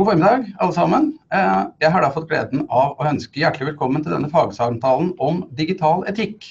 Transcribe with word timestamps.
God 0.00 0.06
formiddag, 0.06 0.44
alle 0.58 0.72
sammen. 0.72 1.18
Eh, 1.34 1.62
jeg 1.78 1.92
har 1.92 2.00
da 2.00 2.08
fått 2.14 2.30
gleden 2.30 2.62
av 2.72 2.94
å 2.96 3.04
ønske 3.04 3.42
hjertelig 3.42 3.66
velkommen 3.66 4.00
til 4.00 4.14
denne 4.14 4.30
fagsamtalen 4.32 5.10
om 5.20 5.42
digital 5.58 6.06
etikk. 6.08 6.46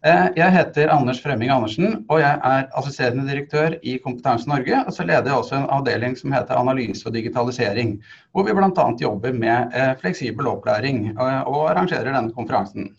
Eh, 0.00 0.30
jeg 0.38 0.54
heter 0.54 0.88
Anders 0.88 1.20
Fremming 1.20 1.52
Andersen, 1.52 1.98
og 2.08 2.22
jeg 2.22 2.40
er 2.40 2.70
assisterende 2.80 3.26
direktør 3.28 3.76
i 3.84 3.98
Kompetanse 4.00 4.48
Norge. 4.48 4.80
Og 4.86 4.96
så 4.96 5.04
leder 5.04 5.28
jeg 5.28 5.42
også 5.42 5.58
en 5.58 5.68
avdeling 5.76 6.16
som 6.16 6.32
heter 6.32 6.56
Analyse 6.56 7.04
og 7.04 7.12
digitalisering, 7.18 7.98
hvor 8.32 8.48
vi 8.48 8.56
bl.a. 8.56 8.88
jobber 9.04 9.36
med 9.36 9.76
eh, 9.76 9.92
fleksibel 10.00 10.48
opplæring 10.48 11.10
og 11.20 11.62
arrangerer 11.74 12.08
denne 12.08 12.32
konferansen. 12.32 12.94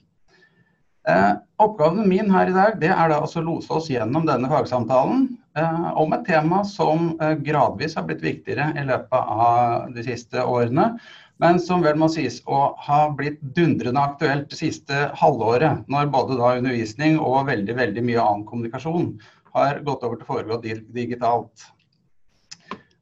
Oppgaven 1.57 2.05
min 2.05 2.29
her 2.29 2.51
i 2.51 2.53
dag 2.53 2.77
det 2.77 2.93
er 2.93 3.09
da 3.09 3.23
å 3.25 3.41
lose 3.41 3.73
oss 3.73 3.89
gjennom 3.89 4.29
denne 4.29 4.45
fagsamtalen 4.45 5.25
om 5.51 6.13
et 6.15 6.21
tema 6.23 6.61
som 6.63 7.09
gradvis 7.43 7.97
har 7.97 8.05
blitt 8.07 8.21
viktigere 8.23 8.69
i 8.79 8.85
løpet 8.87 9.31
av 9.35 9.89
de 9.91 10.05
siste 10.05 10.45
årene 10.47 10.93
men 11.41 11.59
som 11.59 11.81
vel 11.81 11.97
må 11.97 12.05
sies 12.13 12.37
å 12.45 12.61
ha 12.85 13.01
blitt 13.17 13.39
dundrende 13.57 14.01
aktuelt 14.01 14.51
det 14.51 14.59
siste 14.59 15.07
halvåret, 15.17 15.87
når 15.89 16.11
både 16.13 16.37
da 16.37 16.55
undervisning 16.59 17.17
og 17.17 17.47
veldig, 17.49 17.75
veldig 17.79 18.03
mye 18.05 18.21
annen 18.21 18.47
kommunikasjon 18.49 19.07
har 19.55 19.79
gått 19.87 20.05
over 20.05 20.19
til 20.19 20.27
å 20.27 20.29
foregå 20.29 20.59
digitalt. 20.93 21.65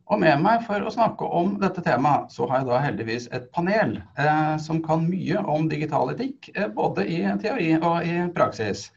Og 0.10 0.22
med 0.24 0.40
meg 0.42 0.64
for 0.66 0.82
å 0.82 0.94
snakke 0.94 1.28
om 1.42 1.58
dette 1.62 1.84
temaet, 1.86 2.32
så 2.34 2.48
har 2.50 2.64
jeg 2.64 2.70
da 2.72 2.80
heldigvis 2.82 3.28
et 3.36 3.52
panel 3.54 4.00
eh, 4.18 4.56
som 4.64 4.80
kan 4.88 5.04
mye 5.06 5.44
om 5.44 5.68
digital 5.70 6.16
etikk, 6.16 6.50
eh, 6.56 6.72
både 6.80 7.06
i 7.06 7.20
teori 7.44 7.76
og 7.78 8.08
i 8.08 8.24
praksis. 8.34 8.88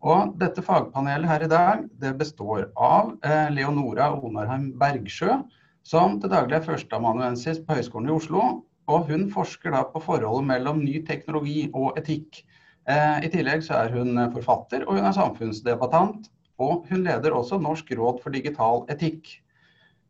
Og 0.00 0.32
dette 0.40 0.62
fagpanelet 0.64 1.28
her 1.28 1.42
i 1.44 1.50
dag, 1.50 1.82
det 2.00 2.14
består 2.16 2.70
av 2.80 3.12
eh, 3.20 3.50
Leonora 3.52 4.08
Onarheim 4.16 4.70
Bergsjø, 4.80 5.42
som 5.84 6.16
til 6.20 6.32
daglig 6.32 6.56
er 6.56 6.64
førsteamanuensis 6.64 7.60
på 7.66 7.76
Høgskolen 7.76 8.08
i 8.08 8.14
Oslo, 8.14 8.46
og 8.90 9.10
hun 9.10 9.26
forsker 9.32 9.76
da 9.76 9.82
på 9.92 10.00
forholdet 10.00 10.48
mellom 10.48 10.80
ny 10.80 11.02
teknologi 11.04 11.66
og 11.74 12.00
etikk. 12.00 12.40
Eh, 12.88 13.26
I 13.28 13.30
tillegg 13.32 13.66
så 13.66 13.76
er 13.82 13.92
hun 13.92 14.16
forfatter, 14.32 14.88
og 14.88 14.96
hun 14.96 15.10
er 15.10 15.16
samfunnsdebattant. 15.16 16.32
Og 16.60 16.88
hun 16.88 17.04
leder 17.04 17.36
også 17.36 17.60
Norsk 17.60 17.92
råd 17.96 18.20
for 18.24 18.32
digital 18.32 18.82
etikk. 18.92 19.28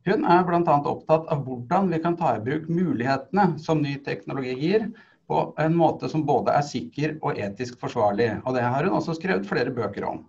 Hun 0.06 0.24
er 0.24 0.46
bl.a. 0.46 0.62
opptatt 0.64 1.28
av 1.30 1.42
hvordan 1.46 1.90
vi 1.92 2.00
kan 2.02 2.16
ta 2.18 2.36
i 2.36 2.42
bruk 2.42 2.70
mulighetene 2.70 3.58
som 3.62 3.82
ny 3.82 3.98
teknologi 4.06 4.54
gir, 4.58 4.88
på 5.30 5.44
en 5.62 5.78
måte 5.78 6.10
som 6.10 6.26
både 6.26 6.56
er 6.58 6.66
sikker 6.66 7.16
og 7.22 7.38
etisk 7.38 7.78
forsvarlig. 7.80 8.32
Og 8.42 8.56
det 8.58 8.66
har 8.66 8.84
hun 8.84 8.98
også 8.98 9.14
skrevet 9.18 9.46
flere 9.48 9.72
bøker 9.74 10.08
om. 10.10 10.24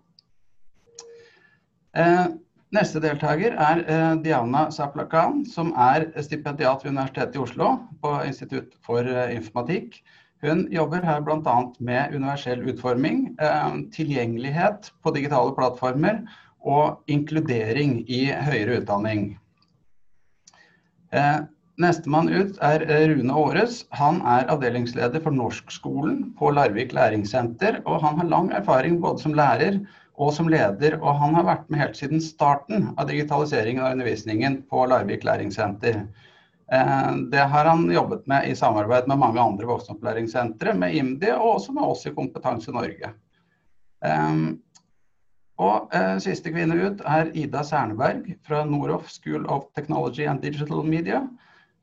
Eh, 1.97 2.29
Neste 2.71 3.01
deltaker 3.03 3.51
er 3.59 3.81
eh, 3.83 4.13
Diana 4.23 4.69
Saplakan, 4.71 5.41
som 5.43 5.73
er 5.75 6.05
stipendiat 6.23 6.85
ved 6.85 6.93
Universitetet 6.93 7.35
i 7.35 7.41
Oslo 7.43 7.73
på 7.99 8.13
Institutt 8.23 8.77
for 8.85 9.03
eh, 9.03 9.33
informatikk. 9.35 9.97
Hun 10.41 10.63
jobber 10.71 11.03
her 11.03 11.19
bl.a. 11.21 11.55
med 11.83 12.15
universell 12.15 12.63
utforming, 12.71 13.25
eh, 13.43 13.75
tilgjengelighet 13.91 14.87
på 15.03 15.13
digitale 15.17 15.51
plattformer 15.57 16.23
og 16.63 17.11
inkludering 17.11 18.05
i 18.07 18.23
høyere 18.31 18.79
utdanning. 18.79 19.33
Nestemann 21.81 22.29
ut 22.29 22.59
er 22.61 22.83
Rune 23.09 23.33
Aores. 23.33 23.81
Han 23.97 24.19
er 24.27 24.49
avdelingsleder 24.53 25.23
for 25.23 25.33
norskskolen 25.33 26.31
på 26.37 26.51
Larvik 26.53 26.93
læringssenter, 26.93 27.81
og 27.85 28.03
han 28.05 28.19
har 28.21 28.29
lang 28.29 28.51
erfaring 28.57 28.99
både 29.01 29.23
som 29.23 29.35
lærer 29.37 29.79
og 30.21 30.33
som 30.35 30.49
leder. 30.51 30.99
Og 31.01 31.17
han 31.21 31.37
har 31.37 31.47
vært 31.47 31.69
med 31.71 31.81
helt 31.81 31.97
siden 31.97 32.21
starten 32.21 32.91
av 32.95 33.09
digitaliseringen 33.09 33.83
av 33.83 33.95
undervisningen 33.95 34.61
på 34.69 34.85
Larvik 34.91 35.25
læringssenter. 35.25 36.03
Eh, 36.71 37.11
det 37.33 37.45
har 37.53 37.65
han 37.65 37.87
jobbet 37.91 38.27
med 38.27 38.49
i 38.49 38.55
samarbeid 38.55 39.07
med 39.11 39.19
mange 39.19 39.41
andre 39.41 39.69
voksenopplæringssentre, 39.73 40.73
med 40.73 40.95
IMDi 40.95 41.33
og 41.35 41.55
også 41.57 41.75
med 41.75 41.83
oss 41.83 42.05
i 42.07 42.13
Kompetanse 42.15 42.71
Norge. 42.71 43.13
Eh, 44.05 44.35
og 45.61 45.93
eh, 45.95 46.17
siste 46.23 46.53
kvinne 46.53 46.77
ut 46.79 47.01
er 47.05 47.31
Ida 47.37 47.63
Serneberg 47.67 48.35
fra 48.47 48.63
Noroff 48.65 49.09
School 49.11 49.45
of 49.49 49.67
Technology 49.75 50.25
and 50.29 50.41
Digital 50.41 50.85
Media. 50.87 51.25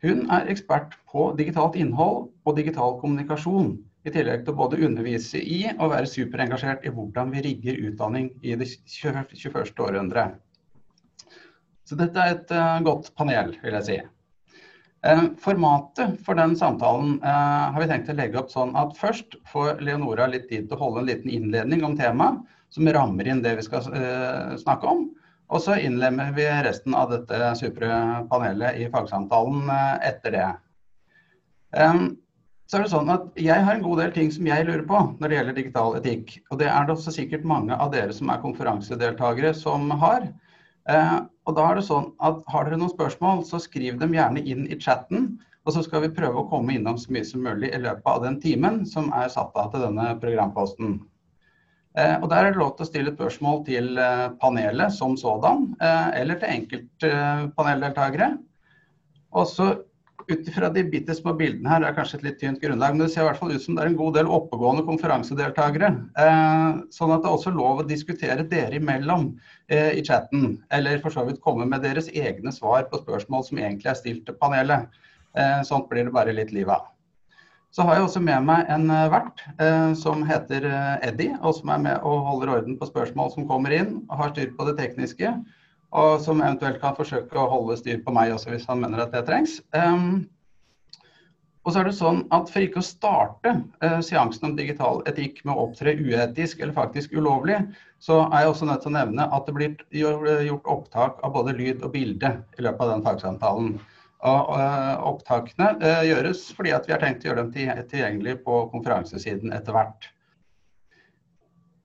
Hun 0.05 0.29
er 0.31 0.47
ekspert 0.53 0.93
på 1.11 1.33
digitalt 1.39 1.77
innhold 1.79 2.29
og 2.47 2.59
digital 2.59 2.99
kommunikasjon. 3.01 3.73
I 4.07 4.13
tillegg 4.15 4.45
til 4.45 4.55
å 4.55 4.59
både 4.61 4.79
undervise 4.87 5.41
i 5.43 5.65
og 5.75 5.91
være 5.91 6.09
superengasjert 6.09 6.87
i 6.87 6.93
hvordan 6.95 7.33
vi 7.35 7.43
rigger 7.45 7.81
utdanning 7.89 8.29
i 8.47 8.55
det 8.57 8.69
21. 8.87 9.75
århundre. 9.83 10.31
Så 11.89 11.99
dette 11.99 12.23
er 12.23 12.37
et 12.37 12.55
uh, 12.55 12.79
godt 12.87 13.11
panel, 13.19 13.57
vil 13.65 13.75
jeg 13.81 13.87
si. 13.89 13.99
Uh, 15.03 15.25
formatet 15.43 16.15
for 16.25 16.39
den 16.39 16.55
samtalen 16.59 17.17
uh, 17.25 17.75
har 17.75 17.83
vi 17.83 17.91
tenkt 17.91 18.13
å 18.13 18.17
legge 18.19 18.39
opp 18.39 18.55
sånn 18.55 18.75
at 18.79 18.95
først 18.99 19.35
får 19.51 19.83
Leonora 19.83 20.29
litt 20.31 20.47
tid 20.53 20.69
til 20.69 20.79
å 20.79 20.83
holde 20.85 21.03
en 21.03 21.11
liten 21.11 21.33
innledning 21.33 21.83
om 21.89 21.99
temaet, 21.99 22.39
som 22.71 22.89
rammer 22.93 23.27
inn 23.27 23.43
det 23.43 23.55
vi 23.57 23.65
skal 23.65 23.87
snakke 24.61 24.91
om. 24.91 25.07
Og 25.49 25.63
så 25.65 25.79
innlemmer 25.81 26.33
vi 26.37 26.45
resten 26.67 26.95
av 26.97 27.13
dette 27.13 27.53
supre 27.57 27.89
panelet 28.29 28.83
i 28.83 28.89
fagsamtalen 28.93 29.71
etter 30.05 30.35
det. 30.35 30.49
Så 32.69 32.77
er 32.77 32.85
det 32.85 32.93
sånn 32.93 33.09
at 33.09 33.39
Jeg 33.41 33.65
har 33.65 33.79
en 33.79 33.85
god 33.85 34.03
del 34.03 34.13
ting 34.13 34.29
som 34.33 34.49
jeg 34.49 34.67
lurer 34.69 34.85
på 34.89 35.01
når 35.17 35.25
det 35.25 35.39
gjelder 35.39 35.57
digital 35.57 35.97
etikk. 35.97 36.35
Og 36.53 36.61
det 36.61 36.69
er 36.69 36.85
det 36.85 36.95
også 36.95 37.15
sikkert 37.17 37.49
mange 37.49 37.77
av 37.77 37.95
dere 37.95 38.13
som 38.13 38.29
er 38.29 38.43
konferansedeltakere 38.43 39.55
som 39.57 39.89
har. 40.03 40.29
Eh, 40.89 41.17
og 41.49 41.57
da 41.57 41.65
er 41.71 41.79
det 41.79 41.87
sånn 41.89 42.11
at 42.25 42.43
Har 42.53 42.69
dere 42.69 42.81
noen 42.81 42.93
spørsmål, 42.93 43.41
så 43.49 43.61
skriv 43.61 43.97
dem 44.01 44.13
gjerne 44.17 44.45
inn 44.45 44.67
i 44.69 44.77
chatten. 44.77 45.39
Og 45.65 45.73
så 45.73 45.83
skal 45.85 46.05
vi 46.05 46.13
prøve 46.17 46.43
å 46.43 46.49
komme 46.49 46.77
innom 46.77 47.01
så 47.01 47.13
mye 47.13 47.25
som 47.29 47.45
mulig 47.45 47.73
i 47.73 47.81
løpet 47.81 48.09
av 48.09 48.23
den 48.25 48.37
timen 48.41 48.85
som 48.89 49.09
er 49.17 49.33
satt 49.33 49.57
av 49.57 49.73
til 49.73 49.85
denne 49.85 50.13
programposten. 50.21 50.99
Eh, 51.99 52.17
og 52.23 52.31
Der 52.31 52.45
er 52.45 52.53
det 52.53 52.61
lov 52.61 52.77
til 52.77 52.87
å 52.87 52.91
stille 52.93 53.15
spørsmål 53.15 53.65
til 53.67 53.99
eh, 53.99 54.29
panelet 54.43 54.95
som 54.95 55.17
sådan, 55.19 55.73
eh, 55.83 56.09
eller 56.21 56.39
til 56.39 56.55
enkeltpaneldeltakere. 56.55 58.33
Og 59.39 59.47
så 59.51 59.69
ut 60.29 60.49
ifra 60.51 60.69
de 60.69 60.83
bitte 60.85 61.15
små 61.17 61.33
bildene 61.39 61.71
her, 61.71 61.81
det 61.81 61.89
er 61.89 61.97
kanskje 61.97 62.19
et 62.19 62.25
litt 62.27 62.39
tynt 62.41 62.61
grunnlag, 62.61 62.93
men 62.93 63.01
det 63.01 63.09
ser 63.15 63.25
i 63.25 63.29
hvert 63.31 63.41
fall 63.41 63.55
ut 63.55 63.63
som 63.65 63.79
det 63.79 63.85
er 63.85 63.91
en 63.91 63.97
god 63.97 64.19
del 64.19 64.29
oppegående 64.29 64.85
konferansedeltakere. 64.85 65.89
Sånn 66.93 67.15
at 67.15 67.23
det 67.25 67.31
er 67.31 67.37
også 67.39 67.53
lov 67.55 67.81
å 67.81 67.87
diskutere 67.89 68.45
dere 68.51 68.77
imellom 68.77 69.31
i 69.73 70.05
chatten. 70.05 70.59
Eller 70.75 71.01
for 71.01 71.17
så 71.17 71.25
vidt 71.25 71.41
komme 71.41 71.65
med 71.71 71.87
deres 71.87 72.11
egne 72.13 72.53
svar 72.53 72.85
på 72.91 73.01
spørsmål 73.01 73.47
som 73.49 73.63
egentlig 73.63 73.89
er 73.89 74.01
stilt 74.03 74.29
til 74.29 74.37
panelet. 74.37 75.01
Sånt 75.65 75.89
blir 75.89 76.11
det 76.11 76.17
bare 76.19 76.37
litt 76.37 76.53
liv 76.53 76.69
av. 76.77 76.91
Så 77.75 77.85
har 77.85 77.99
jeg 77.99 78.07
også 78.07 78.21
med 78.25 78.47
meg 78.49 78.71
en 78.73 78.89
eh, 78.91 79.11
vert 79.13 79.45
eh, 79.61 79.93
som 79.99 80.25
heter 80.27 80.65
eh, 80.65 81.09
Eddie, 81.11 81.37
og 81.43 81.59
som 81.59 81.73
er 81.75 81.83
med 81.85 82.07
og 82.07 82.25
holder 82.31 82.55
orden 82.57 82.79
på 82.81 82.89
spørsmål 82.89 83.35
som 83.35 83.49
kommer 83.51 83.75
inn, 83.77 83.99
og 84.09 84.23
har 84.23 84.33
styr 84.33 84.55
på 84.57 84.67
det 84.71 84.79
tekniske 84.81 85.35
og 85.97 86.19
som 86.21 86.43
eventuelt 86.43 86.81
kan 86.83 86.97
forsøke 86.97 87.39
å 87.39 87.49
holde 87.49 87.79
styr 87.81 88.03
på 88.05 88.13
meg 88.13 88.35
også 88.35 88.53
hvis 88.53 88.67
han 88.69 88.83
mener 88.83 89.05
at 89.05 89.15
det 89.15 89.25
trengs. 89.29 89.59
Um, 89.73 90.27
og 91.65 91.75
så 91.75 91.83
er 91.83 91.89
det 91.89 91.99
sånn 91.99 92.23
at 92.33 92.49
For 92.49 92.65
ikke 92.65 92.81
å 92.81 92.87
starte 92.87 93.51
eh, 93.85 93.99
seansen 94.05 94.47
om 94.49 94.55
digital 94.57 95.03
etikk 95.11 95.43
med 95.45 95.53
å 95.53 95.67
opptre 95.67 95.93
uetisk 95.99 96.63
eller 96.63 96.73
faktisk 96.77 97.13
ulovlig, 97.13 97.59
så 98.01 98.23
er 98.31 98.45
jeg 98.45 98.53
også 98.55 98.69
nødt 98.71 98.85
til 98.85 98.93
å 98.93 98.97
nevne 98.97 99.27
at 99.37 99.49
det 99.49 99.57
blir 99.57 99.75
gjort 100.47 100.71
opptak 100.73 101.21
av 101.27 101.35
både 101.35 101.57
lyd 101.59 101.85
og 101.85 101.93
bilde 101.93 102.31
i 102.57 102.65
løpet 102.65 102.85
av 102.87 102.93
den 102.95 103.05
fagsamtalen. 103.05 103.75
Uh, 104.19 104.99
opptakene 105.07 105.77
uh, 105.79 106.03
gjøres 106.03 106.49
fordi 106.57 106.73
at 106.75 106.89
vi 106.89 106.91
har 106.91 106.99
tenkt 106.99 107.23
å 107.23 107.29
gjøre 107.31 107.45
dem 107.47 107.85
tilgjengelig 107.87 108.41
på 108.43 108.65
konferansesiden 108.73 109.53
etter 109.55 109.77
hvert. 109.77 110.09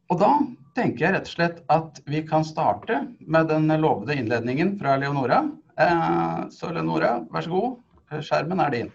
Og 0.09 0.17
da 0.21 0.31
tenker 0.77 1.05
jeg 1.05 1.15
rett 1.15 1.29
og 1.29 1.35
slett 1.35 1.61
at 1.73 2.01
vi 2.09 2.23
kan 2.25 2.45
starte 2.45 3.03
med 3.21 3.49
den 3.53 3.69
lovede 3.81 4.17
innledningen 4.17 4.75
fra 4.79 4.97
Leonora. 5.01 5.43
Eh, 5.77 6.49
så 6.53 6.73
Leonora, 6.73 7.19
vær 7.31 7.45
så 7.45 7.53
god. 7.53 7.79
Skjermen 8.25 8.61
er 8.61 8.73
din. 8.73 8.91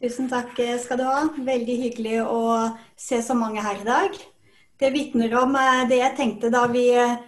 Tusen 0.00 0.28
takk 0.32 0.56
skal 0.80 1.00
du 1.00 1.06
ha. 1.08 1.22
Veldig 1.36 1.76
hyggelig 1.84 2.20
å 2.24 2.42
se 2.96 3.20
så 3.24 3.36
mange 3.36 3.64
her 3.64 3.80
i 3.80 3.88
dag. 3.88 4.20
Det 4.80 4.92
vitner 4.94 5.34
om 5.42 5.56
eh, 5.60 5.84
det 5.88 6.00
jeg 6.00 6.16
tenkte 6.16 6.52
da 6.52 6.64
vi 6.72 6.86
eh, 6.96 7.18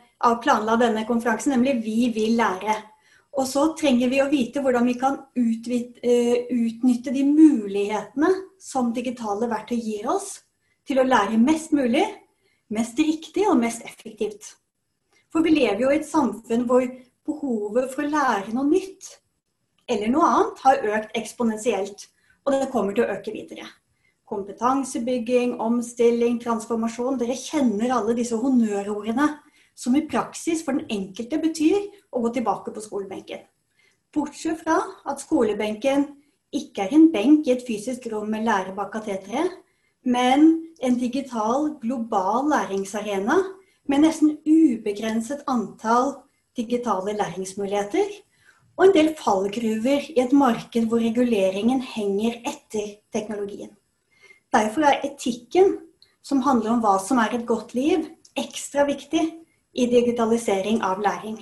planla 0.44 0.78
denne 0.80 1.04
konferansen, 1.08 1.52
nemlig 1.52 1.82
'Vi 1.84 2.12
vil 2.16 2.38
lære'. 2.40 2.91
Og 3.32 3.46
så 3.48 3.62
trenger 3.78 4.10
vi 4.12 4.20
å 4.20 4.28
vite 4.28 4.60
hvordan 4.60 4.88
vi 4.90 4.94
kan 5.00 5.16
utnytte 5.40 7.14
de 7.14 7.22
mulighetene 7.24 8.28
som 8.60 8.92
digitale 8.92 9.48
verktøy 9.48 9.78
gir 9.80 10.10
oss 10.12 10.34
til 10.88 11.00
å 11.00 11.06
lære 11.06 11.40
mest 11.40 11.72
mulig, 11.72 12.04
mest 12.72 12.98
riktig 13.00 13.46
og 13.48 13.60
mest 13.62 13.86
effektivt. 13.88 14.58
For 15.32 15.40
vi 15.44 15.54
lever 15.54 15.80
jo 15.80 15.92
i 15.92 16.00
et 16.00 16.08
samfunn 16.08 16.66
hvor 16.68 16.84
behovet 17.24 17.92
for 17.94 18.04
å 18.04 18.12
lære 18.12 18.52
noe 18.52 18.68
nytt 18.68 19.14
eller 19.88 20.12
noe 20.12 20.28
annet 20.28 20.60
har 20.66 20.84
økt 20.98 21.16
eksponentielt, 21.18 22.04
og 22.44 22.52
det 22.54 22.68
kommer 22.72 22.92
til 22.96 23.06
å 23.06 23.14
øke 23.16 23.32
videre. 23.34 23.64
Kompetansebygging, 24.28 25.56
omstilling, 25.60 26.38
transformasjon. 26.40 27.18
Dere 27.20 27.36
kjenner 27.36 27.92
alle 27.96 28.14
disse 28.16 28.36
honnørordene 28.40 29.26
som 29.74 29.96
i 29.96 30.06
praksis 30.08 30.62
for 30.64 30.76
den 30.78 30.88
enkelte 30.92 31.38
betyr 31.42 31.78
å 32.12 32.22
gå 32.24 32.32
tilbake 32.36 32.74
på 32.74 32.84
skolebenken. 32.84 33.44
Bortsett 34.12 34.60
fra 34.60 34.78
at 35.08 35.22
skolebenken 35.22 36.10
ikke 36.52 36.84
er 36.84 36.94
en 36.96 37.08
benk 37.12 37.48
i 37.48 37.54
et 37.54 37.64
fysisk 37.64 38.10
rom 38.12 38.28
med 38.32 38.44
lærer 38.44 38.74
bak 38.76 38.92
kateteret, 38.92 39.54
men 40.04 40.66
en 40.82 40.98
digital, 40.98 41.70
global 41.80 42.50
læringsarena 42.50 43.38
med 43.88 44.04
nesten 44.04 44.36
ubegrenset 44.44 45.44
antall 45.48 46.16
digitale 46.58 47.14
læringsmuligheter, 47.16 48.10
og 48.76 48.86
en 48.86 48.94
del 48.96 49.12
fallgruver 49.16 50.08
i 50.10 50.20
et 50.20 50.32
marked 50.32 50.88
hvor 50.88 51.00
reguleringen 51.00 51.80
henger 51.84 52.40
etter 52.48 52.98
teknologien. 53.14 53.70
Derfor 54.52 54.88
er 54.88 55.04
etikken, 55.06 55.78
som 56.22 56.42
handler 56.44 56.74
om 56.74 56.82
hva 56.84 56.98
som 57.00 57.20
er 57.22 57.32
et 57.36 57.46
godt 57.46 57.72
liv, 57.74 58.04
ekstra 58.36 58.84
viktig 58.88 59.22
i 59.72 59.86
digitalisering 59.86 60.82
av 60.84 61.00
læring. 61.00 61.38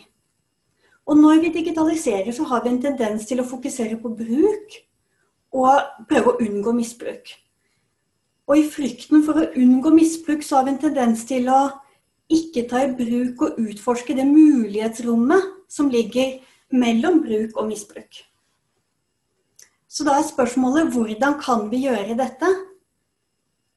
Og 1.06 1.18
når 1.18 1.40
vi 1.42 1.52
digitaliserer, 1.52 2.30
så 2.32 2.44
har 2.44 2.62
vi 2.62 2.70
en 2.70 2.82
tendens 2.82 3.26
til 3.26 3.40
å 3.42 3.48
fokusere 3.48 3.98
på 3.98 4.12
bruk 4.14 4.76
og 5.50 6.06
prøve 6.08 6.32
å 6.32 6.38
unngå 6.44 6.74
misbruk. 6.76 7.32
Og 8.50 8.58
i 8.58 8.66
frykten 8.70 9.24
for 9.26 9.38
å 9.38 9.48
unngå 9.58 9.90
misbruk, 9.94 10.42
så 10.46 10.60
har 10.60 10.68
vi 10.68 10.74
en 10.74 10.82
tendens 10.84 11.24
til 11.26 11.50
å 11.50 11.60
ikke 12.30 12.66
ta 12.70 12.84
i 12.86 12.92
bruk 12.94 13.42
og 13.42 13.58
utforske 13.58 14.14
det 14.14 14.26
mulighetsrommet 14.28 15.50
som 15.70 15.90
ligger 15.90 16.38
mellom 16.70 17.24
bruk 17.24 17.56
og 17.58 17.70
misbruk. 17.72 18.22
Så 19.90 20.06
da 20.06 20.20
er 20.20 20.26
spørsmålet 20.26 20.92
hvordan 20.94 21.40
kan 21.42 21.66
vi 21.70 21.84
gjøre 21.88 22.14
dette? 22.18 22.50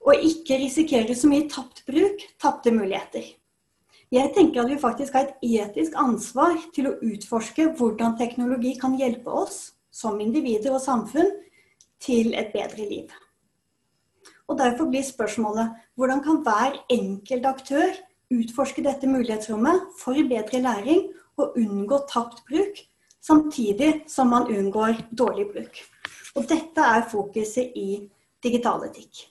Og 0.06 0.25
ikke 0.27 0.59
risikere 0.61 1.15
så 1.17 1.29
mye 1.31 1.47
tapt 1.49 1.81
bruk, 1.88 2.21
tapte 2.41 2.73
muligheter. 2.75 3.25
Jeg 4.13 4.30
tenker 4.36 4.62
at 4.62 4.69
vi 4.69 4.75
faktisk 4.77 5.15
har 5.18 5.25
et 5.25 5.45
etisk 5.63 5.95
ansvar 5.98 6.60
til 6.75 6.86
å 6.86 6.98
utforske 7.01 7.71
hvordan 7.80 8.13
teknologi 8.19 8.75
kan 8.77 8.94
hjelpe 9.00 9.31
oss 9.33 9.71
som 9.89 10.19
individer 10.21 10.75
og 10.75 10.83
samfunn 10.83 11.31
til 12.04 12.36
et 12.38 12.51
bedre 12.54 12.86
liv. 12.86 13.07
Og 14.45 14.60
Derfor 14.60 14.92
blir 14.92 15.01
spørsmålet 15.07 15.74
hvordan 15.98 16.21
kan 16.21 16.44
hver 16.45 16.77
enkelt 16.94 17.50
aktør 17.50 17.89
utforske 18.33 18.83
dette 18.86 19.10
mulighetsrommet 19.10 19.89
for 19.98 20.30
bedre 20.30 20.62
læring 20.62 21.07
og 21.42 21.57
unngå 21.57 22.04
tapt 22.09 22.44
bruk, 22.45 22.83
samtidig 23.18 24.04
som 24.07 24.30
man 24.30 24.45
unngår 24.45 25.07
dårlig 25.09 25.48
bruk. 25.56 25.81
Og 26.38 26.45
dette 26.50 26.86
er 26.86 27.09
fokuset 27.09 27.74
i 27.74 28.04
digital 28.45 28.86
etikk. 28.86 29.25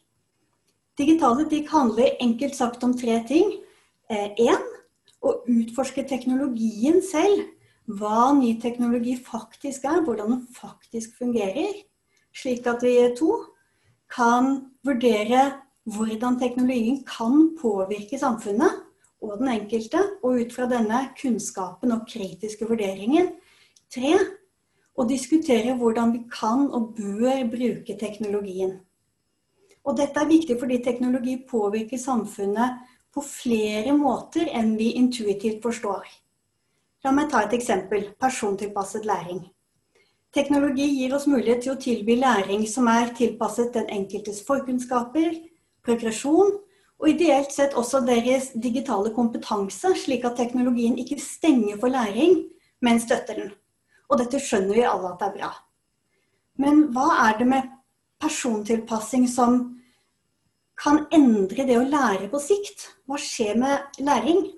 Digital 0.99 1.47
etikk 1.47 1.71
handler 1.71 2.17
enkelt 2.19 2.59
sagt 2.59 2.83
om 2.83 2.99
tre 2.99 3.23
ting. 3.29 3.61
Én 4.11 4.51
eh, 4.51 4.72
å 5.23 5.39
utforske 5.49 6.05
teknologien 6.09 7.01
selv. 7.05 7.47
Hva 7.87 8.31
ny 8.37 8.55
teknologi 8.63 9.17
faktisk 9.19 9.87
er, 9.91 10.05
hvordan 10.07 10.37
den 10.37 10.45
faktisk 10.55 11.17
fungerer. 11.19 11.83
Slik 12.33 12.67
at 12.71 12.85
vi 12.85 12.95
to 13.19 13.35
kan 14.13 14.55
vurdere 14.87 15.49
hvordan 15.91 16.39
teknologien 16.39 17.03
kan 17.07 17.51
påvirke 17.59 18.19
samfunnet 18.19 18.83
og 19.23 19.39
den 19.39 19.49
enkelte, 19.53 20.01
og 20.23 20.41
ut 20.43 20.55
fra 20.55 20.67
denne 20.71 21.05
kunnskapen 21.19 21.93
og 21.95 22.07
kritiske 22.11 22.67
vurderingen. 22.67 23.29
Tre, 23.93 24.15
å 24.99 25.07
diskutere 25.09 25.77
hvordan 25.79 26.15
vi 26.17 26.23
kan 26.33 26.67
og 26.75 26.97
bør 26.99 27.45
bruke 27.53 27.97
teknologien. 27.99 28.81
Og 29.83 29.97
dette 29.99 30.21
er 30.21 30.31
viktig 30.31 30.59
fordi 30.61 30.79
teknologi 30.83 31.37
påvirker 31.49 31.99
samfunnet 31.99 32.83
på 33.13 33.23
flere 33.25 33.93
måter 33.97 34.49
enn 34.53 34.75
vi 34.79 34.93
intuitivt 34.99 35.63
forstår. 35.65 36.07
La 37.05 37.13
meg 37.13 37.31
ta 37.31 37.43
et 37.43 37.55
eksempel 37.57 38.13
persontilpasset 38.21 39.07
læring. 39.09 39.43
Teknologi 40.33 40.87
gir 40.89 41.13
oss 41.13 41.27
mulighet 41.29 41.65
til 41.65 41.75
å 41.75 41.81
tilby 41.81 42.17
læring 42.17 42.63
som 42.71 42.87
er 42.89 43.11
tilpasset 43.17 43.75
den 43.75 43.91
enkeltes 43.93 44.41
forkunnskaper, 44.47 45.35
progresjon 45.85 46.55
og 47.03 47.09
ideelt 47.11 47.53
sett 47.53 47.75
også 47.77 48.01
deres 48.07 48.53
digitale 48.55 49.11
kompetanse, 49.13 49.91
slik 49.99 50.25
at 50.25 50.39
teknologien 50.39 50.97
ikke 51.03 51.19
stenger 51.21 51.77
for 51.83 51.93
læring, 51.93 52.39
men 52.81 53.03
støtter 53.03 53.43
den. 53.43 53.53
Og 54.09 54.23
dette 54.23 54.41
skjønner 54.41 54.79
vi 54.79 54.87
alle 54.87 55.11
at 55.11 55.21
det 55.21 55.29
er 55.29 55.37
bra. 55.37 55.53
Men 56.63 56.87
hva 56.95 57.09
er 57.27 57.39
det 57.41 57.49
med 57.51 57.69
persontilpassing 58.23 59.27
som 59.29 59.82
kan 60.83 61.05
endre 61.15 61.67
det 61.69 61.79
å 61.79 61.87
lære 61.87 62.27
på 62.33 62.41
sikt? 62.43 62.89
Hva 63.07 63.21
skjer 63.21 63.59
med 63.61 64.03
læring? 64.03 64.49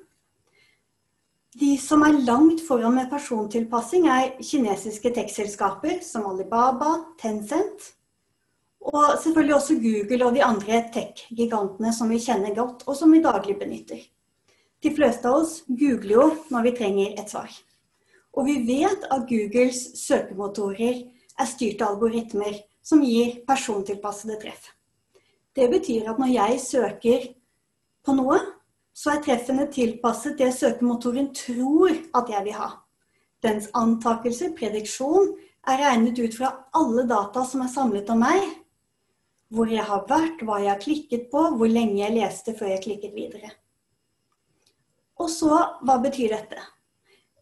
De 1.55 1.75
som 1.79 2.03
er 2.03 2.23
langt 2.27 2.65
foran 2.67 2.97
med 2.97 3.11
persontilpassing, 3.13 4.09
er 4.11 4.33
kinesiske 4.43 5.13
tekstselskaper 5.15 6.01
som 6.03 6.27
Alibaba, 6.27 6.97
Tencent 7.21 7.93
og 8.85 9.15
selvfølgelig 9.23 9.55
også 9.55 9.75
Google 9.81 10.27
og 10.27 10.35
de 10.35 10.43
andre 10.45 10.83
tech-gigantene 10.93 11.93
som 11.97 12.11
vi 12.13 12.21
kjenner 12.21 12.53
godt, 12.57 12.85
og 12.87 12.97
som 12.99 13.13
vi 13.13 13.23
daglig 13.25 13.57
benytter. 13.61 14.03
De 14.85 14.93
fleste 14.93 15.29
av 15.31 15.41
oss 15.41 15.63
googler 15.69 16.13
jo 16.19 16.27
når 16.53 16.67
vi 16.67 16.75
trenger 16.77 17.15
et 17.17 17.33
svar. 17.33 17.49
Og 18.37 18.45
vi 18.51 18.59
vet 18.69 19.07
at 19.09 19.25
Googles 19.31 19.87
søkemotorer 20.03 21.01
er 21.41 21.49
styrte 21.49 21.87
algoritmer 21.87 22.59
som 22.85 23.01
gir 23.01 23.39
persontilpassede 23.49 24.37
treff. 24.43 24.74
Det 25.55 25.69
betyr 25.71 26.11
at 26.11 26.19
når 26.19 26.33
jeg 26.35 26.61
søker 26.61 27.27
på 28.05 28.15
noe, 28.19 28.41
så 28.95 29.15
er 29.15 29.23
treffene 29.25 29.67
tilpasset 29.73 30.39
det 30.39 30.53
søkemotoren 30.55 31.31
tror 31.35 31.95
at 32.15 32.31
jeg 32.31 32.47
vil 32.47 32.59
ha. 32.59 32.71
Dens 33.43 33.69
antakelse, 33.77 34.53
prediksjon, 34.57 35.35
er 35.69 35.81
regnet 35.81 36.19
ut 36.21 36.37
fra 36.37 36.51
alle 36.77 37.07
data 37.09 37.45
som 37.49 37.65
er 37.65 37.73
samlet 37.73 38.11
om 38.13 38.23
meg, 38.23 38.45
hvor 39.55 39.71
jeg 39.71 39.85
har 39.87 40.07
vært, 40.09 40.43
hva 40.45 40.61
jeg 40.63 40.73
har 40.73 40.83
klikket 40.83 41.29
på, 41.33 41.43
hvor 41.59 41.71
lenge 41.71 42.01
jeg 42.01 42.17
leste 42.17 42.55
før 42.59 42.73
jeg 42.75 42.85
klikket 42.87 43.15
videre. 43.17 43.51
Og 45.21 45.31
så, 45.31 45.53
hva 45.87 45.99
betyr 46.03 46.35
dette? 46.35 46.61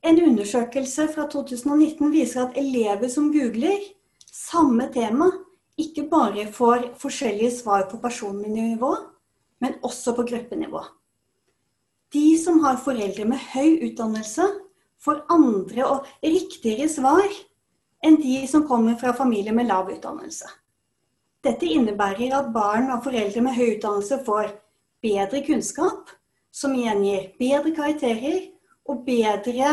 En 0.02 0.18
undersøkelse 0.18 1.06
fra 1.14 1.28
2019 1.30 2.10
viser 2.12 2.44
at 2.44 2.58
elever 2.58 3.08
som 3.08 3.30
googler 3.32 3.80
samme 4.32 4.88
tema, 4.92 5.30
ikke 5.80 6.04
bare 6.10 6.46
får 6.52 6.90
forskjellige 7.00 7.54
svar 7.62 7.86
på 7.90 8.00
personnivå, 8.02 8.90
men 9.62 9.78
også 9.82 10.14
på 10.16 10.26
gruppenivå. 10.28 10.82
De 12.12 12.26
som 12.38 12.60
har 12.64 12.82
foreldre 12.84 13.24
med 13.24 13.40
høy 13.54 13.88
utdannelse, 13.88 14.44
får 15.02 15.24
andre 15.32 15.86
og 15.88 16.10
riktigere 16.22 16.88
svar 16.90 17.24
enn 18.04 18.18
de 18.20 18.42
som 18.50 18.66
kommer 18.68 18.98
fra 19.00 19.14
familier 19.16 19.54
med 19.54 19.66
lav 19.70 19.88
utdannelse. 19.90 20.46
Dette 21.42 21.66
innebærer 21.66 22.36
at 22.36 22.52
barn 22.54 22.90
av 22.94 23.02
foreldre 23.02 23.42
med 23.42 23.56
høy 23.56 23.76
utdannelse 23.76 24.20
får 24.26 24.52
bedre 25.02 25.42
kunnskap, 25.46 26.10
som 26.52 26.74
igjen 26.76 27.02
gir 27.06 27.26
bedre 27.40 27.72
karakterer 27.74 28.44
og 28.86 29.02
bedre 29.06 29.72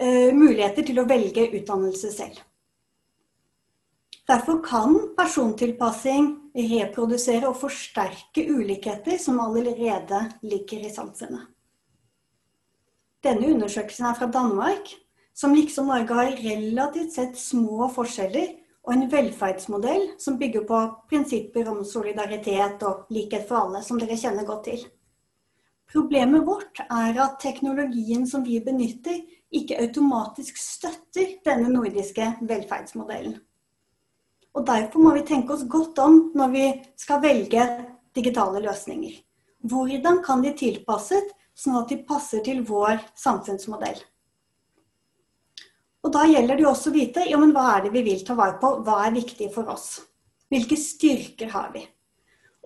uh, 0.00 0.32
muligheter 0.34 0.86
til 0.86 0.98
å 0.98 1.06
velge 1.06 1.50
utdannelse 1.52 2.10
selv. 2.14 2.40
Derfor 4.26 4.58
kan 4.64 4.94
persontilpassing 5.14 6.32
reprodusere 6.56 7.46
og 7.46 7.60
forsterke 7.60 8.42
ulikheter 8.50 9.20
som 9.22 9.38
allerede 9.40 10.22
ligger 10.42 10.88
i 10.88 10.90
samfunnet. 10.90 11.46
Denne 13.22 13.52
undersøkelsen 13.54 14.06
er 14.06 14.18
fra 14.18 14.26
Danmark, 14.30 14.90
som 15.34 15.54
liksom 15.54 15.86
Norge 15.92 16.14
har 16.14 16.34
relativt 16.42 17.14
sett 17.14 17.38
små 17.38 17.86
forskjeller 17.94 18.54
og 18.86 18.92
en 18.94 19.08
velferdsmodell 19.12 20.08
som 20.22 20.38
bygger 20.40 20.66
på 20.66 20.82
prinsipper 21.10 21.70
om 21.70 21.82
solidaritet 21.84 22.82
og 22.86 23.10
likhet 23.14 23.46
for 23.48 23.62
alle, 23.62 23.82
som 23.82 23.98
dere 24.00 24.18
kjenner 24.18 24.46
godt 24.46 24.68
til. 24.70 24.86
Problemet 25.92 26.46
vårt 26.46 26.80
er 26.86 27.18
at 27.22 27.38
teknologien 27.42 28.26
som 28.26 28.42
vi 28.46 28.58
benytter, 28.62 29.22
ikke 29.54 29.78
automatisk 29.82 30.58
støtter 30.58 31.36
denne 31.46 31.70
nordiske 31.70 32.32
velferdsmodellen. 32.42 33.38
Og 34.56 34.64
Derfor 34.64 35.04
må 35.04 35.12
vi 35.12 35.24
tenke 35.28 35.52
oss 35.52 35.66
godt 35.68 35.98
om 36.00 36.18
når 36.36 36.52
vi 36.54 36.66
skal 36.96 37.20
velge 37.20 37.64
digitale 38.16 38.62
løsninger. 38.64 39.18
Hvordan 39.68 40.22
kan 40.24 40.42
de 40.44 40.54
tilpasses 40.56 41.28
sånn 41.56 41.76
at 41.80 41.90
de 41.92 41.98
passer 42.08 42.40
til 42.44 42.62
vår 42.64 43.02
samfunnsmodell? 43.18 43.98
Og 46.06 46.12
da 46.14 46.22
gjelder 46.30 46.56
det 46.56 46.64
jo 46.64 46.70
også 46.70 46.92
å 46.92 46.94
vite 46.94 47.24
ja, 47.26 47.38
men 47.40 47.52
hva 47.52 47.66
er 47.74 47.84
det 47.84 47.92
vi 47.96 48.04
vil 48.06 48.22
ta 48.24 48.36
vare 48.38 48.56
på, 48.62 48.70
hva 48.86 49.00
er 49.04 49.16
viktig 49.16 49.50
for 49.52 49.68
oss. 49.72 49.98
Hvilke 50.52 50.78
styrker 50.78 51.50
har 51.50 51.72
vi? 51.74 51.82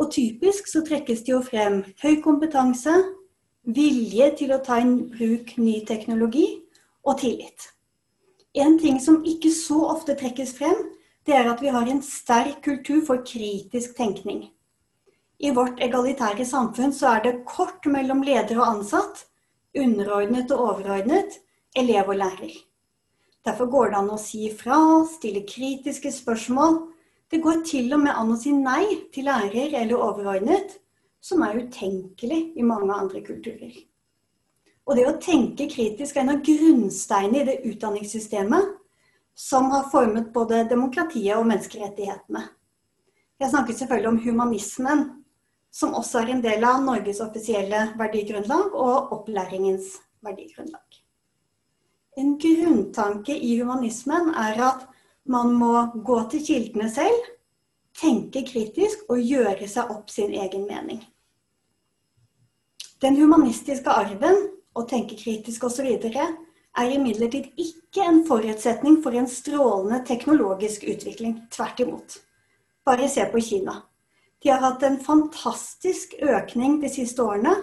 Og 0.01 0.13
typisk 0.13 0.69
så 0.69 0.85
trekkes 0.85 1.25
det 1.25 1.33
jo 1.33 1.41
frem 1.45 1.81
høy 2.03 2.21
kompetanse, 2.25 2.93
vilje 3.65 4.29
til 4.39 4.55
å 4.55 4.61
ta 4.65 4.79
i 4.81 4.87
bruk 4.87 5.57
ny 5.61 5.81
teknologi 5.89 6.47
og 7.05 7.19
tillit. 7.25 7.71
En 8.57 8.79
ting 8.81 9.01
som 9.01 9.23
ikke 9.25 9.53
så 9.55 9.79
ofte 9.95 10.17
trekkes 10.21 10.55
frem, 10.59 10.77
det 11.27 11.37
er 11.37 11.51
at 11.51 11.61
vi 11.63 11.73
har 11.73 11.89
en 11.89 12.01
sterk 12.03 12.63
kultur 12.65 13.03
for 13.07 13.25
kritisk 13.27 13.97
tenkning. 13.97 14.49
I 15.41 15.53
vårt 15.57 15.81
egalitære 15.81 16.45
samfunn 16.45 16.93
så 16.93 17.15
er 17.15 17.23
det 17.25 17.45
kort 17.49 17.87
mellom 17.89 18.23
leder 18.25 18.59
og 18.61 18.67
ansatt, 18.75 19.25
underordnet 19.77 20.51
og 20.53 20.65
overordnet, 20.67 21.39
elev 21.77 22.11
og 22.13 22.19
lærer. 22.21 22.57
Derfor 23.47 23.71
går 23.73 23.93
det 23.93 24.01
an 24.01 24.11
å 24.13 24.19
si 24.21 24.51
fra, 24.53 24.81
stille 25.09 25.47
kritiske 25.49 26.13
spørsmål. 26.13 26.83
Det 27.31 27.41
går 27.41 27.63
til 27.65 27.93
og 27.97 28.03
med 28.03 28.13
an 28.13 28.35
å 28.35 28.41
si 28.41 28.53
nei 28.53 28.85
til 29.15 29.31
lærer 29.31 29.79
eller 29.81 29.97
overordnet, 29.97 30.77
som 31.21 31.45
er 31.45 31.61
utenkelig 31.63 32.41
i 32.57 32.67
mange 32.67 32.93
andre 32.93 33.23
kulturer. 33.25 33.73
Og 34.89 34.97
det 34.97 35.07
å 35.07 35.17
tenke 35.23 35.69
kritisk 35.71 36.17
er 36.17 36.25
en 36.25 36.35
av 36.35 36.45
grunnsteinene 36.45 37.41
i 37.41 37.49
det 37.49 37.59
utdanningssystemet 37.71 38.77
som 39.41 39.71
har 39.71 39.87
formet 39.89 40.33
både 40.33 40.65
demokratiet 40.69 41.33
og 41.39 41.47
menneskerettighetene. 41.49 42.43
Jeg 43.41 43.51
snakker 43.51 43.77
selvfølgelig 43.79 44.11
om 44.11 44.19
humanismen, 44.21 45.05
som 45.73 45.95
også 45.97 46.21
er 46.21 46.35
en 46.35 46.43
del 46.45 46.65
av 46.67 46.83
Norges 46.85 47.23
offisielle 47.25 47.87
verdigrunnlag 47.97 48.75
og 48.77 49.15
opplæringens 49.17 49.95
verdigrunnlag. 50.21 50.99
En 52.21 52.35
grunntanke 52.43 53.33
i 53.33 53.55
humanismen 53.63 54.29
er 54.37 54.61
at 54.67 54.85
man 55.25 55.55
må 55.57 55.87
gå 56.05 56.21
til 56.35 56.45
kildene 56.45 56.91
selv, 56.93 57.33
tenke 57.97 58.45
kritisk 58.45 59.09
og 59.09 59.25
gjøre 59.25 59.69
seg 59.69 59.89
opp 59.95 60.13
sin 60.13 60.37
egen 60.37 60.69
mening. 60.69 61.01
Den 63.01 63.17
humanistiske 63.17 63.89
arven, 63.89 64.51
å 64.77 64.85
tenke 64.85 65.17
kritisk 65.17 65.65
osv., 65.65 65.89
er 66.79 66.95
imidlertid 66.95 67.51
ikke 67.59 68.05
en 68.07 68.23
forutsetning 68.27 69.01
for 69.03 69.17
en 69.17 69.29
strålende 69.29 70.03
teknologisk 70.07 70.85
utvikling. 70.89 71.41
Tvert 71.51 71.81
imot. 71.83 72.19
Bare 72.87 73.09
se 73.09 73.25
på 73.33 73.41
Kina. 73.41 73.81
De 74.43 74.49
har 74.49 74.63
hatt 74.65 74.83
en 74.87 75.01
fantastisk 75.05 76.15
økning 76.23 76.81
de 76.81 76.89
siste 76.89 77.23
årene. 77.23 77.55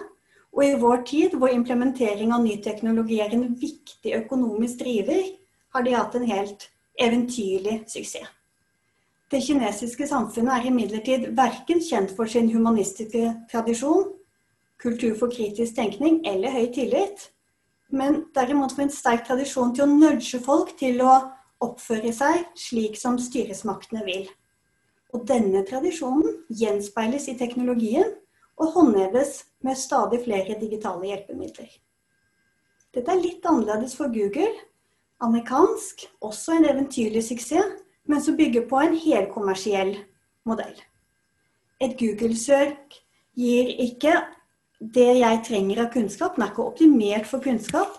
Og 0.52 0.64
i 0.64 0.78
vår 0.80 1.02
tid, 1.06 1.34
hvor 1.36 1.52
implementering 1.52 2.32
av 2.32 2.42
ny 2.42 2.56
teknologi 2.64 3.20
er 3.20 3.34
en 3.36 3.50
viktig 3.60 4.14
økonomisk 4.16 4.80
driver, 4.80 5.22
har 5.74 5.84
de 5.84 5.94
hatt 5.94 6.14
en 6.16 6.28
helt 6.28 6.68
eventyrlig 6.98 7.82
suksess. 7.86 8.34
Det 9.28 9.42
kinesiske 9.44 10.06
samfunnet 10.08 10.54
er 10.54 10.66
imidlertid 10.70 11.26
verken 11.36 11.82
kjent 11.84 12.14
for 12.16 12.30
sin 12.32 12.48
humanistiske 12.48 13.34
tradisjon, 13.50 14.06
kultur 14.80 15.18
for 15.20 15.28
kritisk 15.28 15.76
tenkning 15.76 16.22
eller 16.26 16.54
høy 16.54 16.70
tillit 16.72 17.26
men 17.88 18.22
derimot 18.36 18.74
for 18.74 18.84
en 18.84 18.92
sterk 18.92 19.24
tradisjon 19.28 19.72
til 19.74 19.86
å 19.86 19.90
nudge 19.90 20.40
folk 20.44 20.74
til 20.78 21.00
å 21.04 21.14
oppføre 21.64 22.12
seg 22.14 22.44
slik 22.58 22.98
som 23.00 23.18
styresmaktene 23.20 24.04
vil. 24.06 24.28
Og 25.16 25.24
denne 25.28 25.64
tradisjonen 25.66 26.42
gjenspeiles 26.52 27.30
i 27.32 27.36
teknologien 27.40 28.12
og 28.58 28.74
håndheves 28.74 29.42
med 29.64 29.78
stadig 29.78 30.20
flere 30.26 30.58
digitale 30.60 31.08
hjelpemidler. 31.08 31.70
Dette 32.94 33.12
er 33.12 33.22
litt 33.22 33.46
annerledes 33.46 33.94
for 33.96 34.12
Google. 34.12 34.50
Amerikansk, 35.24 36.04
også 36.22 36.58
en 36.58 36.68
eventyrlig 36.68 37.24
suksess, 37.26 37.80
men 38.08 38.22
som 38.24 38.36
bygger 38.38 38.68
på 38.70 38.78
en 38.80 38.94
helkommersiell 38.96 39.96
modell. 40.48 40.76
Et 41.82 41.92
Google-søk 41.98 42.96
gir 43.38 43.72
ikke 43.84 44.14
det 44.78 45.08
jeg 45.18 45.40
trenger 45.46 45.82
av 45.82 45.90
kunnskap, 45.92 46.36
den 46.36 46.44
er 46.46 46.52
ikke 46.52 46.66
optimert 46.68 47.26
for 47.26 47.42
kunnskap, 47.42 47.96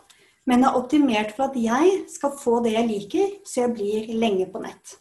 men 0.48 0.63
er 0.63 0.77
optimert 0.79 1.33
for 1.36 1.50
at 1.50 1.57
jeg 1.59 2.05
skal 2.09 2.38
få 2.39 2.59
det 2.65 2.74
jeg 2.74 2.88
liker, 2.88 3.33
så 3.45 3.65
jeg 3.65 3.74
blir 3.75 4.13
lenge 4.15 4.48
på 4.51 4.62
nett. 4.63 4.95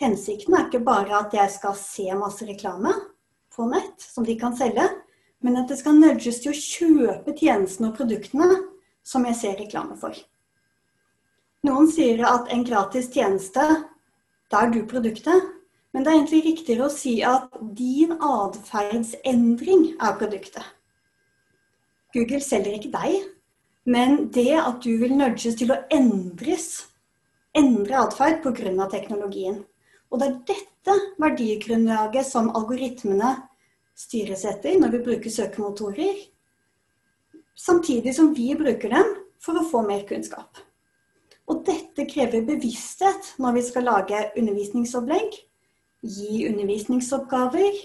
Hensikten 0.00 0.54
er 0.54 0.68
ikke 0.68 0.84
bare 0.86 1.18
at 1.18 1.34
jeg 1.34 1.50
skal 1.56 1.74
se 1.80 2.06
masse 2.16 2.46
reklame 2.46 2.92
på 3.56 3.66
nett 3.70 4.04
som 4.04 4.24
de 4.24 4.36
kan 4.38 4.56
selge, 4.56 4.86
men 5.44 5.58
at 5.58 5.68
det 5.70 5.80
skal 5.80 5.98
nudges 5.98 6.40
til 6.42 6.52
å 6.52 6.60
kjøpe 6.60 7.34
tjenestene 7.36 7.90
og 7.90 7.98
produktene 7.98 8.48
som 9.06 9.26
jeg 9.28 9.38
ser 9.40 9.60
reklame 9.60 9.96
for. 10.00 10.14
Noen 11.66 11.90
sier 11.90 12.22
at 12.28 12.50
en 12.52 12.64
gratis 12.66 13.08
tjeneste, 13.10 13.64
da 14.52 14.62
er 14.62 14.72
du 14.74 14.84
produktet. 14.86 15.52
Men 15.96 16.04
det 16.04 16.10
er 16.10 16.18
egentlig 16.18 16.42
riktigere 16.44 16.86
å 16.86 16.92
si 16.92 17.12
at 17.24 17.54
din 17.72 18.10
atferdsendring 18.20 19.94
er 19.96 20.18
produktet. 20.20 20.75
Google 22.16 22.40
selger 22.40 22.78
ikke 22.78 22.92
deg, 22.94 23.16
men 23.86 24.28
det 24.34 24.54
at 24.58 24.80
du 24.82 24.94
vil 24.98 25.14
nudges 25.18 25.58
til 25.60 25.72
å 25.74 25.80
endres, 25.92 26.86
endre 27.56 27.98
atferd 28.02 28.40
pga. 28.44 28.88
teknologien. 28.90 29.64
Og 30.10 30.20
det 30.20 30.28
er 30.28 30.38
dette 30.52 30.96
verdigrunnlaget 31.20 32.26
som 32.26 32.48
algoritmene 32.56 33.34
styres 33.96 34.44
etter 34.44 34.78
når 34.80 34.94
vi 34.94 35.02
bruker 35.10 35.30
søkemotorer, 35.30 36.16
samtidig 37.56 38.14
som 38.14 38.32
vi 38.34 38.54
bruker 38.54 38.92
dem 38.92 39.12
for 39.42 39.58
å 39.58 39.66
få 39.66 39.82
mer 39.86 40.06
kunnskap. 40.08 40.62
Og 41.46 41.62
dette 41.66 42.08
krever 42.10 42.46
bevissthet 42.46 43.36
når 43.38 43.58
vi 43.58 43.66
skal 43.68 43.86
lage 43.86 44.24
undervisningsopplegg, 44.36 45.36
gi 46.06 46.46
undervisningsoppgaver, 46.48 47.78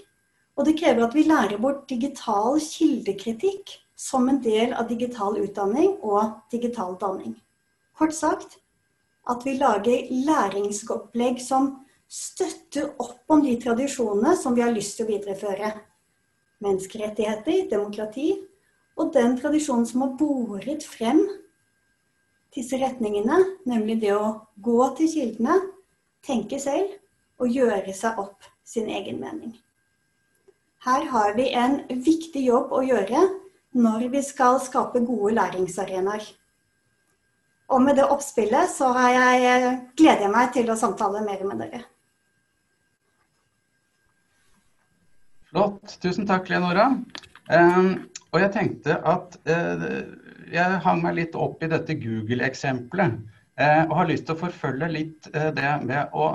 og 0.57 0.67
det 0.67 0.77
krever 0.79 1.05
at 1.05 1.15
vi 1.15 1.27
lærer 1.29 1.61
bort 1.61 1.87
digital 1.89 2.59
kildekritikk 2.61 3.77
som 4.01 4.29
en 4.29 4.41
del 4.41 4.73
av 4.73 4.87
digital 4.89 5.37
utdanning 5.37 5.93
og 6.01 6.39
digital 6.51 6.95
danning. 7.01 7.35
Kort 7.97 8.15
sagt 8.17 8.57
at 9.29 9.43
vi 9.45 9.59
lager 9.59 10.07
læringsopplegg 10.09 11.37
som 11.43 11.75
støtter 12.11 12.89
opp 12.99 13.29
om 13.31 13.43
de 13.45 13.53
tradisjonene 13.61 14.33
som 14.39 14.55
vi 14.57 14.63
har 14.65 14.73
lyst 14.73 14.97
til 14.97 15.05
å 15.05 15.11
videreføre. 15.11 15.69
Menneskerettigheter, 16.65 17.67
demokrati 17.69 18.33
og 18.97 19.13
den 19.13 19.37
tradisjonen 19.37 19.85
som 19.87 20.03
har 20.05 20.15
boret 20.17 20.85
frem 20.85 21.21
disse 22.55 22.81
retningene, 22.81 23.37
nemlig 23.69 23.99
det 24.01 24.15
å 24.17 24.33
gå 24.65 24.79
til 24.97 25.11
kildene, 25.13 25.59
tenke 26.25 26.57
selv 26.59 26.97
og 27.41 27.53
gjøre 27.53 27.93
seg 27.95 28.17
opp 28.21 28.49
sin 28.65 28.89
egen 28.89 29.21
mening. 29.21 29.53
Her 30.81 31.05
har 31.13 31.37
vi 31.37 31.51
en 31.53 31.83
viktig 32.01 32.43
jobb 32.49 32.73
å 32.73 32.81
gjøre 32.85 33.21
når 33.77 34.09
vi 34.11 34.21
skal 34.25 34.59
skape 34.63 35.01
gode 35.05 35.35
læringsarenaer. 35.37 36.25
Og 37.71 37.81
med 37.81 37.95
det 37.95 38.07
oppspillet 38.11 38.71
så 38.73 38.91
jeg, 39.13 39.75
gleder 39.95 40.25
jeg 40.25 40.33
meg 40.33 40.51
til 40.55 40.71
å 40.71 40.79
samtale 40.79 41.23
mer 41.23 41.43
med 41.47 41.63
dere. 41.63 41.85
Flott. 45.51 45.97
Tusen 46.03 46.27
takk, 46.27 46.49
Leonora. 46.51 46.89
Og 48.31 48.39
jeg 48.39 48.51
tenkte 48.55 48.97
at 49.07 49.37
uh, 49.47 49.87
jeg 50.51 50.81
hang 50.83 51.01
meg 51.03 51.17
litt 51.17 51.35
opp 51.35 51.63
i 51.63 51.71
dette 51.71 51.95
Google-eksempelet. 51.99 53.19
Uh, 53.59 53.83
og 53.89 53.95
har 53.99 54.09
lyst 54.09 54.27
til 54.27 54.35
å 54.35 54.41
forfølge 54.45 54.87
litt 54.91 55.27
det 55.31 55.73
med 55.87 56.11
å 56.15 56.31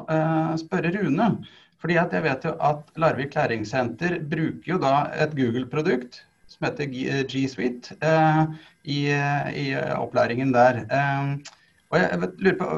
spørre 0.60 0.92
Rune. 0.96 1.30
Fordi 1.80 1.98
jeg 1.98 2.24
vet 2.24 2.48
jo 2.48 2.54
at 2.64 2.88
Larvik 3.00 3.36
læringssenter 3.36 4.18
bruker 4.24 4.72
jo 4.72 4.80
da 4.80 4.94
et 5.12 5.36
Google-produkt 5.36 6.22
som 6.56 6.68
heter 6.68 7.24
G 7.28 7.46
Suite, 7.48 7.96
eh, 8.00 8.42
i, 8.84 8.98
i, 9.62 9.66
opplæringen 9.96 10.52
der. 10.54 10.84
Eh, 10.90 11.54
og 11.92 11.98
jeg 12.00 12.20
lurer 12.38 12.60
på, 12.60 12.70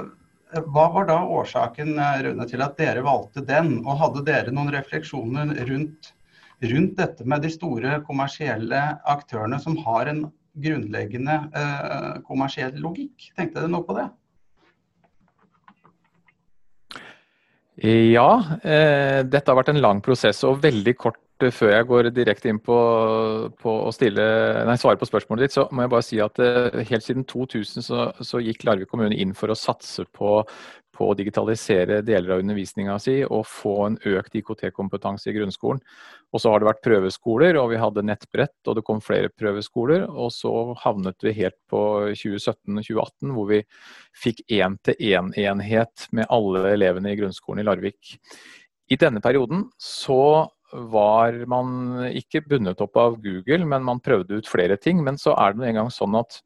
Hva 0.72 0.86
var 0.94 1.04
da 1.10 1.18
årsaken 1.28 1.98
Rune, 2.24 2.44
til 2.48 2.62
at 2.64 2.78
dere 2.80 3.04
valgte 3.04 3.42
den? 3.44 3.82
Og 3.84 3.98
hadde 4.00 4.24
dere 4.24 4.54
noen 4.54 4.72
refleksjoner 4.72 5.52
rundt, 5.68 6.14
rundt 6.64 6.94
dette 6.96 7.26
med 7.28 7.44
de 7.44 7.50
store 7.52 7.98
kommersielle 8.06 8.80
aktørene 9.04 9.60
som 9.60 9.76
har 9.84 10.08
en 10.08 10.24
grunnleggende 10.58 11.36
eh, 11.52 12.14
kommersiell 12.24 12.80
logikk? 12.80 13.28
Tenkte 13.36 13.60
dere 13.60 13.72
noe 13.72 13.84
på 13.84 13.98
det? 13.98 14.08
Ja, 17.78 18.58
eh, 18.58 19.20
dette 19.22 19.52
har 19.52 19.60
vært 19.60 19.70
en 19.70 19.84
lang 19.84 20.00
prosess 20.02 20.40
og 20.48 20.64
veldig 20.64 20.96
kort 20.98 21.20
før 21.38 21.70
jeg 21.70 21.86
går 21.86 22.08
direkte 22.14 22.50
inn 22.50 22.58
på, 22.62 22.76
på 23.60 23.74
å 23.86 23.92
stille, 23.94 24.24
nei, 24.66 24.74
svare 24.80 24.98
på 24.98 25.06
spørsmålet 25.08 25.46
ditt, 25.46 25.54
så 25.54 25.68
må 25.70 25.84
jeg 25.84 25.92
bare 25.92 26.06
si 26.06 26.18
at 26.22 26.40
uh, 26.42 26.80
helt 26.90 27.04
siden 27.04 27.26
2000 27.28 27.86
så, 27.86 28.08
så 28.18 28.42
gikk 28.42 28.66
Larvik 28.66 28.90
kommune 28.90 29.16
inn 29.16 29.36
for 29.38 29.52
å 29.52 29.58
satse 29.58 30.04
på, 30.10 30.40
på 30.98 31.06
å 31.06 31.16
digitalisere 31.18 32.00
deler 32.06 32.34
av 32.34 32.42
undervisninga 32.42 32.98
si 33.02 33.20
og 33.22 33.46
få 33.46 33.74
en 33.86 34.00
økt 34.10 34.34
IKT-kompetanse 34.40 35.30
i 35.30 35.36
grunnskolen. 35.38 35.80
Og 36.34 36.42
så 36.42 36.52
har 36.52 36.60
det 36.60 36.68
vært 36.68 36.84
prøveskoler, 36.84 37.56
og 37.60 37.70
vi 37.72 37.80
hadde 37.80 38.04
nettbrett, 38.04 38.58
og 38.66 38.76
det 38.76 38.84
kom 38.84 39.00
flere 39.04 39.30
prøveskoler. 39.32 40.04
Og 40.10 40.34
så 40.34 40.52
havnet 40.82 41.24
vi 41.24 41.36
helt 41.38 41.56
på 41.70 41.80
2017-2018, 42.18 43.32
hvor 43.32 43.48
vi 43.54 43.62
fikk 44.26 44.42
én-til-én-enhet 44.58 46.10
med 46.18 46.28
alle 46.34 46.66
elevene 46.74 47.14
i 47.14 47.20
grunnskolen 47.20 47.62
i 47.62 47.68
Larvik. 47.70 48.18
I 48.88 48.96
denne 49.00 49.20
perioden 49.24 49.66
så 49.80 50.48
var 50.72 51.36
man 51.48 52.08
ikke 52.12 52.42
bundet 52.44 52.80
opp 52.84 52.98
av 53.00 53.16
Google, 53.22 53.64
men 53.64 53.86
man 53.86 54.02
prøvde 54.04 54.40
ut 54.40 54.50
flere 54.50 54.76
ting. 54.76 55.02
Men 55.04 55.20
så 55.20 55.34
er 55.38 55.56
det 55.56 55.68
en 55.68 55.82
gang 55.82 55.92
sånn 55.94 56.16
at 56.18 56.40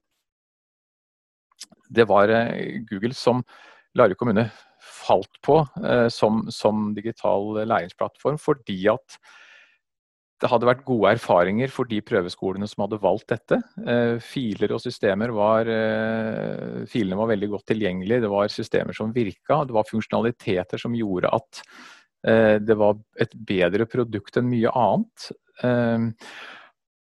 det 1.93 2.07
var 2.09 2.31
eh, 2.33 2.81
Google 2.89 3.15
som 3.17 3.43
Larvik 3.99 4.23
kommune 4.23 4.49
falt 4.83 5.39
på 5.45 5.61
eh, 5.85 6.09
som, 6.13 6.47
som, 6.51 6.91
digital 6.97 7.63
læringsplattform, 7.69 8.39
fordi 8.41 8.81
at 8.93 9.19
det 10.43 10.51
hadde 10.51 10.67
vært 10.67 10.83
gode 10.87 11.13
erfaringer 11.15 11.71
for 11.71 11.87
de 11.87 12.01
prøveskolene 12.03 12.67
som 12.67 12.83
hadde 12.83 12.99
valgt 13.03 13.29
dette. 13.31 13.61
Eh, 13.87 14.17
filer 14.25 14.75
og 14.75 14.83
systemer 14.83 15.31
var 15.37 15.69
eh, 15.71 16.83
Filene 16.91 17.19
var 17.21 17.31
veldig 17.31 17.51
godt 17.53 17.69
tilgjengelige, 17.71 18.25
det 18.25 18.31
var 18.33 18.51
systemer 18.51 18.97
som 18.97 19.15
virka. 19.15 19.63
Det 19.69 19.77
var 19.77 19.87
funksjonaliteter 19.87 20.83
som 20.83 20.97
gjorde 20.99 21.31
at 21.31 21.63
det 22.23 22.75
var 22.79 23.01
et 23.19 23.33
bedre 23.35 23.87
produkt 23.91 24.37
enn 24.39 24.47
mye 24.47 24.71
annet. 24.79 25.25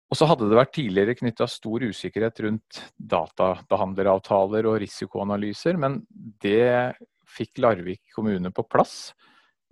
Og 0.08 0.16
så 0.16 0.28
hadde 0.30 0.46
det 0.48 0.56
vært 0.56 0.72
tidligere 0.76 1.16
knytta 1.18 1.48
stor 1.50 1.84
usikkerhet 1.84 2.40
rundt 2.46 2.80
databehandleravtaler 2.96 4.68
og 4.70 4.78
risikoanalyser, 4.84 5.76
men 5.80 6.00
det 6.40 6.94
fikk 7.28 7.60
Larvik 7.60 8.14
kommune 8.14 8.52
på 8.54 8.64
plass. 8.70 9.10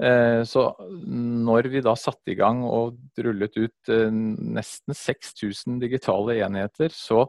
Eh, 0.03 0.43
så 0.45 0.67
når 1.09 1.71
vi 1.73 1.81
da 1.81 1.95
satte 1.97 2.35
i 2.35 2.37
gang 2.37 2.61
og 2.69 2.99
rullet 3.25 3.57
ut 3.57 3.93
eh, 3.93 4.11
nesten 4.13 4.93
6000 4.93 5.81
digitale 5.81 6.37
enheter, 6.45 6.93
så 6.93 7.25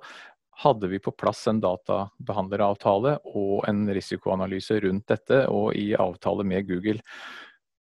hadde 0.66 0.90
vi 0.92 1.00
på 1.00 1.14
plass 1.16 1.46
en 1.48 1.62
databehandleravtale 1.64 3.14
og 3.30 3.68
en 3.70 3.86
risikoanalyse 3.94 4.82
rundt 4.84 5.08
dette, 5.14 5.46
og 5.48 5.78
i 5.80 5.94
avtale 5.96 6.44
med 6.50 6.68
Google. 6.68 7.00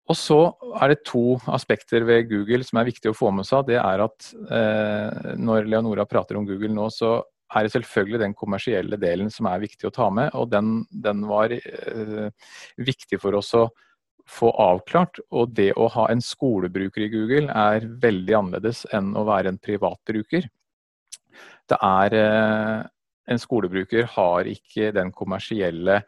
Og 0.09 0.17
så 0.17 0.37
er 0.81 0.91
det 0.91 1.03
to 1.05 1.37
aspekter 1.53 2.05
ved 2.07 2.29
Google 2.31 2.65
som 2.65 2.79
er 2.81 2.87
viktig 2.89 3.11
å 3.11 3.17
få 3.17 3.29
med 3.35 3.45
seg. 3.45 3.67
Det 3.67 3.77
er 3.77 4.01
at 4.01 4.31
eh, 4.57 5.35
når 5.37 5.69
Leonora 5.69 6.07
prater 6.09 6.39
om 6.39 6.47
Google 6.49 6.73
nå, 6.73 6.87
så 6.93 7.19
er 7.53 7.65
det 7.65 7.73
selvfølgelig 7.73 8.21
den 8.21 8.33
kommersielle 8.37 8.97
delen 9.01 9.29
som 9.33 9.49
er 9.49 9.61
viktig 9.61 9.89
å 9.89 9.93
ta 9.93 10.09
med. 10.13 10.31
Og 10.37 10.49
den, 10.49 10.81
den 10.89 11.21
var 11.29 11.53
eh, 11.53 12.49
viktig 12.81 13.21
for 13.21 13.37
oss 13.37 13.53
å 13.57 13.67
få 14.29 14.51
avklart. 14.61 15.21
Og 15.33 15.53
det 15.57 15.71
å 15.77 15.89
ha 15.93 16.07
en 16.09 16.21
skolebruker 16.25 17.05
i 17.05 17.11
Google 17.13 17.53
er 17.53 17.85
veldig 18.01 18.37
annerledes 18.41 18.85
enn 18.93 19.13
å 19.17 19.25
være 19.29 19.53
en 19.53 19.61
privatbruker. 19.61 20.49
Det 21.69 21.83
er 21.85 22.17
eh, 22.17 22.79
En 23.29 23.37
skolebruker 23.37 24.07
har 24.09 24.47
ikke 24.49 24.87
den 24.89 25.11
kommersielle 25.13 25.99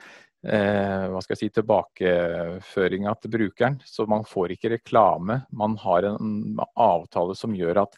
hva 0.41 1.19
skal 1.21 1.35
jeg 1.35 1.39
si, 1.39 1.47
tilbakeføringa 1.53 3.11
til 3.21 3.33
brukeren. 3.35 3.75
Så 3.85 4.07
man 4.09 4.23
får 4.25 4.55
ikke 4.55 4.71
reklame. 4.73 5.43
Man 5.53 5.75
har 5.83 6.07
en 6.09 6.57
avtale 6.73 7.35
som 7.37 7.53
gjør 7.53 7.83
at 7.83 7.93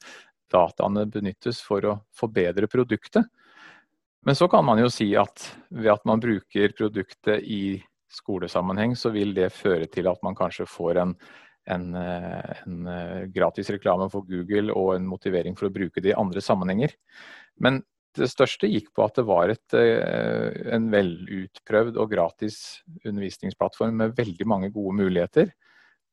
dataene 0.53 1.05
benyttes 1.09 1.62
for 1.63 1.88
å 1.88 1.95
forbedre 2.15 2.67
produktet. 2.67 3.29
Men 4.23 4.35
så 4.35 4.47
kan 4.47 4.65
man 4.65 4.79
jo 4.79 4.89
si 4.91 5.09
at 5.19 5.43
ved 5.69 5.91
at 5.91 6.05
man 6.07 6.21
bruker 6.23 6.75
produktet 6.77 7.43
i 7.43 7.81
skolesammenheng, 8.13 8.95
så 8.95 9.12
vil 9.12 9.33
det 9.35 9.50
føre 9.55 9.89
til 9.91 10.07
at 10.07 10.21
man 10.23 10.38
kanskje 10.38 10.67
får 10.69 11.00
en, 11.01 11.15
en, 11.73 11.88
eh, 11.97 12.53
en 12.67 12.88
eh, 12.88 13.23
gratis 13.33 13.71
reklame 13.73 14.07
for 14.13 14.27
Google 14.29 14.71
og 14.71 14.93
en 14.95 15.09
motivering 15.09 15.57
for 15.59 15.67
å 15.67 15.73
bruke 15.73 16.03
det 16.03 16.13
i 16.13 16.19
andre 16.19 16.43
sammenhenger. 16.43 16.93
Men 17.59 17.81
det 18.17 18.29
største 18.32 18.70
gikk 18.70 18.91
på 18.96 19.05
at 19.05 19.17
det 19.20 19.25
var 19.27 19.51
et, 19.53 19.75
eh, 19.77 20.74
en 20.75 20.89
velutprøvd 20.93 22.00
og 22.00 22.12
gratis 22.12 22.58
undervisningsplattform 23.03 24.00
med 24.01 24.15
veldig 24.17 24.48
mange 24.50 24.72
gode 24.74 24.96
muligheter. 25.01 25.53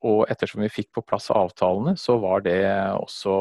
Og 0.08 0.24
ettersom 0.32 0.62
vi 0.64 0.72
fikk 0.72 0.94
på 0.96 1.04
plass 1.04 1.28
avtalene, 1.34 1.96
så 2.00 2.16
var 2.22 2.40
det 2.46 2.60
også 2.96 3.34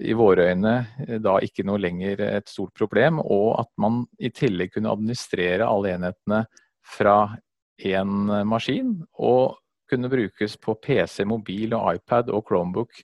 i 0.00 0.14
våre 0.16 0.46
øyne 0.52 0.74
da 1.20 1.34
ikke 1.42 1.66
noe 1.68 1.80
lenger 1.82 2.22
et 2.24 2.48
stort 2.48 2.72
problem. 2.78 3.20
Og 3.20 3.58
at 3.60 3.68
man 3.82 4.06
i 4.22 4.30
tillegg 4.32 4.72
kunne 4.76 4.92
administrere 4.92 5.68
alle 5.68 5.96
enhetene 5.96 6.46
fra 6.94 7.36
én 7.82 8.30
maskin, 8.48 9.02
og 9.18 9.58
kunne 9.90 10.08
brukes 10.08 10.56
på 10.56 10.74
PC, 10.80 11.26
mobil 11.28 11.74
og 11.76 11.98
iPad 11.98 12.32
og 12.32 12.46
Chromebook. 12.48 13.02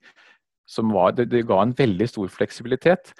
Var, 0.78 1.12
det, 1.16 1.30
det 1.32 1.46
ga 1.48 1.62
en 1.64 1.76
veldig 1.76 2.08
stor 2.08 2.28
fleksibilitet. 2.32 3.12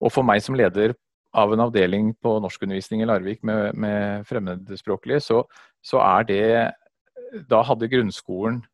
Og 0.00 0.12
for 0.14 0.26
meg 0.26 0.42
som 0.44 0.56
leder 0.58 0.94
av 1.36 1.52
en 1.54 1.62
avdeling 1.62 2.14
på 2.22 2.34
norskundervisning 2.42 3.04
i 3.04 3.08
Larvik 3.08 3.44
med, 3.46 3.76
med 3.78 4.26
fremmedspråklige, 4.26 5.22
så, 5.22 5.44
så, 5.84 6.00
er 6.02 6.26
det 6.26 7.46
Da 7.50 7.62
hadde 7.62 7.90
grunnskolen 7.90 8.64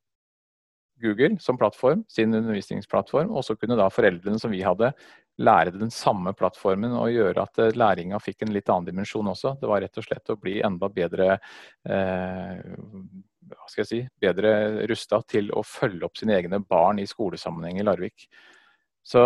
Google 1.02 1.36
som 1.44 1.58
plattform, 1.60 2.06
sin 2.08 2.32
undervisningsplattform, 2.34 3.28
og 3.36 3.44
så 3.44 3.52
kunne 3.56 3.76
da 3.76 3.90
foreldrene 3.92 4.40
som 4.40 4.54
vi 4.54 4.62
hadde, 4.64 4.94
lære 5.36 5.74
den 5.76 5.92
samme 5.92 6.32
plattformen 6.32 6.94
og 6.96 7.12
gjøre 7.12 7.42
at 7.42 7.60
eh, 7.60 7.74
læringa 7.76 8.16
fikk 8.24 8.46
en 8.46 8.54
litt 8.54 8.70
annen 8.72 8.88
dimensjon 8.88 9.28
også. 9.28 9.58
Det 9.60 9.68
var 9.68 9.82
rett 9.84 10.00
og 10.00 10.06
slett 10.06 10.32
å 10.32 10.38
bli 10.40 10.54
enda 10.64 10.88
bedre 10.88 11.34
eh, 11.36 12.62
hva 13.46 13.68
skal 13.68 13.82
jeg 13.82 13.90
si, 13.90 14.00
bedre 14.22 14.86
rusta 14.90 15.20
til 15.28 15.52
å 15.54 15.62
følge 15.66 16.08
opp 16.08 16.16
sine 16.18 16.38
egne 16.38 16.62
barn 16.64 17.02
i 17.02 17.06
skolesammenheng 17.06 17.82
i 17.82 17.84
Larvik. 17.86 18.26
Så 19.06 19.20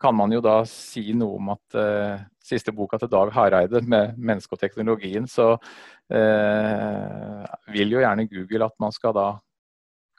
kan 0.00 0.16
man 0.16 0.32
jo 0.34 0.42
da 0.44 0.58
si 0.68 1.12
noe 1.16 1.38
om 1.38 1.48
at 1.54 1.76
uh, 1.78 2.18
siste 2.44 2.72
boka 2.76 2.98
til 3.00 3.10
Dag 3.12 3.32
Hareide 3.34 3.80
med 3.82 4.16
'Mennesket 4.18 4.56
og 4.56 4.60
teknologien', 4.60 5.28
så 5.28 5.56
uh, 5.56 7.44
vil 7.72 7.96
jo 7.96 8.02
gjerne 8.02 8.28
Google 8.28 8.64
at 8.68 8.76
man 8.82 8.92
skal 8.92 9.12
da 9.16 9.28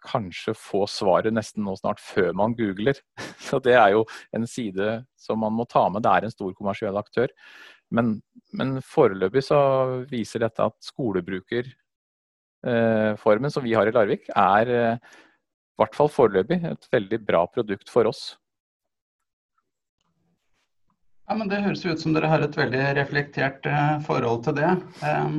kanskje 0.07 0.53
få 0.57 0.87
svaret 0.89 1.33
nesten 1.33 1.63
nå 1.65 1.75
snart 1.77 1.99
før 2.01 2.33
man 2.37 2.55
googler. 2.57 2.95
Så 3.47 3.59
det 3.59 3.73
er 3.75 3.89
jo 3.95 4.05
en 4.35 4.47
side 4.47 5.05
som 5.19 5.39
man 5.41 5.53
må 5.57 5.65
ta 5.69 5.89
med. 5.89 6.03
Det 6.05 6.11
er 6.11 6.23
en 6.27 6.31
stor 6.31 6.53
kommersiell 6.53 6.97
aktør. 6.99 7.27
Men, 7.91 8.21
men 8.53 8.81
foreløpig 8.83 9.43
så 9.47 9.59
viser 10.11 10.39
dette 10.43 10.63
at 10.63 10.75
skolebrukerformen 10.83 13.45
eh, 13.49 13.53
som 13.53 13.63
vi 13.63 13.73
har 13.77 13.87
i 13.87 13.91
Larvik, 13.95 14.29
er 14.35 14.67
i 14.67 14.97
hvert 15.79 15.95
fall 15.95 16.09
foreløpig 16.11 16.63
et 16.67 16.87
veldig 16.93 17.25
bra 17.25 17.47
produkt 17.51 17.89
for 17.91 18.05
oss. 18.11 18.37
Ja, 21.27 21.35
men 21.35 21.49
Det 21.51 21.57
høres 21.59 21.81
ut 21.83 21.99
som 21.99 22.13
dere 22.15 22.29
har 22.31 22.39
et 22.39 22.53
veldig 22.55 22.83
reflektert 22.95 23.65
eh, 23.67 23.97
forhold 24.05 24.45
til 24.45 24.53
det. 24.55 24.69
Eh, 25.03 25.33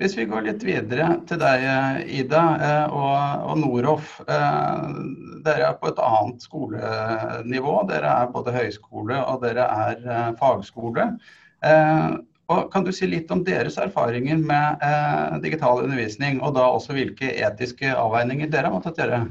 hvis 0.00 0.14
vi 0.16 0.24
går 0.30 0.46
litt 0.46 0.62
videre 0.64 1.10
til 1.28 1.40
deg, 1.42 1.64
eh, 1.68 1.98
Ida, 2.22 2.44
eh, 2.56 2.94
og, 2.96 3.50
Noroff. 3.60 4.14
Dere 4.24 5.66
er 5.68 5.74
på 5.76 5.90
et 5.90 6.00
annet 6.00 6.46
skolenivå. 6.46 7.74
Dere 7.90 8.14
er 8.22 8.30
både 8.32 8.54
høyskole 8.54 9.18
og 9.20 9.44
dere 9.44 9.66
er 9.90 10.32
fagskole. 10.40 11.10
og 12.46 12.70
kan 12.72 12.84
du 12.84 12.92
si 12.94 13.06
litt 13.10 13.30
om 13.34 13.42
deres 13.44 13.76
erfaringer 13.76 14.38
med 14.38 15.42
digital 15.42 15.82
undervisning, 15.82 16.40
og 16.40 16.54
da 16.54 16.64
også 16.70 16.94
hvilke 16.94 17.32
etiske 17.42 17.90
avveininger 17.92 18.48
dere 18.48 18.70
har 18.70 18.76
måttet 18.76 19.00
gjøre? 19.02 19.24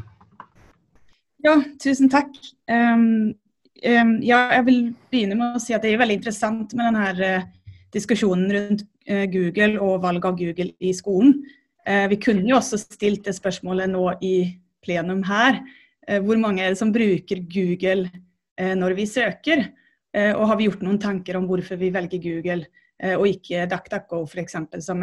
Ja, 1.46 1.56
tusen 1.80 2.10
takk. 2.12 2.34
Ehm, 2.68 3.36
ja, 3.84 4.40
jeg 4.56 4.66
vil 4.68 4.82
begynne 5.12 5.38
med 5.38 5.58
å 5.58 5.62
si 5.62 5.76
at 5.76 5.84
det 5.84 5.94
er 5.94 6.02
veldig 6.02 6.20
interessant 6.20 6.74
med 6.78 6.94
denne 6.94 7.26
eh, 7.26 7.48
diskusjonen 7.94 8.52
rundt 8.54 8.86
eh, 9.08 9.26
Google 9.32 9.82
og 9.84 10.04
valg 10.06 10.26
av 10.28 10.38
Google 10.40 10.72
i 10.80 10.94
skolen. 10.96 11.42
Eh, 11.86 12.06
vi 12.12 12.20
kunne 12.22 12.48
jo 12.48 12.58
også 12.60 12.80
stilt 12.82 13.26
det 13.28 13.36
spørsmålet 13.36 13.92
nå 13.92 14.06
i 14.26 14.36
plenum 14.86 15.24
her. 15.28 15.64
Hvor 16.06 16.38
mange 16.38 16.62
er 16.62 16.70
det 16.70 16.78
som 16.78 16.92
bruker 16.94 17.40
Google 17.50 18.06
når 18.78 18.94
vi 18.94 19.08
søker? 19.10 19.64
Og 20.14 20.44
har 20.52 20.60
vi 20.60 20.68
gjort 20.68 20.84
noen 20.86 21.00
tanker 21.02 21.40
om 21.40 21.48
hvorfor 21.50 21.80
vi 21.82 21.90
velger 21.90 22.22
Google 22.22 22.68
og 23.18 23.24
ikke 23.26 23.64
DuckDuckGo 23.72 24.20
f.eks., 24.30 24.60
som 24.86 25.02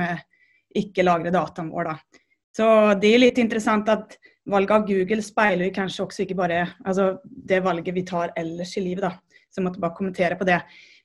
ikke 0.78 1.02
lagrer 1.02 1.34
dataen 1.34 1.72
vår? 1.74 1.90
Da. 1.90 2.22
Så 2.54 2.68
det 3.02 3.10
er 3.10 3.24
litt 3.24 3.42
interessant 3.42 3.90
at 3.90 4.14
valget 4.48 4.74
av 4.74 4.86
Google 4.88 5.22
speiler 5.22 5.74
kanskje 5.74 6.06
også 6.06 6.24
ikke 6.24 6.38
bare 6.38 6.62
altså, 6.84 7.16
det 7.24 7.62
valget 7.64 7.94
vi 7.94 8.06
tar 8.06 8.32
ellers 8.36 8.76
i 8.76 8.84
livet. 8.84 9.04
da. 9.04 9.42
Så 9.50 9.60
jeg 9.60 9.66
måtte 9.68 9.82
bare 9.82 9.96
kommentere 9.96 10.38
på 10.38 10.48
det. 10.48 10.60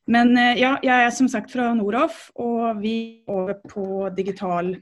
Men 0.07 0.37
eh, 0.39 0.55
ja, 0.61 0.77
jeg 0.83 1.05
er 1.05 1.11
som 1.13 1.27
sagt 1.31 1.51
fra 1.51 1.73
Noroff, 1.75 2.29
og 2.39 2.79
vi 2.81 2.95
er 3.27 3.33
over 3.33 3.59
på 3.67 4.07
digital 4.15 4.75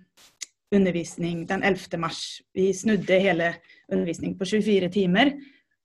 undervisning 0.75 1.45
den 1.49 1.63
11. 1.63 1.99
mars. 2.01 2.41
Vi 2.53 2.71
snudde 2.73 3.19
hele 3.21 3.53
undervisningen 3.91 4.37
på 4.37 4.45
24 4.45 4.89
timer. 4.93 5.33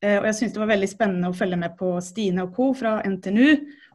Eh, 0.05 0.19
og 0.19 0.29
jeg 0.29 0.37
syns 0.39 0.55
det 0.55 0.63
var 0.63 0.73
veldig 0.75 0.91
spennende 0.91 1.33
å 1.33 1.37
følge 1.37 1.59
med 1.61 1.77
på 1.79 1.95
Stine 2.05 2.47
og 2.47 2.55
co. 2.57 2.71
fra 2.77 2.99
NTNU, 3.07 3.49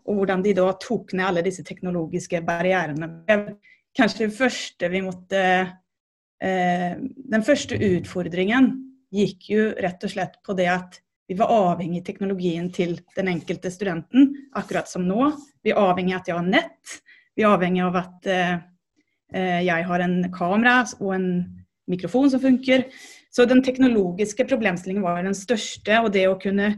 og 0.05 0.19
hvordan 0.19 0.43
de 0.45 0.53
da 0.57 0.67
tok 0.81 1.13
ned 1.13 1.29
alle 1.29 1.45
disse 1.45 1.65
teknologiske 1.65 2.41
barrierene. 2.45 3.09
Kanskje 3.95 4.27
det 4.27 4.38
første 4.38 4.89
vi 4.91 5.01
måtte 5.05 5.41
den 6.45 7.43
første 7.45 7.77
utfordringen 7.81 8.67
gikk 9.15 9.49
jo 9.49 9.63
rett 9.81 10.03
og 10.05 10.12
slett 10.12 10.36
på 10.45 10.53
det 10.58 10.67
at 10.69 10.99
vi 11.25 11.38
var 11.39 11.49
avhengig 11.49 12.03
av 12.03 12.05
teknologien 12.05 12.67
til 12.73 12.99
den 13.15 13.31
enkelte 13.31 13.71
studenten, 13.73 14.29
akkurat 14.53 14.89
som 14.89 15.08
nå. 15.08 15.31
Vi 15.65 15.73
er 15.73 15.81
avhengig 15.81 16.13
av 16.13 16.21
at 16.21 16.29
jeg 16.29 16.38
har 16.38 16.49
nett. 16.51 16.95
Vi 17.36 17.43
er 17.43 17.53
avhengig 17.55 17.81
av 17.81 17.97
at 17.97 18.29
eh, 18.29 18.53
eh, 19.34 19.62
jeg 19.65 19.88
har 19.89 20.05
en 20.05 20.19
kamera 20.34 20.75
og 20.99 21.15
en 21.15 21.29
mikrofon 21.89 22.29
som 22.29 22.43
funker. 22.43 22.86
Så 23.34 23.47
den 23.49 23.63
teknologiske 23.65 24.45
problemstillingen 24.47 25.05
var 25.05 25.23
den 25.25 25.38
største, 25.38 25.97
og 26.03 26.13
det 26.13 26.27
å 26.29 26.38
kunne 26.41 26.75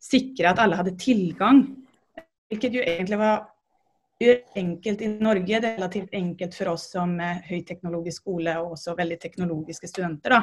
sikre 0.00 0.50
at 0.50 0.62
alle 0.62 0.80
hadde 0.80 0.96
tilgang, 1.00 1.66
hvilket 2.50 2.80
jo 2.80 2.82
egentlig 2.82 3.20
var 3.20 3.44
enkelt 4.56 5.00
i 5.00 5.08
Norge. 5.08 5.60
Det 5.60 5.68
er 5.68 5.76
relativt 5.78 6.14
enkelt 6.16 6.54
for 6.54 6.74
oss 6.74 6.90
som 6.92 7.16
høyteknologisk 7.48 8.22
skole 8.22 8.56
og 8.60 8.76
også 8.76 8.94
veldig 8.98 9.18
teknologiske 9.22 9.88
studenter. 9.88 10.36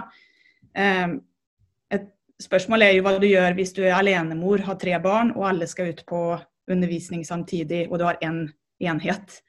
Ehm, 0.78 1.20
et 1.94 2.08
spørsmål 2.42 2.86
er 2.86 2.96
jo 2.96 3.06
hva 3.06 3.16
du 3.22 3.28
gjør 3.30 3.58
hvis 3.58 3.74
du 3.78 3.84
er 3.86 3.98
alenemor, 3.98 4.66
har 4.66 4.80
tre 4.82 4.98
barn 5.04 5.34
og 5.36 5.48
alle 5.50 5.68
skal 5.70 5.94
ut 5.94 6.04
på 6.10 6.22
undervisning 6.68 7.26
samtidig, 7.26 7.86
og 7.92 8.00
du 8.00 8.08
har 8.08 8.18
én 8.22 8.48
en 8.80 8.94
enhet. 8.94 9.42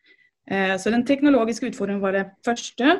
Eh, 0.51 0.77
så 0.77 0.91
den 0.91 1.05
teknologiske 1.07 1.67
utfordringen 1.67 2.03
var 2.03 2.17
det 2.17 2.27
første. 2.45 2.99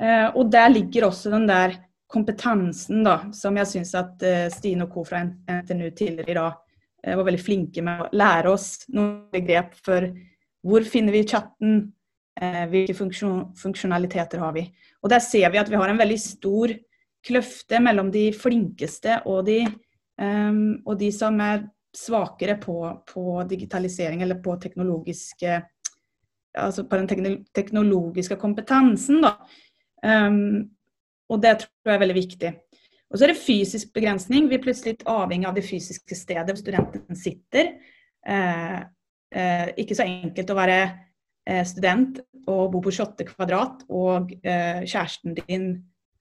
Eh, 0.00 0.28
og 0.34 0.50
der 0.52 0.68
ligger 0.72 1.08
også 1.08 1.30
den 1.30 1.46
der 1.46 1.76
kompetansen 2.12 3.04
da, 3.04 3.18
som 3.32 3.56
jeg 3.56 3.68
syns 3.68 3.94
at 3.96 4.22
eh, 4.22 4.48
Stine 4.52 4.86
og 4.86 4.94
co. 4.94 5.04
fra 5.04 5.22
NTNU 5.24 5.90
tidligere 5.90 6.30
i 6.30 6.38
dag 6.38 6.58
var 7.02 7.26
veldig 7.26 7.42
flinke 7.42 7.82
med 7.82 7.98
å 8.04 8.10
lære 8.14 8.50
oss 8.52 8.84
noen 8.94 9.24
begrep 9.32 9.72
for 9.82 10.04
hvor 10.62 10.84
finner 10.86 11.14
vi 11.14 11.26
chatten, 11.26 11.82
hvilke 12.70 12.94
funksjonaliteter 12.96 14.40
har 14.40 14.54
vi. 14.56 14.62
Og 15.02 15.10
der 15.12 15.20
ser 15.20 15.50
vi 15.52 15.60
at 15.60 15.68
vi 15.68 15.76
har 15.76 15.90
en 15.90 16.00
veldig 16.00 16.18
stor 16.22 16.72
kløfte 17.26 17.80
mellom 17.82 18.10
de 18.14 18.30
flinkeste 18.34 19.20
og 19.30 19.44
de, 19.46 19.60
um, 20.22 20.80
og 20.86 20.98
de 21.00 21.10
som 21.14 21.38
er 21.44 21.66
svakere 21.92 22.56
på, 22.60 22.76
på, 23.08 23.42
digitalisering 23.50 24.22
eller 24.24 24.40
på 24.42 24.56
altså 26.58 26.84
på 26.84 26.96
den 26.96 27.44
teknologiske 27.54 28.36
kompetansen. 28.36 29.24
Um, 30.02 30.70
og 31.28 31.42
det 31.42 31.58
tror 31.60 31.92
jeg 31.92 31.94
er 31.94 32.04
veldig 32.04 32.16
viktig. 32.16 32.52
Og 33.12 33.18
så 33.18 33.24
er 33.24 33.32
det 33.32 33.44
fysisk 33.44 33.92
begrensning. 33.92 34.48
Vi 34.48 34.56
er 34.56 34.64
plutselig 34.64 34.96
avhengig 35.08 35.48
av 35.48 35.56
det 35.56 35.64
fysiske 35.68 36.16
stedet 36.16 36.48
hvor 36.48 36.60
studenten 36.60 37.16
sitter. 37.16 37.74
Eh, 38.24 38.78
eh, 39.32 39.72
ikke 39.82 39.96
så 39.98 40.06
enkelt 40.06 40.52
å 40.52 40.58
være 40.58 40.78
eh, 41.48 41.64
student 41.68 42.20
og 42.50 42.72
bo 42.72 42.82
på 42.84 42.92
28 42.92 43.26
kvadrat, 43.32 43.84
og 43.92 44.32
eh, 44.42 44.82
kjæresten 44.84 45.36
din 45.38 45.66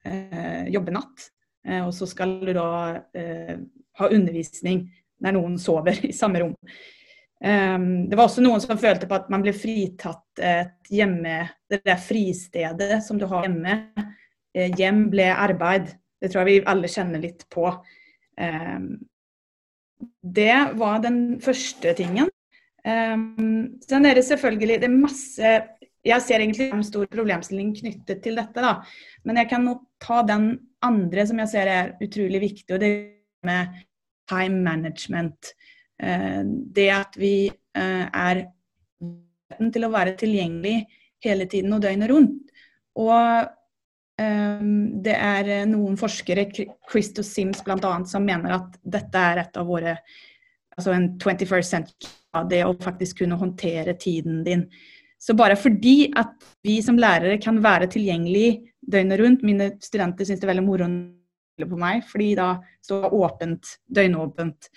eh, 0.05 0.67
jobbe 0.73 0.93
natt. 0.95 1.29
Eh, 1.67 1.81
og 1.85 1.93
så 1.95 2.07
skal 2.09 2.39
du 2.45 2.53
da 2.57 2.71
eh, 3.17 3.55
ha 3.99 4.09
undervisning 4.09 4.85
når 5.21 5.37
noen 5.37 5.57
sover 5.61 6.01
i 6.07 6.13
samme 6.15 6.41
rom. 6.43 6.57
Um, 7.41 8.05
det 8.05 8.13
var 8.13 8.27
også 8.27 8.43
noen 8.45 8.61
som 8.61 8.77
følte 8.77 9.07
på 9.09 9.17
at 9.17 9.29
man 9.33 9.41
ble 9.41 9.49
fritatt 9.57 10.37
et 10.45 10.91
hjemme, 10.93 11.39
det 11.65 11.79
der 11.87 11.97
fristedet 11.97 12.99
som 13.01 13.17
du 13.17 13.25
har 13.29 13.47
hjemme. 13.47 13.79
Hjem 14.53 15.07
ble 15.09 15.25
arbeid. 15.33 15.89
Det 16.21 16.29
tror 16.29 16.43
jeg 16.43 16.49
vi 16.51 16.69
alle 16.69 16.91
kjenner 16.91 17.23
litt 17.23 17.47
på. 17.49 17.65
Um, 18.37 18.91
det 20.21 20.53
var 20.77 21.01
den 21.01 21.39
første 21.41 21.95
tingen. 21.97 22.29
Um, 22.81 23.77
sen 23.85 24.07
er 24.09 24.17
det 24.17 24.25
selvfølgelig 24.25 24.79
det 24.81 24.87
er 24.87 24.95
masse 24.95 25.49
Jeg 26.01 26.23
ser 26.25 26.41
egentlig 26.41 26.71
en 26.73 26.81
stor 26.81 27.05
problemstilling 27.05 27.75
knyttet 27.77 28.23
til 28.23 28.39
dette. 28.39 28.57
da, 28.57 28.81
Men 29.23 29.37
jeg 29.37 29.49
kan 29.51 29.65
nå 29.65 29.75
ta 30.01 30.23
den 30.25 30.55
andre 30.81 31.25
som 31.29 31.37
jeg 31.37 31.51
ser 31.51 31.69
er 31.69 31.91
utrolig 32.01 32.41
viktig, 32.41 32.73
og 32.73 32.79
det 32.81 32.89
med 33.45 33.83
time 34.29 34.63
management. 34.65 35.53
Uh, 36.01 36.41
det 36.73 36.89
at 36.89 37.17
vi 37.17 37.51
uh, 37.51 38.07
er 38.09 38.47
til 39.73 39.85
å 39.85 39.91
være 39.93 40.15
tilgjengelig 40.17 40.87
hele 41.21 41.45
tiden 41.45 41.73
og 41.75 41.83
døgnet 41.83 42.09
rundt. 42.09 42.49
Og 42.97 43.45
um, 44.17 44.73
det 45.05 45.15
er 45.15 45.51
noen 45.69 45.99
forskere, 46.01 46.47
Christo 46.89 47.21
Sims 47.21 47.61
bl.a., 47.65 47.93
som 48.09 48.25
mener 48.25 48.57
at 48.57 48.81
dette 48.81 49.21
er 49.21 49.43
et 49.43 49.61
av 49.61 49.69
våre 49.69 49.99
altså 50.77 50.95
en 50.95 51.11
21st 51.19 51.67
century, 51.67 52.09
det 52.49 52.63
å 52.65 52.75
faktisk 52.79 53.21
kunne 53.23 53.39
håndtere 53.39 53.95
tiden 53.99 54.43
din. 54.45 54.65
Så 55.21 55.35
bare 55.37 55.55
fordi 55.59 56.11
at 56.17 56.33
vi 56.65 56.79
som 56.81 56.97
lærere 56.99 57.37
kan 57.41 57.59
være 57.61 57.89
tilgjengelig 57.93 58.61
døgnet 58.81 59.19
rundt. 59.21 59.43
Mine 59.45 59.75
studenter 59.83 60.25
syns 60.25 60.41
det 60.41 60.47
er 60.47 60.53
veldig 60.55 60.65
moro 60.65 60.87
på 61.61 61.77
meg, 61.77 62.01
fordi 62.09 62.31
da 62.39 62.55
står 62.81 63.03
det 63.03 63.19
åpent, 63.19 63.75
døgnåpent. 63.85 64.71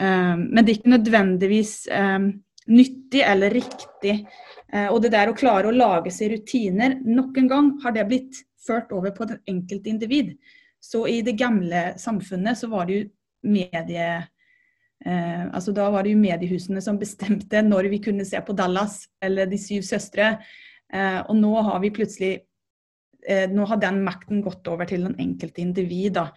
Um, 0.00 0.46
men 0.52 0.62
det 0.62 0.72
er 0.72 0.78
ikke 0.78 0.94
nødvendigvis 0.94 1.74
um, 1.90 2.30
nyttig 2.70 3.24
eller 3.26 3.56
riktig. 3.56 4.14
Uh, 4.70 4.88
og 4.92 5.00
det 5.02 5.12
der 5.16 5.32
å 5.32 5.36
klare 5.36 5.68
å 5.68 5.74
lage 5.74 6.12
seg 6.14 6.30
rutiner 6.36 6.94
Nok 7.02 7.40
en 7.42 7.50
gang 7.50 7.72
har 7.82 7.96
det 7.96 8.06
blitt 8.08 8.44
ført 8.62 8.92
over 8.94 9.12
på 9.16 9.26
det 9.26 9.40
enkelte 9.50 9.90
individ. 9.90 10.36
Så 10.80 11.02
i 11.10 11.18
det 11.26 11.34
gamle 11.40 11.90
samfunnet 12.00 12.60
så 12.60 12.70
var 12.72 12.86
det 12.88 13.00
jo 13.00 13.08
medie... 13.50 14.12
Uh, 15.00 15.48
altså 15.56 15.72
Da 15.72 15.86
var 15.88 16.04
det 16.04 16.12
jo 16.12 16.20
mediehusene 16.20 16.82
som 16.84 16.98
bestemte 17.00 17.62
når 17.64 17.88
vi 17.88 18.02
kunne 18.04 18.26
se 18.28 18.40
på 18.44 18.52
Dallas 18.52 19.06
eller 19.22 19.48
De 19.48 19.58
syv 19.58 19.86
søstre. 19.86 20.34
Eh, 20.92 21.20
og 21.22 21.36
nå 21.38 21.54
har 21.62 21.78
vi 21.80 21.92
plutselig 21.94 22.32
Eh, 23.28 23.48
nå 23.50 23.66
har 23.68 23.80
den 23.80 24.02
makten 24.04 24.42
gått 24.44 24.68
over 24.70 24.88
til 24.88 25.04
den 25.08 25.16
enkelte 25.20 25.62
individ. 25.62 26.16
Da. 26.16 26.30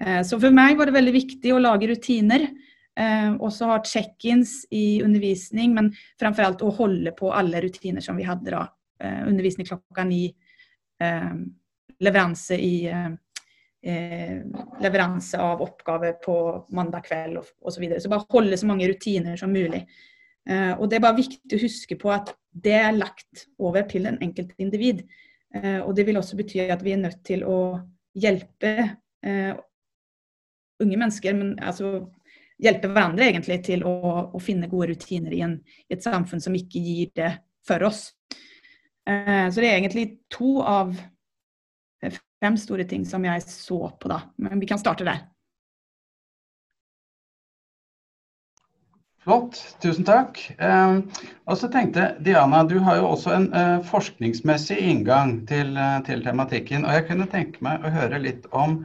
Eh, 0.00 0.22
så 0.26 0.38
for 0.40 0.54
meg 0.54 0.78
var 0.78 0.88
det 0.88 0.96
veldig 0.96 1.14
viktig 1.14 1.54
å 1.54 1.62
lage 1.62 1.90
rutiner. 1.90 2.48
Eh, 2.98 3.30
også 3.34 3.70
ha 3.70 3.78
check-ins 3.86 4.60
i 4.74 5.00
undervisning, 5.04 5.74
men 5.74 5.92
framfor 6.20 6.46
alt 6.46 6.64
å 6.66 6.74
holde 6.74 7.14
på 7.18 7.32
alle 7.34 7.62
rutiner 7.62 8.04
som 8.04 8.18
vi 8.18 8.26
hadde 8.28 8.54
da. 8.54 8.66
Undervisning 8.98 9.62
klokka 9.62 10.02
ni, 10.02 10.24
leveranse 12.02 12.56
i 12.58 12.88
leveranse 13.88 15.38
av 15.40 15.62
oppgaver 15.64 16.18
på 16.24 16.34
mandag 16.76 17.06
kveld 17.06 17.38
osv. 17.40 17.72
Så, 17.72 17.80
videre. 17.80 18.00
så 18.04 18.10
bare 18.12 18.26
holde 18.34 18.58
så 18.60 18.68
mange 18.68 18.88
rutiner 18.90 19.36
som 19.40 19.52
mulig. 19.54 19.84
Og 20.48 20.84
Det 20.88 20.96
er 20.96 21.04
bare 21.04 21.18
viktig 21.18 21.56
å 21.56 21.60
huske 21.60 21.96
på 22.00 22.10
at 22.12 22.30
det 22.52 22.76
er 22.78 22.96
lagt 22.96 23.46
over 23.60 23.84
til 23.88 24.08
den 24.08 24.18
enkelte 24.24 24.56
individ. 24.62 25.02
Eh, 25.54 25.80
og 25.80 25.94
det 25.96 26.04
vil 26.08 26.18
også 26.20 26.36
bety 26.38 26.60
at 26.68 26.84
vi 26.84 26.92
er 26.92 27.02
nødt 27.02 27.22
til 27.26 27.44
å 27.48 27.58
hjelpe 28.18 28.72
eh, 29.24 29.52
unge 30.82 31.00
mennesker, 31.00 31.36
men 31.36 31.54
altså 31.58 32.08
hjelpe 32.58 32.90
hverandre 32.90 33.28
egentlig 33.30 33.60
til 33.68 33.84
å, 33.86 33.94
å 34.34 34.40
finne 34.42 34.68
gode 34.70 34.92
rutiner 34.92 35.34
i, 35.34 35.42
en, 35.46 35.58
i, 35.86 35.94
et 35.94 36.04
samfunn 36.04 36.42
som 36.42 36.56
ikke 36.58 36.82
gir 36.82 37.12
det 37.16 37.32
for 37.66 37.86
oss. 37.88 38.08
Eh, 39.08 39.46
så 39.48 39.62
det 39.62 39.70
er 39.70 39.78
egentlig 39.78 40.08
to 40.32 40.58
av 40.62 40.96
fem 42.42 42.56
store 42.58 42.86
ting 42.88 43.06
som 43.06 43.24
jeg 43.26 43.42
så 43.46 43.88
på, 44.00 44.10
da. 44.10 44.22
Men 44.36 44.60
vi 44.60 44.68
kan 44.70 44.80
starte 44.80 45.06
der. 45.08 45.26
Flott, 49.28 49.58
tusen 49.82 50.06
takk. 50.08 50.38
Eh, 50.56 51.00
og 51.44 51.58
så 51.60 51.68
tenkte 51.68 52.14
Diana, 52.24 52.62
du 52.64 52.78
har 52.80 53.00
jo 53.00 53.10
også 53.10 53.34
en 53.34 53.48
eh, 53.52 53.74
forskningsmessig 53.84 54.78
inngang 54.78 55.42
til, 55.50 55.74
eh, 55.76 55.98
til, 56.06 56.22
tematikken. 56.24 56.86
Og 56.86 56.94
jeg 56.96 57.08
kunne 57.10 57.26
tenke 57.28 57.60
meg 57.66 57.84
å 57.84 57.92
høre 57.92 58.22
litt 58.22 58.46
om 58.56 58.78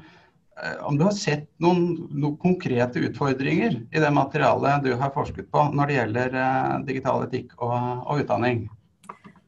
eh, 0.58 0.76
om 0.84 0.98
du 1.00 1.06
har 1.06 1.16
sett 1.16 1.46
noen, 1.64 2.10
noen, 2.10 2.36
konkrete 2.42 3.06
utfordringer 3.08 3.78
i 3.86 4.04
det 4.04 4.12
materialet 4.12 4.84
du 4.84 4.92
har 5.00 5.14
forsket 5.16 5.48
på 5.54 5.70
når 5.78 5.94
det 5.94 5.98
gjelder 6.02 6.38
eh, 6.42 6.76
digital 6.92 7.24
etikk 7.30 7.56
og, 7.62 7.78
og 8.04 8.26
utdanning? 8.26 8.66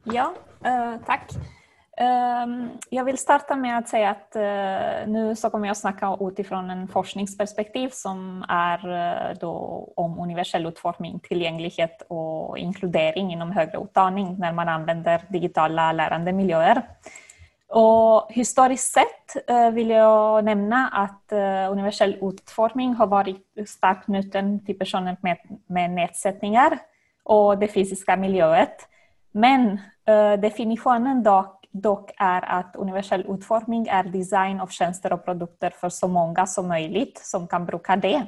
Ja, 0.08 0.30
eh, 0.64 0.96
takk. 1.04 1.34
Ehm, 1.98 2.70
jag 2.90 3.04
vill 3.04 3.18
starta 3.18 3.56
med 3.56 3.78
att 3.78 3.88
säga 3.88 4.10
att 4.10 4.36
eh, 4.36 5.12
nu 5.12 5.36
så 5.36 5.50
kommer 5.50 5.66
jag 5.66 5.76
snacka 5.76 6.16
utifrån 6.20 6.70
en 6.70 6.88
forskningsperspektiv 6.88 7.88
som 7.88 8.44
är 8.48 8.92
eh, 8.92 9.36
då 9.40 9.52
om 9.96 10.18
universell 10.18 10.66
utformning, 10.66 11.20
tillgänglighet 11.20 12.02
och 12.08 12.58
inkludering 12.58 13.32
inom 13.32 13.52
högre 13.52 13.78
utbildning 13.78 14.36
när 14.38 14.52
man 14.52 14.68
använder 14.68 15.22
digitala 15.28 15.92
lärandemiljöer. 15.92 16.82
Och 17.68 18.32
historiskt 18.32 18.92
sett 18.92 19.50
eh, 19.50 19.70
vill 19.70 19.90
jag 19.90 20.44
nämna 20.44 20.88
att 20.88 21.32
universell 21.70 22.16
utformning 22.22 22.94
har 22.94 23.06
varit 23.06 23.46
starkt 23.66 24.04
knuten 24.04 24.64
till 24.64 24.78
personer 24.78 25.16
med, 25.20 25.36
med 25.66 25.90
nedsättningar 25.90 26.78
och 27.24 27.58
det 27.58 27.68
fysiska 27.68 28.16
miljöet. 28.16 28.88
Men 29.32 29.80
definitionen 30.40 31.22
dock 31.22 31.55
dock 31.82 32.10
är 32.16 32.44
att 32.44 32.76
universell 32.76 33.26
utformning 33.28 33.86
är 33.88 34.04
design 34.04 34.60
av 34.60 34.66
tjänster 34.66 35.12
och 35.12 35.24
produkter 35.24 35.70
för 35.70 35.88
så 35.88 36.08
många 36.08 36.46
som 36.46 36.68
möjligt 36.68 37.18
som 37.18 37.46
kan 37.46 37.66
bruka 37.66 37.96
det. 37.96 38.26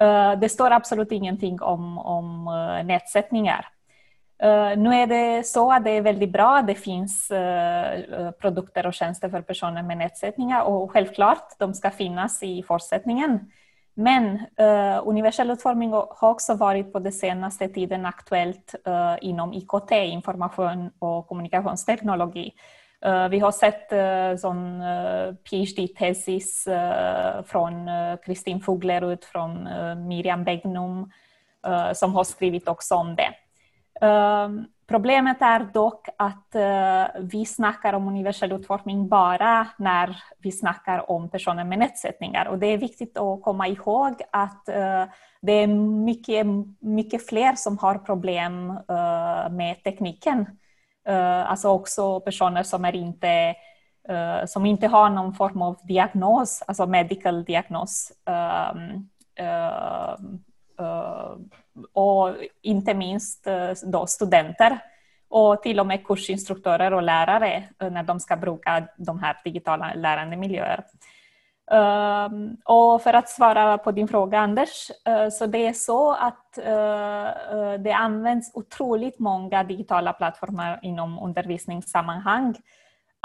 Eh, 0.00 0.32
det 0.32 0.48
står 0.48 0.70
absolut 0.70 1.12
ingenting 1.12 1.62
om, 1.62 1.98
om 1.98 2.48
eh, 2.48 2.84
nedsättningar. 2.84 3.68
Eh, 4.42 4.78
nu 4.78 4.94
är 4.94 5.06
det 5.06 5.46
så 5.46 5.72
att 5.72 5.84
det 5.84 5.90
är 5.90 6.00
väldigt 6.00 6.32
bra 6.32 6.56
att 6.56 6.66
det 6.66 6.74
finns 6.74 7.32
produkter 8.40 8.86
och 8.86 8.94
tjänster 8.94 9.28
för 9.28 9.40
personer 9.40 9.82
med 9.82 9.98
nedsättningar 9.98 10.62
och 10.62 10.90
självklart, 10.90 11.58
de 11.58 11.74
ska 11.74 11.90
finnas 11.90 12.42
i 12.42 12.62
fortsättningen. 12.62 13.50
Men 13.98 14.38
uh, 14.60 15.08
universell 15.08 15.50
utforming 15.50 15.92
har 15.92 16.30
också 16.30 16.54
varit 16.54 16.92
på 16.92 16.98
den 16.98 17.12
senaste 17.12 17.68
tiden 17.68 18.06
aktuellt 18.06 18.74
uh, 18.88 19.16
inom 19.20 19.54
IKT, 19.54 19.92
information 19.92 20.90
och 20.98 21.28
kommunikationsteknologi. 21.28 22.52
Uh, 23.06 23.28
vi 23.28 23.38
har 23.38 23.52
sett 23.52 23.92
uh, 23.92 24.36
sån 24.36 24.82
PhD-tesis 25.50 26.68
från 27.46 27.88
Kristin 28.24 28.60
Fuglerud, 28.60 29.24
från 29.24 29.68
Miriam 30.08 30.44
Begnum, 30.44 31.10
som 31.94 32.14
har 32.14 32.24
skrivit 32.24 32.68
också 32.68 32.94
om 32.94 33.16
det. 33.16 33.34
Problemet 34.86 35.40
er 35.42 35.64
dock 35.74 36.12
at 36.22 36.54
uh, 36.54 37.16
vi 37.26 37.40
snakker 37.48 37.96
om 37.98 38.06
universell 38.06 38.52
utformning 38.54 39.08
bare 39.10 39.72
når 39.82 40.12
vi 40.44 40.52
snakker 40.54 41.08
om 41.10 41.24
personer 41.30 41.66
med 41.66 41.82
nedsättningar. 41.82 42.52
Og 42.52 42.60
det 42.62 42.70
er 42.70 42.84
viktig 42.84 43.08
å 43.18 43.40
komme 43.42 43.66
ihåg 43.72 44.22
at 44.30 44.70
uh, 44.70 45.10
det 45.42 45.56
er 45.64 45.74
mye, 45.74 46.44
mye 46.86 47.20
flere 47.22 47.56
som 47.58 47.78
har 47.82 48.04
problem 48.06 48.76
uh, 48.86 49.50
med 49.50 49.82
teknikken. 49.84 50.46
Altså 51.06 51.70
også 51.70 52.04
personer 52.24 52.64
som, 52.66 52.82
ikke 52.82 53.34
som 54.50 54.64
inte 54.66 54.88
har 54.90 55.12
någon 55.14 55.30
form 55.38 55.62
av 55.62 55.76
diagnos, 55.86 56.64
alltså 56.66 56.86
medical 56.90 57.44
diagnos. 57.46 58.10
Um, 58.26 59.06
och 61.92 62.36
ikke 62.62 62.94
minst 62.94 63.46
eh, 63.46 63.74
då 63.92 64.06
studenter 64.06 64.78
Og 65.30 65.62
til 65.62 65.80
og 65.80 65.86
med 65.86 66.04
kursinstruktører 66.06 66.94
og 66.94 67.02
lærere 67.02 67.68
når 67.80 67.90
när 67.90 68.02
de 68.02 68.20
skal 68.20 68.38
bruke 68.38 68.86
de 68.98 69.18
her 69.18 69.34
digitale 69.44 69.92
lärandemiljöer. 69.96 70.84
Um, 71.66 72.54
og 72.70 73.00
for 73.02 73.18
å 73.18 73.22
svare 73.26 73.78
på 73.82 73.90
din 73.90 74.06
spørsmål, 74.06 74.34
Anders, 74.38 74.92
uh, 75.02 75.26
så 75.34 75.48
det 75.50 75.64
er 75.66 75.72
så 75.74 76.14
at 76.14 76.60
uh, 76.62 77.74
det 77.82 77.92
används 77.92 78.52
otroligt 78.54 79.18
mange 79.18 79.64
digitale 79.68 80.12
plattformer 80.12 80.78
inom 80.82 81.18
undervisningssammanhang 81.18 82.54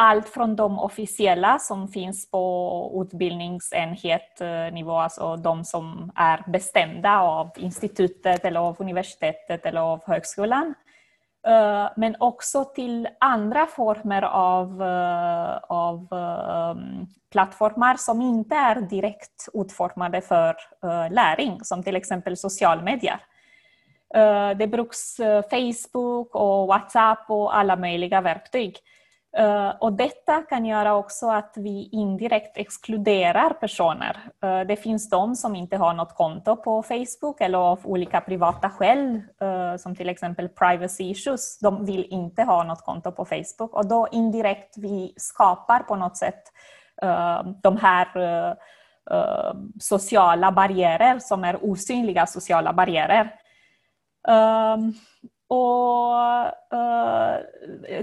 allt 0.01 0.29
från 0.29 0.55
de 0.55 0.79
officiella 0.79 1.59
som 1.59 1.87
finns 1.87 2.31
på 2.31 3.05
utbildningsenhetnivå, 3.05 4.95
alltså 4.95 5.35
de 5.35 5.65
som 5.65 6.11
är 6.15 6.43
bestämda 6.47 7.19
av 7.19 7.51
institutet 7.55 8.45
eller 8.45 8.59
av 8.59 8.75
universitetet 8.79 9.65
eller 9.65 9.81
av 9.81 10.01
högskolan. 10.05 10.73
Eh, 11.47 11.87
men 11.95 12.15
också 12.19 12.65
till 12.65 13.07
andra 13.19 13.65
former 13.65 14.21
av, 14.21 14.81
eh, 14.81 15.57
av 15.69 16.07
plattformar 17.31 17.95
som 17.95 18.21
inte 18.21 18.55
är 18.55 18.75
direkt 18.81 19.47
utformade 19.53 20.21
för 20.21 20.55
læring, 21.09 21.63
som 21.63 21.83
till 21.83 21.95
exempel 21.95 22.35
medier. 22.83 23.19
Det 24.55 24.67
bruks 24.67 25.17
Facebook 25.49 26.35
och 26.35 26.67
WhatsApp 26.67 27.29
och 27.29 27.57
alla 27.57 27.75
möjliga 27.75 28.21
verktyg. 28.21 28.77
Uh, 29.39 29.69
och 29.79 29.93
detta 29.93 30.41
kan 30.41 30.65
göra 30.65 30.95
också 30.95 31.29
att 31.29 31.53
vi 31.55 31.89
indirekt 31.91 32.57
exkluderar 32.57 33.49
personer. 33.49 34.17
Uh, 34.45 34.61
det 34.67 34.75
finns 34.75 35.09
de 35.09 35.35
som 35.35 35.55
inte 35.55 35.77
har 35.77 35.93
något 35.93 36.15
konto 36.15 36.55
på 36.55 36.83
Facebook 36.83 37.41
eller 37.41 37.57
av 37.57 37.79
olika 37.83 38.21
privata 38.21 38.69
skäl, 38.69 39.21
uh, 39.43 39.77
som 39.77 39.95
exempel 39.99 40.49
privacy 40.49 41.03
issues. 41.03 41.59
De 41.59 41.85
vill 41.85 42.05
inte 42.09 42.43
ha 42.43 42.63
något 42.63 42.85
konto 42.85 43.11
på 43.11 43.25
Facebook 43.25 43.73
och 43.73 43.87
då 43.87 44.07
indirekt 44.11 44.77
vi 44.77 45.13
skapar 45.17 45.79
på 45.79 45.95
något 45.95 46.17
sätt 46.17 46.43
de 47.63 47.77
här 47.77 48.07
sociala 49.79 50.51
barriärer 50.51 51.19
som 51.19 51.43
är 51.43 51.65
osynliga 51.65 52.25
sociala 52.25 52.73
barriärer. 52.73 53.33
Och 55.53 56.45
uh, 56.73 57.37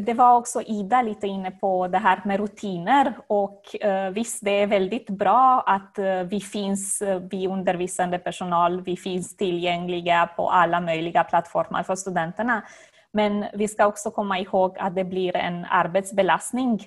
Det 0.01 0.15
var 0.15 0.35
også 0.37 0.61
Ida 0.69 1.01
litt 1.03 1.23
inne 1.25 1.55
på 1.57 1.87
det 1.89 2.01
her 2.05 2.21
med 2.29 2.43
rutiner 2.43 3.09
Og 3.33 3.71
uh, 3.81 4.11
visst, 4.13 4.43
det 4.45 4.57
er 4.63 4.73
veldig 4.75 4.99
bra 5.17 5.63
at 5.65 5.97
uh, 5.97 6.27
vi 6.29 6.43
finns, 6.45 6.99
vi 7.31 7.47
undervisande 7.49 8.21
personal, 8.21 8.83
vi 8.85 8.99
fins 9.01 9.33
tilgjengelige 9.41 10.27
på 10.37 10.51
alle 10.53 10.81
mulige 10.85 11.25
plattformer 11.31 11.89
for 11.89 11.97
studentene, 11.97 12.61
Men 13.17 13.45
vi 13.57 13.67
skal 13.67 13.89
også 13.89 14.11
komme 14.11 14.39
i 14.39 14.45
ihåg 14.45 14.77
at 14.79 14.95
det 14.95 15.09
blir 15.09 15.37
en 15.37 15.65
arbeidsbelastning 15.65 16.79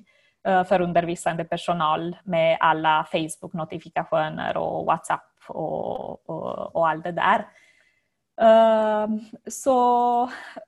for 0.46 0.82
undervisande 0.82 1.44
personal 1.44 2.16
med 2.26 2.58
alle 2.62 3.04
Facebook-notifikationer 3.12 4.58
og 4.58 4.86
WhatsApp 4.88 5.50
og, 5.50 6.22
og, 6.30 6.76
og 6.76 6.90
alt 6.90 7.04
det 7.04 7.12
där. 7.12 7.46
Ehm, 8.42 9.20
så 9.48 9.78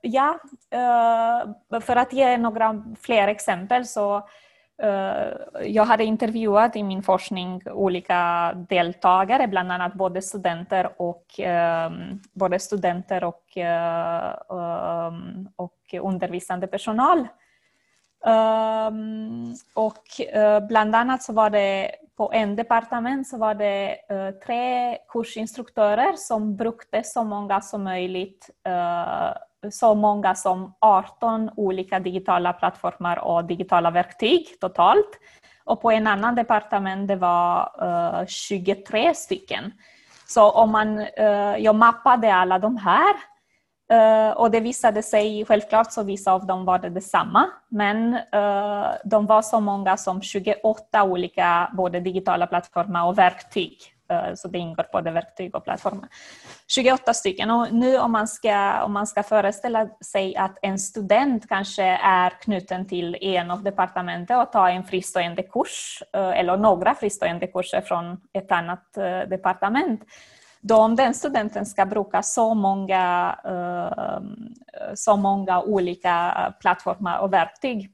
ja, 0.01 0.39
uh, 0.75 1.79
å 1.81 1.95
att 1.95 2.13
ge 2.13 2.38
några 2.38 2.83
fler 3.01 3.27
exempel 3.27 3.86
så 3.86 4.15
uh, 4.83 5.63
jeg 5.65 5.86
intervjuet 5.86 6.05
intervjuat 6.05 6.75
i 6.75 6.83
min 6.83 7.01
forskning 7.03 7.62
ulike 7.73 8.19
deltakere, 8.69 9.47
bl.a. 9.47 9.89
både 9.95 10.21
studenter 10.21 10.91
og, 11.01 11.23
um, 11.39 12.21
både 12.33 12.59
studenter 12.59 13.23
och, 13.23 13.57
um, 13.57 15.49
och 15.55 15.93
undervisande 16.01 16.67
personal. 16.67 17.27
och 19.73 20.07
bland 20.69 20.95
annat 20.95 21.23
så 21.23 21.33
var 21.33 21.49
det 21.49 21.91
på 22.17 22.30
en 22.34 22.56
departement 22.56 23.28
så 23.28 23.38
var 23.41 23.58
det 23.58 24.06
uh, 24.12 24.30
tre 24.43 24.97
kursinstruktører 25.10 26.17
som 26.19 26.52
brukte 26.58 27.02
så 27.06 27.23
mange 27.26 27.58
som 27.65 27.88
mulig 27.88 28.28
uh, 28.67 29.34
så 29.71 29.93
mange 29.95 30.34
som 30.36 30.67
18 30.84 31.49
olika 31.58 31.99
digitala 32.04 32.52
plattformer 32.60 33.21
og 33.23 33.47
digitala 33.47 33.93
verktyg 33.95 34.58
totalt. 34.62 35.15
Og 35.71 35.80
på 35.80 35.93
en 35.93 36.10
annen 36.12 36.36
departement 36.36 37.08
det 37.08 37.15
var 37.21 37.71
uh, 37.80 38.21
eh, 38.21 38.28
23 38.28 39.13
stykken. 39.15 39.71
Så 40.28 40.43
om 40.49 40.71
man, 40.71 40.97
jag 41.60 41.76
mappade 41.76 42.34
alle 42.34 42.58
de 42.60 42.78
här 42.78 43.15
Uh, 43.93 44.32
och 44.32 44.51
det 44.51 44.60
visade 44.60 45.03
sig, 45.03 45.45
självklart 45.45 45.91
så 45.91 46.03
vissa 46.03 46.32
av 46.32 46.45
dem 46.45 46.65
var 46.65 46.79
det 46.79 46.89
detsamma, 46.89 47.49
men 47.69 48.13
uh, 48.13 48.86
de 49.03 49.25
var 49.25 49.41
så 49.41 49.60
många 49.60 49.97
som 49.97 50.21
28 50.21 51.03
olika 51.03 51.71
både 51.73 51.99
digitala 51.99 52.47
plattformar 52.47 53.08
och 53.08 53.17
verktyg. 53.17 53.77
Uh, 54.12 54.36
så 54.36 54.47
det 54.47 54.58
ingår 54.58 54.86
både 54.91 55.12
verktyg 55.12 55.56
och 55.56 55.63
plattformar. 55.63 56.10
28 56.67 57.13
stycken. 57.13 57.51
Och 57.51 57.73
nu 57.73 57.97
om 57.97 58.12
man, 58.12 58.27
ska, 58.27 58.84
om 58.84 58.93
man 58.93 59.08
ska 59.08 59.23
föreställa 59.23 59.88
sig 60.06 60.36
att 60.36 60.58
en 60.62 60.79
student 60.79 61.49
kanske 61.49 61.84
är 62.03 62.29
knuten 62.29 62.88
till 62.88 63.17
en 63.21 63.51
av 63.51 63.63
departementen 63.63 64.39
och 64.39 64.51
tar 64.51 64.69
en 64.69 64.84
fristående 64.84 65.43
kurs 65.43 66.03
eller 66.13 66.58
några 66.58 66.95
fristående 66.95 67.47
kurser 67.47 67.82
från 67.82 68.17
ett 68.34 68.51
annat 68.51 68.93
departement 69.29 70.01
då 70.63 70.76
om 70.76 70.95
den 70.95 71.13
studenten 71.13 71.65
ska 71.65 71.86
bruka 71.86 72.23
så 72.23 72.54
många, 72.54 73.36
uh, 73.47 74.21
så 74.95 75.15
många 75.15 75.62
olika 75.62 76.54
plattformar 76.60 77.17
och 77.17 77.34
verktyg 77.34 77.93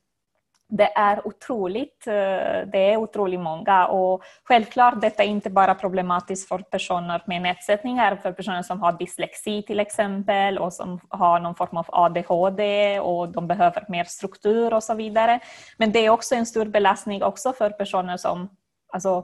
det 0.69 0.97
är 0.97 1.27
otroligt, 1.27 2.07
eh, 2.07 2.67
det 2.71 2.91
är 2.93 2.97
otroligt 2.97 3.39
många 3.39 3.87
och 3.87 4.23
självklart 4.43 5.01
detta 5.01 5.23
är 5.23 5.27
inte 5.27 5.49
bara 5.49 5.75
problematiskt 5.75 6.47
för 6.47 6.59
personer 6.59 7.23
med 7.25 7.41
nedsättningar, 7.41 8.15
för 8.15 8.31
personer 8.31 8.61
som 8.61 8.81
har 8.81 8.91
dyslexi 8.91 9.63
till 9.63 9.79
exempel 9.79 10.57
och 10.57 10.73
som 10.73 10.99
har 11.09 11.39
någon 11.39 11.55
form 11.55 11.77
av 11.77 11.85
ADHD 11.89 12.99
och 12.99 13.29
de 13.29 13.47
behöver 13.47 13.85
mer 13.87 14.03
struktur 14.03 14.73
och 14.73 14.83
så 14.83 14.93
vidare. 14.93 15.39
Men 15.77 15.91
det 15.91 15.99
är 15.99 16.09
också 16.09 16.35
en 16.35 16.45
stor 16.45 16.65
belastning 16.65 17.23
också 17.23 17.53
för 17.53 17.69
personer 17.69 18.17
som, 18.17 18.49
alltså, 18.93 19.23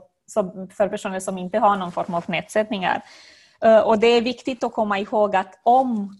för 0.76 0.88
personer 0.88 1.20
som 1.20 1.38
inte 1.38 1.58
har 1.58 1.76
någon 1.76 1.92
form 1.92 2.14
av 2.14 2.24
nedsättningar. 2.26 3.02
Eh, 3.66 3.80
och 3.80 3.98
det 3.98 4.06
är 4.06 4.22
viktigt 4.22 4.64
att 4.64 4.72
komma 4.72 4.98
ihåg 4.98 5.36
att 5.36 5.60
om 5.62 6.16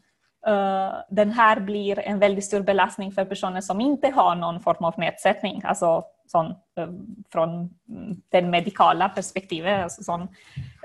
uh, 0.48 0.94
den 1.11 1.32
här 1.32 1.61
blir 1.61 1.98
en 1.98 2.18
väldigt 2.18 2.44
stor 2.44 2.61
belastning 2.61 3.12
för 3.12 3.24
personer 3.24 3.61
som 3.61 3.80
inte 3.80 4.09
har 4.11 4.35
någon 4.35 4.61
form 4.61 4.85
av 4.85 4.98
nedsättning, 4.98 5.62
alltså 5.64 6.04
sån, 6.26 6.46
uh, 6.46 6.88
från 7.32 7.70
det 8.28 8.42
medikala 8.42 9.09
perspektivet, 9.09 9.82
alltså 9.82 10.02
sån, 10.02 10.28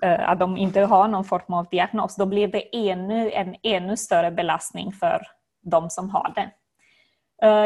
att 0.01 0.39
de 0.39 0.57
inte 0.57 0.81
har 0.81 1.07
någon 1.07 1.25
form 1.25 1.53
av 1.53 1.67
diagnos, 1.71 2.15
då 2.15 2.25
blir 2.25 2.47
det 2.47 2.89
ännu, 2.89 3.31
en 3.31 3.55
ännu 3.63 3.97
större 3.97 4.31
belastning 4.31 4.91
för 4.91 5.21
de 5.63 5.89
som 5.89 6.09
har 6.09 6.33
det. 6.35 6.49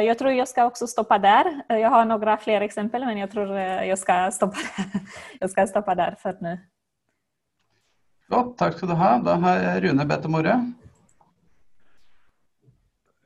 Jag 0.01 0.17
tror 0.17 0.31
jag 0.31 0.47
ska 0.47 0.65
också 0.65 0.88
stoppa 0.88 1.19
där. 1.19 1.62
Jag 1.67 1.89
har 1.89 2.05
några 2.05 2.38
fler 2.38 2.62
exempel 2.62 3.05
men 3.05 3.17
jag 3.17 3.31
tror 3.31 3.58
jag 3.60 3.99
ska 3.99 4.31
stoppa, 4.31 4.58
jag 5.39 5.49
ska 5.49 5.67
stoppa 5.67 5.95
där 5.95 6.15
för 6.19 6.38
nu. 6.39 6.60
Godt, 8.32 8.56
takk 8.58 8.78
skal 8.78 8.90
du 8.90 8.98
ha. 8.98 9.12
Da 9.22 9.38
har 9.42 9.80
Rune 9.84 10.06
bedt 10.10 10.26
om 10.26 10.40
ordet. 10.40 10.58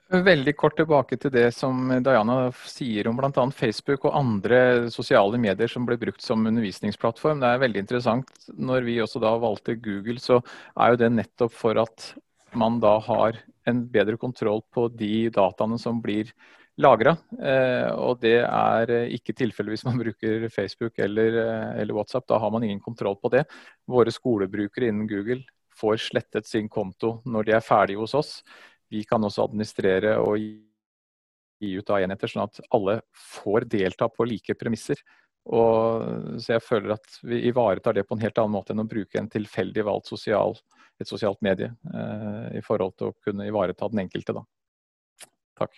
Veldig 0.10 0.56
kort 0.58 0.74
tilbake 0.80 1.20
til 1.22 1.30
det 1.30 1.52
som 1.54 1.92
Diana 2.02 2.50
sier 2.66 3.08
om 3.12 3.18
bl.a. 3.20 3.44
Facebook 3.54 4.08
og 4.10 4.16
andre 4.18 4.90
sosiale 4.90 5.38
medier 5.38 5.70
som 5.70 5.86
ble 5.86 6.00
brukt 6.02 6.26
som 6.26 6.48
undervisningsplattform. 6.50 7.44
Det 7.44 7.52
er 7.52 7.62
veldig 7.62 7.84
interessant. 7.86 8.32
Når 8.58 8.88
vi 8.88 8.98
også 9.04 9.22
da 9.22 9.36
valgte 9.38 9.78
Google, 9.78 10.18
så 10.18 10.40
er 10.74 10.96
jo 10.96 11.02
det 11.04 11.12
nettopp 11.14 11.54
for 11.54 11.78
at 11.78 12.10
man 12.58 12.82
da 12.82 12.96
har 13.06 13.38
en 13.70 13.84
bedre 13.94 14.18
kontroll 14.18 14.64
på 14.74 14.88
de 14.98 15.30
dataene 15.36 15.78
som 15.78 16.02
blir 16.02 16.34
lagra. 16.80 17.15
Eh, 17.39 17.89
og 18.00 18.20
det 18.24 18.38
er 18.46 18.94
eh, 18.94 19.13
ikke 19.18 19.36
tilfellet 19.38 19.76
hvis 19.76 19.86
man 19.88 20.00
bruker 20.00 20.48
Facebook 20.54 21.00
eller, 21.04 21.38
eh, 21.44 21.82
eller, 21.82 21.96
WhatsApp. 21.98 22.28
Da 22.30 22.39
har 22.39 22.52
man 22.54 22.65
ingen 22.65 22.82
kontroll 22.84 23.18
på 23.20 23.32
det. 23.34 23.46
Våre 23.89 24.13
skolebrukere 24.13 24.89
innen 24.89 25.10
Google 25.10 25.44
får 25.80 26.00
slettet 26.10 26.48
sin 26.48 26.70
konto 26.72 27.20
når 27.30 27.48
de 27.48 27.56
er 27.58 27.65
ferdige 27.65 28.02
hos 28.02 28.15
oss. 28.18 28.42
vi 28.89 29.04
kan 29.06 29.22
også 29.22 29.44
administrere 29.46 30.15
og 30.18 30.39
gi 30.39 31.76
ut 31.78 31.89
av 31.94 32.02
enheter, 32.02 32.32
sånn 32.32 32.48
at 32.48 32.60
alle 32.74 32.96
får 33.13 33.68
delta 33.70 34.08
på 34.10 34.26
like 34.26 34.56
premisser. 34.58 34.98
Og, 35.46 36.39
så 36.42 36.56
jeg 36.56 36.63
føler 36.65 36.96
at 36.96 37.20
vi 37.22 37.44
ivaretar 37.52 37.94
det 37.94 38.08
på 38.08 38.18
en 38.18 38.24
helt 38.24 38.42
annen 38.42 38.56
måte 38.56 38.74
enn 38.74 38.82
å 38.82 38.89
bruke 38.89 39.20
en 39.22 39.30
tilfeldig 39.30 39.86
valgt 39.86 40.10
sosial, 40.10 40.58
et 41.00 41.10
sosialt 41.10 41.38
medie 41.46 41.70
eh, 41.70 42.58
i 42.60 42.63
forhold 42.65 42.98
til 42.98 43.12
å 43.12 43.18
kunne 43.24 43.46
ivareta 43.46 43.92
den 43.94 44.04
enkelte. 44.08 44.36
Da. 44.39 45.30
Takk. 45.62 45.78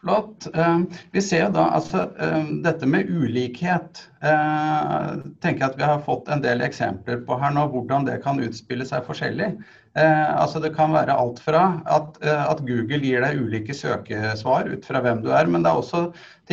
Flott. 0.00 0.46
Eh, 0.54 0.80
vi 1.10 1.22
ser 1.22 1.48
da 1.54 1.70
altså 1.78 2.02
eh, 2.20 2.50
dette 2.64 2.86
med 2.88 3.08
ulikhet. 3.08 4.02
Eh, 4.20 5.08
tenker 5.40 5.62
jeg 5.62 5.70
at 5.70 5.78
Vi 5.80 5.88
har 5.88 6.04
fått 6.04 6.28
en 6.28 6.42
del 6.44 6.60
eksempler 6.64 7.22
på 7.26 7.38
her 7.40 7.54
nå 7.56 7.64
hvordan 7.72 8.04
det 8.08 8.20
kan 8.24 8.40
utspille 8.42 8.86
seg 8.88 9.06
forskjellig. 9.08 9.54
Altså 9.96 10.60
Det 10.60 10.74
kan 10.76 10.92
være 10.92 11.14
alt 11.16 11.38
fra 11.40 11.60
at, 11.88 12.18
at 12.20 12.58
Google 12.68 12.98
gir 13.00 13.22
deg 13.24 13.38
ulike 13.40 13.72
søkesvar 13.72 14.68
ut 14.68 14.84
fra 14.84 15.00
hvem 15.00 15.22
du 15.24 15.30
er, 15.32 15.48
men 15.48 15.64
det 15.64 15.70
er 15.70 15.80
også 15.80 16.02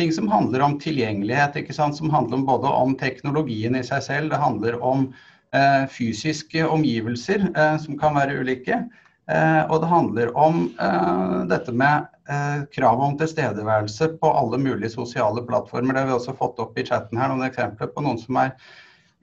ting 0.00 0.08
som 0.16 0.30
handler 0.32 0.64
om 0.64 0.78
tilgjengelighet, 0.80 1.58
ikke 1.60 1.76
sant? 1.76 1.98
som 1.98 2.08
handler 2.08 2.38
om 2.38 2.46
både 2.48 2.72
om 2.72 2.94
teknologien 2.96 3.76
i 3.76 3.84
seg 3.84 4.00
selv, 4.06 4.32
det 4.32 4.40
handler 4.40 4.80
om 4.80 5.10
fysiske 5.92 6.64
omgivelser 6.64 7.44
som 7.84 8.00
kan 8.00 8.16
være 8.16 8.40
ulike. 8.40 8.80
Og 9.24 9.78
det 9.80 9.88
handler 9.88 10.30
om 10.36 10.58
dette 11.48 11.72
med 11.72 12.06
eh, 12.28 12.64
krav 12.76 13.00
om 13.00 13.18
tilstedeværelse 13.18 14.08
på 14.20 14.30
alle 14.30 14.58
mulige 14.60 14.92
sosiale 14.92 15.44
plattformer. 15.46 15.94
Det 15.94 16.02
har 16.02 16.10
vi 16.10 16.16
også 16.18 16.36
fått 16.38 16.60
opp 16.60 16.78
i 16.78 16.86
chatten 16.86 17.20
her 17.20 17.32
noen 17.32 17.46
eksempler 17.46 17.92
på 17.94 18.04
noen 18.04 18.20
som 18.20 18.40
er 18.42 18.52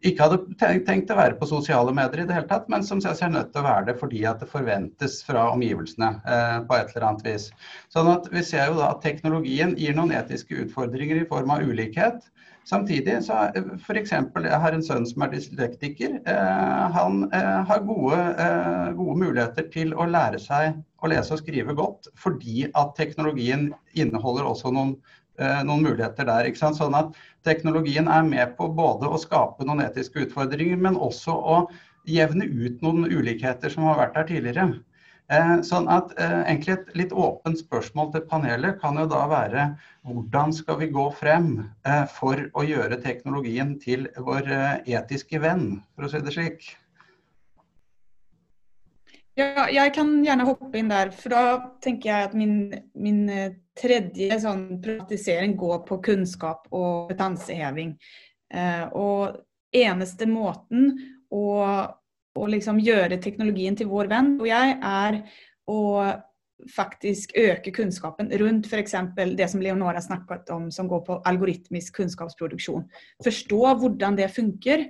ikke 0.02 0.26
hadde 0.26 0.86
tenkt 0.88 1.12
å 1.14 1.18
være 1.18 1.38
på 1.38 1.46
sosiale 1.46 1.92
medier 1.94 2.24
i 2.24 2.26
det 2.26 2.34
hele 2.34 2.50
tatt, 2.50 2.66
men 2.74 2.82
som 2.86 3.02
ser 3.04 3.14
seg 3.20 3.36
nødt 3.36 3.52
til 3.54 3.62
å 3.62 3.68
være 3.68 3.92
det 3.92 3.98
fordi 4.00 4.24
at 4.26 4.42
det 4.42 4.50
forventes 4.50 5.20
fra 5.28 5.44
omgivelsene 5.54 6.10
eh, 6.26 6.56
på 6.66 6.78
et 6.78 6.96
eller 6.96 7.06
annet 7.12 7.28
vis. 7.28 7.52
Sånn 7.94 8.10
at 8.10 8.26
Vi 8.34 8.42
ser 8.46 8.72
jo 8.72 8.80
da 8.80 8.92
at 8.96 9.04
teknologien 9.06 9.76
gir 9.78 9.94
noen 9.98 10.14
etiske 10.18 10.58
utfordringer 10.64 11.22
i 11.22 11.28
form 11.30 11.54
av 11.54 11.62
ulikhet. 11.62 12.26
Samtidig 12.69 13.17
så 13.26 13.38
f.eks. 13.82 14.12
jeg 14.13 14.60
har 14.63 14.76
en 14.76 14.84
sønn 14.86 15.06
som 15.10 15.24
er 15.26 15.32
dyslektiker. 15.34 16.19
Eh, 16.30 16.84
han 16.95 17.24
eh, 17.34 17.58
har 17.67 17.82
gode, 17.88 18.19
eh, 18.45 18.91
gode, 18.97 19.15
muligheter 19.24 19.65
til 19.74 19.95
å 19.97 20.06
lære 20.10 20.39
seg 20.39 20.78
å 21.02 21.10
lese 21.10 21.34
og 21.34 21.41
skrive 21.41 21.74
godt, 21.78 22.12
fordi 22.21 22.67
at 22.78 22.93
teknologien 23.00 23.71
inneholder 23.97 24.45
også 24.52 24.74
noen, 24.76 24.93
eh, 25.41 25.63
noen 25.65 25.88
muligheter 25.88 26.30
der. 26.30 26.52
Sånn 26.54 26.97
at 26.97 27.17
teknologien 27.47 28.08
er 28.08 28.30
med 28.30 28.54
på 28.60 28.69
både 28.78 29.10
å 29.10 29.19
skape 29.21 29.65
noen 29.65 29.82
etiske 29.88 30.28
utfordringer, 30.28 30.78
men 30.78 31.00
også 31.02 31.34
å 31.34 31.63
jevne 32.06 32.45
ut 32.45 32.82
noen 32.86 33.10
ulikheter 33.10 33.74
som 33.74 33.89
har 33.89 34.06
vært 34.06 34.19
der 34.19 34.30
tidligere. 34.36 34.69
Eh, 35.32 35.54
sånn 35.63 35.88
at 35.91 36.12
eh, 36.20 36.41
egentlig 36.41 36.74
Et 36.76 36.91
litt 37.04 37.13
åpent 37.15 37.56
spørsmål 37.60 38.12
til 38.12 38.26
panelet 38.28 38.82
kan 38.82 39.00
jo 39.00 39.08
da 39.08 39.22
være 39.32 39.70
hvordan 40.08 40.52
skal 40.56 40.80
vi 40.82 40.89
gå 40.91 41.06
frem 41.15 41.54
eh, 41.88 42.04
for 42.12 42.41
å 42.58 42.65
gjøre 42.67 43.00
teknologien 43.04 43.78
til 43.80 44.10
vår 44.17 44.50
etiske 44.84 45.39
venn, 45.39 45.82
for 45.96 46.08
å 46.08 46.12
si 46.12 46.24
det 46.26 46.36
slik? 46.36 46.72
Ja, 49.39 49.70
jeg 49.72 49.94
kan 49.96 50.17
gjerne 50.26 50.46
hoppe 50.50 50.76
inn 50.76 50.91
der. 50.91 51.13
For 51.15 51.32
da 51.32 51.44
tenker 51.82 52.12
jeg 52.12 52.28
at 52.28 52.34
min, 52.36 52.74
min 53.00 53.22
tredje 53.80 54.36
sånn 54.44 54.82
privatisering 54.84 55.56
går 55.60 55.86
på 55.88 56.02
kunnskap 56.10 56.67
og 56.67 57.08
kompetanseheving. 57.08 57.96
Eh, 58.52 58.86
og 58.91 59.39
eneste 59.72 60.28
måten 60.28 60.91
å 61.32 61.46
å 62.38 62.48
liksom 62.48 62.80
gjøre 62.80 63.20
teknologien 63.22 63.76
til 63.78 63.89
vår 63.91 64.12
venn, 64.12 64.36
og 64.39 64.48
jeg, 64.48 64.76
er 64.82 65.22
å 65.72 65.80
faktisk 66.70 67.34
øke 67.39 67.72
kunnskapen 67.74 68.30
rundt 68.41 68.67
f.eks. 68.70 68.94
det 69.38 69.48
som 69.50 69.63
Leonora 69.63 70.02
snakket 70.04 70.52
om, 70.54 70.70
som 70.72 70.89
går 70.89 71.02
på 71.08 71.17
algoritmisk 71.30 71.98
kunnskapsproduksjon. 71.98 72.86
Forstå 73.26 73.62
hvordan 73.82 74.20
det 74.20 74.30
funker, 74.34 74.86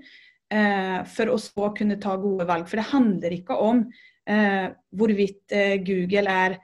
eh, 0.52 1.00
for 1.08 1.32
å 1.32 1.40
så 1.40 1.72
kunne 1.78 2.00
ta 2.02 2.18
gode 2.20 2.48
valg. 2.50 2.68
For 2.70 2.82
det 2.82 2.90
handler 2.92 3.38
ikke 3.38 3.56
om 3.56 3.86
eh, 4.28 4.68
hvorvidt 4.92 5.56
eh, 5.56 5.78
Google 5.86 6.42
er 6.48 6.60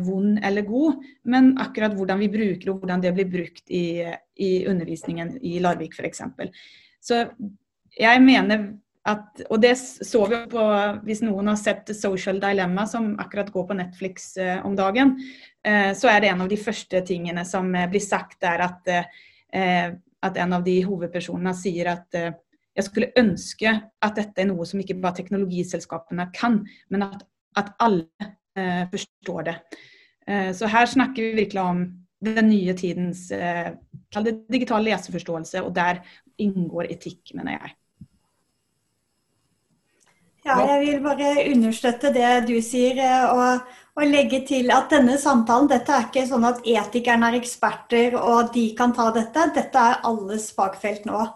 vond 0.00 0.38
eller 0.40 0.64
god, 0.64 1.02
men 1.28 1.50
akkurat 1.60 1.92
hvordan 1.92 2.16
vi 2.22 2.30
bruker 2.32 2.70
og 2.72 2.78
hvordan 2.80 3.02
det 3.04 3.10
blir 3.12 3.26
brukt 3.28 3.68
i, 3.68 4.00
i 4.40 4.48
undervisningen 4.64 5.34
i 5.44 5.58
Larvik 5.60 5.98
f.eks. 5.98 6.22
Så 7.04 7.18
jeg 7.92 8.22
mener 8.24 8.70
at, 9.10 9.40
og 9.48 9.60
det 9.62 9.72
så 9.78 10.24
vi 10.30 10.38
på 10.50 10.64
hvis 11.06 11.22
noen 11.24 11.50
har 11.50 11.58
sett 11.60 11.90
Social 11.96 12.40
Dilemma, 12.42 12.86
som 12.88 13.12
akkurat 13.20 13.50
går 13.52 13.66
på 13.68 13.76
Netflix 13.78 14.30
eh, 14.40 14.60
om 14.66 14.76
dagen, 14.78 15.16
eh, 15.66 15.90
så 15.96 16.10
er 16.12 16.22
det 16.22 16.30
en 16.32 16.44
av 16.44 16.50
de 16.50 16.58
første 16.60 17.02
tingene 17.06 17.44
som 17.48 17.72
eh, 17.74 17.88
blir 17.90 18.02
sagt, 18.04 18.38
er 18.46 18.64
at, 18.66 18.90
eh, 18.90 19.88
at 20.26 20.40
en 20.44 20.56
av 20.58 20.66
de 20.66 20.76
hovedpersonene 20.86 21.54
sier 21.58 21.92
at 21.94 22.18
eh, 22.18 22.32
jeg 22.78 22.86
skulle 22.86 23.10
ønske 23.18 23.72
at 23.76 24.18
dette 24.18 24.42
er 24.42 24.48
noe 24.48 24.66
som 24.68 24.80
ikke 24.80 24.98
bare 25.02 25.18
teknologiselskapene 25.18 26.28
kan, 26.36 26.60
men 26.92 27.08
at, 27.08 27.24
at 27.58 27.72
alle 27.82 28.30
eh, 28.56 28.84
forstår 28.92 29.48
det. 29.50 29.56
så 30.54 30.68
her 30.70 30.86
snakker 30.86 31.24
vi 31.24 31.40
virkelig 31.40 31.62
om 31.62 31.80
den 32.22 32.46
nye 32.46 32.74
tidens 32.78 33.24
digital 34.52 34.84
leseforståelse, 34.86 35.62
og 35.64 35.74
der 35.74 35.98
inngår 36.38 36.92
etikk, 36.92 37.32
mener 37.34 37.56
jeg. 37.56 37.72
Ja, 40.46 40.56
jeg 40.64 40.80
vil 40.86 41.02
bare 41.04 41.34
understøtte 41.50 42.12
det 42.14 42.28
du 42.48 42.54
sier, 42.64 42.96
eh, 43.04 43.24
og, 43.28 43.66
og, 43.98 44.04
legge 44.08 44.40
til 44.48 44.70
at 44.72 44.88
denne 44.92 45.18
samtalen 45.20 45.68
Dette 45.68 45.92
er 45.92 46.06
ikke 46.06 46.24
sånn 46.30 46.46
at 46.48 46.62
etikerne 46.64 47.28
er 47.28 47.36
eksperter 47.36 48.16
og 48.16 48.48
de 48.54 48.70
kan 48.78 48.94
ta 48.96 49.10
dette. 49.12 49.50
Dette 49.58 49.82
er 49.90 50.00
alles 50.08 50.48
fagfelt 50.56 51.04
nå. 51.08 51.26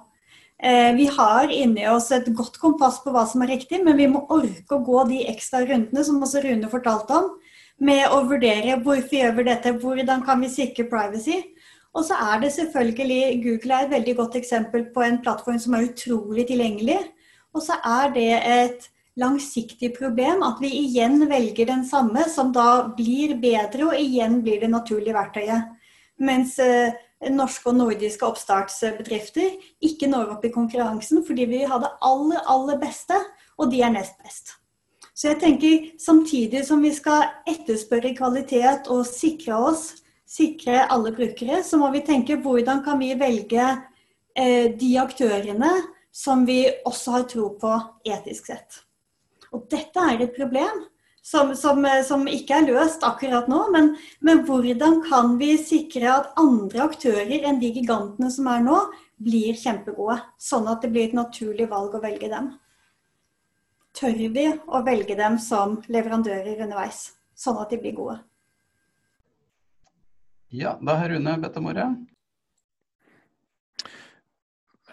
Eh, 0.64 0.94
vi 0.96 1.10
har 1.12 1.52
inni 1.52 1.84
oss 1.90 2.08
et 2.16 2.30
godt 2.32 2.56
kompass 2.62 3.02
på 3.04 3.12
hva 3.12 3.26
som 3.28 3.44
er 3.44 3.52
riktig, 3.52 3.82
men 3.84 3.98
vi 4.00 4.06
må 4.08 4.24
orke 4.32 4.78
å 4.78 4.84
gå 4.86 5.04
de 5.10 5.20
ekstra 5.28 5.60
rundene 5.68 6.04
som 6.06 6.22
også 6.24 6.40
Rune 6.46 6.70
fortalte 6.72 7.18
om, 7.18 7.28
med 7.84 8.06
å 8.08 8.22
vurdere 8.30 8.78
hvorfor 8.80 9.18
gjør 9.18 9.36
vi 9.36 9.46
dette, 9.50 9.74
hvordan 9.82 10.24
kan 10.24 10.40
vi 10.40 10.48
sikre 10.48 10.88
privacy. 10.88 11.42
Og 11.94 12.08
så 12.08 12.16
er 12.16 12.40
det 12.40 12.54
selvfølgelig 12.56 13.42
Google 13.44 13.76
er 13.76 13.84
et 13.84 13.94
veldig 13.98 14.16
godt 14.22 14.40
eksempel 14.40 14.88
på 14.94 15.04
en 15.04 15.20
plattform 15.22 15.60
som 15.60 15.76
er 15.76 15.90
utrolig 15.90 16.48
tilgjengelig. 16.48 17.02
Og 17.54 17.62
så 17.62 17.76
er 17.84 18.10
det 18.16 18.30
et 18.40 18.90
langsiktig 19.20 19.92
problem 19.98 20.42
at 20.46 20.60
vi 20.62 20.70
igjen 20.82 21.22
velger 21.30 21.68
den 21.70 21.84
samme, 21.86 22.26
som 22.30 22.52
da 22.54 22.86
blir 22.96 23.36
bedre, 23.42 23.90
og 23.90 23.98
igjen 23.98 24.40
blir 24.42 24.62
det 24.64 24.72
naturlige 24.72 25.14
verktøyet. 25.16 25.70
Mens 26.22 26.58
eh, 26.62 26.94
norske 27.30 27.70
og 27.70 27.78
nordiske 27.78 28.26
oppstartsbedrifter 28.26 29.54
ikke 29.84 30.10
når 30.10 30.36
opp 30.36 30.44
i 30.46 30.52
konkurransen 30.54 31.24
fordi 31.26 31.46
vi 31.50 31.64
har 31.66 31.82
det 31.82 31.90
aller, 32.04 32.42
aller 32.50 32.78
beste, 32.82 33.18
og 33.58 33.70
de 33.70 33.82
er 33.82 33.94
nest 33.94 34.18
best. 34.22 34.56
Så 35.14 35.30
jeg 35.30 35.40
tenker 35.42 35.90
samtidig 36.02 36.64
som 36.66 36.82
vi 36.82 36.90
skal 36.94 37.28
etterspørre 37.50 38.16
kvalitet 38.18 38.90
og 38.90 39.04
sikre 39.06 39.58
oss, 39.70 39.92
sikre 40.26 40.88
alle 40.90 41.12
brukere, 41.14 41.62
så 41.62 41.78
må 41.78 41.92
vi 41.94 42.02
tenke 42.02 42.40
hvordan 42.42 42.82
kan 42.82 42.98
vi 42.98 43.12
velge 43.18 43.68
eh, 44.34 44.72
de 44.74 44.90
aktørene 44.98 45.70
som 46.14 46.42
vi 46.46 46.64
også 46.86 47.14
har 47.14 47.28
tro 47.30 47.52
på 47.58 47.76
etisk 48.06 48.50
sett. 48.50 48.83
Og 49.54 49.68
dette 49.70 50.02
er 50.02 50.24
et 50.24 50.34
problem 50.34 50.82
som, 51.24 51.54
som, 51.56 51.86
som 52.04 52.26
ikke 52.28 52.58
er 52.58 52.66
løst 52.68 53.04
akkurat 53.06 53.48
nå. 53.48 53.62
Men, 53.72 53.94
men, 54.20 54.42
hvordan 54.48 55.00
kan 55.06 55.38
vi 55.40 55.54
sikre 55.60 56.10
at 56.12 56.34
andre 56.40 56.84
aktører 56.88 57.46
enn 57.48 57.62
de 57.62 57.72
gigantene 57.72 58.30
som 58.34 58.50
er 58.50 58.64
nå, 58.66 58.80
blir 59.24 59.56
kjempegode? 59.56 60.18
Sånn 60.40 60.68
at 60.70 60.84
det 60.84 60.92
blir 60.92 61.08
et 61.08 61.16
naturlig 61.16 61.70
valg 61.70 61.96
å 61.96 62.02
velge 62.04 62.28
dem. 62.32 62.52
Tør 63.94 64.20
vi 64.34 64.48
å 64.50 64.82
velge 64.84 65.14
dem 65.16 65.38
som 65.38 65.78
leverandører 65.86 66.64
underveis, 66.66 67.12
sånn 67.38 67.60
at 67.62 67.70
de 67.70 67.78
blir 67.78 67.94
gode? 67.94 68.18
Ja, 70.54 70.74
da 70.82 70.98
har 70.98 71.10
Rune 71.10 71.38
bedt 71.42 71.56
om 71.58 71.70
ordet. 71.70 71.86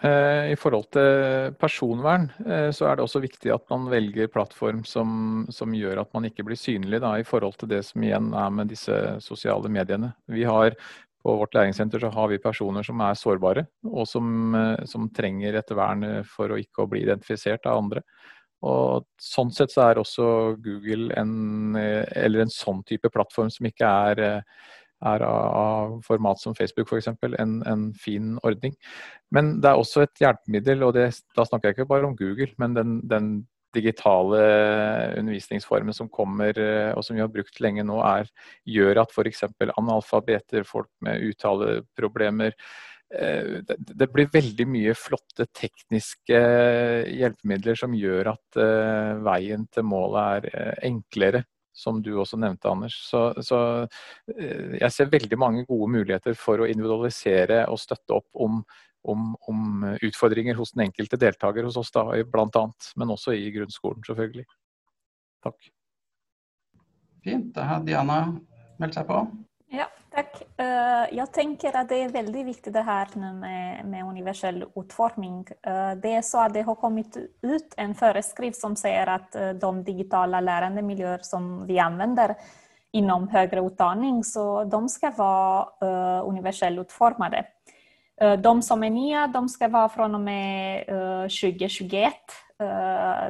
Eh, 0.02 0.50
I 0.50 0.56
forhold 0.58 0.88
til 0.96 1.52
personvern 1.62 2.24
eh, 2.42 2.70
så 2.74 2.88
er 2.88 2.98
det 2.98 3.04
også 3.04 3.20
viktig 3.22 3.52
at 3.54 3.68
man 3.70 3.84
velger 3.92 4.30
plattform 4.34 4.80
som, 4.88 5.44
som 5.54 5.76
gjør 5.78 6.00
at 6.02 6.10
man 6.16 6.26
ikke 6.26 6.42
blir 6.48 6.58
synlig 6.58 6.98
da, 7.04 7.12
i 7.20 7.26
forhold 7.26 7.54
til 7.60 7.70
det 7.70 7.84
som 7.86 8.02
igjen 8.02 8.32
er 8.34 8.50
med 8.50 8.72
disse 8.72 8.96
sosiale 9.22 9.70
mediene. 9.70 10.10
Vi 10.26 10.42
har 10.48 10.74
på 11.22 11.36
vårt 11.38 11.54
læringssenter 11.54 12.02
så 12.02 12.10
har 12.10 12.32
vi 12.32 12.40
personer 12.42 12.82
som 12.82 12.98
er 13.06 13.14
sårbare, 13.14 13.62
og 13.86 14.08
som, 14.10 14.26
eh, 14.58 14.82
som 14.90 15.06
trenger 15.14 15.60
et 15.60 15.70
vern 15.78 16.06
for 16.26 16.50
å 16.50 16.58
ikke 16.58 16.82
å 16.82 16.90
bli 16.90 17.04
identifisert 17.06 17.70
av 17.70 17.84
andre. 17.84 18.02
Og 18.66 19.06
Sånn 19.22 19.54
sett 19.54 19.70
så 19.70 19.84
er 19.86 20.02
også 20.02 20.56
Google 20.62 21.14
en, 21.18 21.76
eller 21.78 22.42
en 22.42 22.50
sånn 22.50 22.82
type 22.86 23.10
plattform 23.10 23.50
som 23.54 23.66
ikke 23.70 23.86
er 23.86 24.42
er 25.02 25.24
av 25.26 25.98
format 26.06 26.40
som 26.40 26.56
Facebook 26.58 26.90
f.eks. 26.90 27.10
En, 27.38 27.56
en 27.68 27.88
fin 27.98 28.36
ordning. 28.42 28.76
Men 29.34 29.56
det 29.62 29.70
er 29.70 29.80
også 29.80 30.04
et 30.06 30.22
hjelpemiddel, 30.22 30.84
og 30.86 30.94
det, 30.96 31.08
da 31.36 31.46
snakker 31.48 31.70
jeg 31.70 31.78
ikke 31.78 31.90
bare 31.94 32.08
om 32.08 32.16
Google, 32.18 32.50
men 32.62 32.76
den, 32.76 33.00
den 33.10 33.32
digitale 33.72 34.40
undervisningsformen 35.18 35.96
som 35.96 36.10
kommer, 36.12 36.58
og 36.92 37.04
som 37.04 37.16
vi 37.16 37.24
har 37.24 37.32
brukt 37.32 37.60
lenge 37.64 37.84
nå, 37.88 37.98
er, 38.04 38.28
gjør 38.68 39.02
at 39.04 39.14
f.eks. 39.14 39.46
analfabeter, 39.80 40.66
folk 40.68 40.90
med 41.04 41.24
uttaleproblemer, 41.30 42.56
det, 43.12 43.76
det 43.76 44.06
blir 44.08 44.30
veldig 44.32 44.64
mye 44.72 44.92
flotte 44.96 45.44
tekniske 45.52 46.38
hjelpemidler 47.12 47.76
som 47.76 47.92
gjør 47.92 48.30
at 48.30 48.60
veien 49.20 49.66
til 49.68 49.84
målet 49.84 50.46
er 50.48 50.78
enklere 50.88 51.42
som 51.72 52.00
du 52.04 52.12
også 52.20 52.38
nevnte, 52.40 52.70
Anders. 52.70 52.96
Så, 53.08 53.24
så, 53.44 53.58
eh, 54.36 54.78
jeg 54.78 54.92
ser 54.92 55.12
veldig 55.12 55.38
mange 55.40 55.66
gode 55.68 55.90
muligheter 55.94 56.36
for 56.38 56.62
å 56.62 56.68
individualisere 56.68 57.64
og 57.72 57.80
støtte 57.80 58.18
opp 58.18 58.28
om, 58.44 58.60
om, 59.08 59.30
om 59.48 59.86
utfordringer 60.04 60.58
hos 60.58 60.74
den 60.76 60.86
enkelte 60.88 61.20
deltaker 61.20 61.66
hos 61.68 61.78
oss, 61.80 61.92
da, 61.94 62.04
blant 62.28 62.58
annet. 62.60 62.92
Men 63.00 63.14
også 63.16 63.36
i 63.36 63.48
grunnskolen, 63.54 64.04
selvfølgelig. 64.06 64.46
Takk. 65.42 65.72
Fint. 67.22 67.52
Da 67.56 67.68
har 67.70 67.86
Diana 67.86 68.24
meldt 68.82 68.98
seg 68.98 69.08
på. 69.08 69.24
Ja, 69.72 69.86
takk. 70.12 70.34
Jeg 71.16 71.24
tenker 71.32 71.76
at 71.80 71.88
det 71.88 72.02
er 72.02 72.10
veldig 72.12 72.42
viktig 72.44 72.72
det 72.74 72.82
her 72.84 73.14
med, 73.16 74.02
universell 74.04 74.66
utformning. 74.76 75.46
Eh, 75.64 75.94
det 76.02 76.12
er 76.18 76.26
så 76.26 76.42
at 76.44 76.52
det 76.52 76.66
har 76.66 76.76
kommet 76.76 77.16
ut 77.16 77.76
en 77.80 77.94
foreskrift 77.96 78.60
som 78.60 78.76
sier 78.76 79.08
at 79.08 79.32
eh, 79.38 79.54
de 79.56 79.70
digitala 79.86 80.42
miljøer 80.82 81.24
som 81.24 81.64
vi 81.64 81.80
anvender 81.80 82.34
inom 82.92 83.30
høyere 83.32 83.64
utdanning, 83.64 84.20
så 84.22 84.64
de 84.68 84.82
skal 84.92 85.14
være 85.16 86.24
universell 86.28 86.76
utformade. 86.82 87.46
De 88.20 88.52
som 88.62 88.82
er 88.84 88.90
nye, 88.92 89.22
de 89.32 89.40
skal 89.48 89.72
være 89.72 89.88
fra 89.94 90.04
og 90.04 90.20
med 90.20 90.84
2021 91.32 92.12
Eh, 92.12 92.41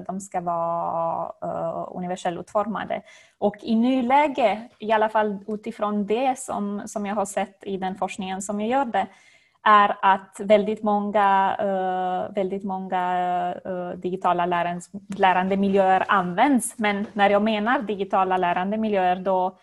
de 0.07 0.21
ska 0.21 0.41
vara 0.41 1.33
uh, 1.45 1.97
universellt 1.97 2.41
utformade. 2.41 3.03
Och 3.39 3.57
i 3.63 3.75
nuläget, 3.75 4.59
i 4.79 4.93
alla 4.93 5.09
fall 5.09 5.39
utifrån 5.47 6.07
det 6.07 6.39
som, 6.39 6.83
som 6.87 7.07
jag 7.07 7.15
har 7.15 7.25
sett 7.25 7.65
i 7.65 7.77
den 7.77 7.95
forskningen 7.95 8.43
som 8.43 8.61
jag 8.61 8.79
gjorde, 8.79 9.07
är 9.65 9.97
att 10.03 10.41
väldigt 10.41 10.83
många, 10.83 11.57
uh, 11.63 12.35
väldigt 12.35 12.65
många 12.65 13.55
digitala 13.97 14.47
lärande, 14.47 14.83
lärandemiljöer 15.17 16.05
används. 16.09 16.75
Men 16.79 17.07
när 17.13 17.31
jag 17.31 17.43
menar 17.43 17.83
digitala 17.83 18.37
lärandemiljöer 18.37 19.17
då, 19.17 19.57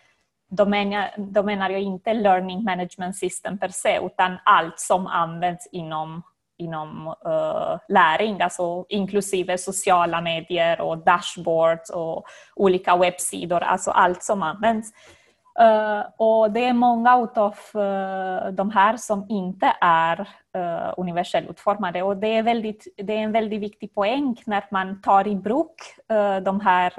då, 0.50 0.66
menar, 0.66 1.10
då 1.16 1.42
menar 1.42 1.70
jag 1.70 1.80
inte 1.80 2.14
learning 2.14 2.64
management 2.64 3.16
system 3.16 3.58
per 3.58 3.68
se, 3.68 4.00
utan 4.02 4.36
allt 4.44 4.80
som 4.80 5.06
används 5.06 5.68
inom 5.72 6.22
inom 6.60 7.14
uh, 7.26 7.78
läring, 7.88 8.40
alltså 8.40 8.84
inklusive 8.88 9.58
sociala 9.58 10.20
medier 10.20 10.80
och 10.80 10.98
dashboards 10.98 11.90
och 11.90 12.24
olika 12.56 12.96
webbsidor, 12.96 13.60
alltså 13.62 13.90
allt 13.90 14.22
som 14.22 14.42
används. 14.42 14.92
Uh, 15.60 16.04
och 16.16 16.50
det 16.50 16.64
är 16.64 16.72
många 16.72 17.14
av 17.36 17.54
uh, 17.76 18.52
de 18.52 18.70
här 18.70 18.96
som 18.96 19.26
inte 19.28 19.72
är 19.80 20.20
uh, 20.56 20.94
universellt 20.96 21.50
utformade 21.50 22.02
och 22.02 22.16
det 22.16 22.36
är, 22.36 22.42
väldigt, 22.42 22.86
det 22.96 23.12
är 23.12 23.18
en 23.18 23.32
väldigt 23.32 23.60
viktig 23.60 23.94
poäng 23.94 24.42
när 24.46 24.64
man 24.70 25.00
tar 25.02 25.28
i 25.28 25.36
bruk 25.36 25.74
de, 26.42 26.60
här, 26.60 26.92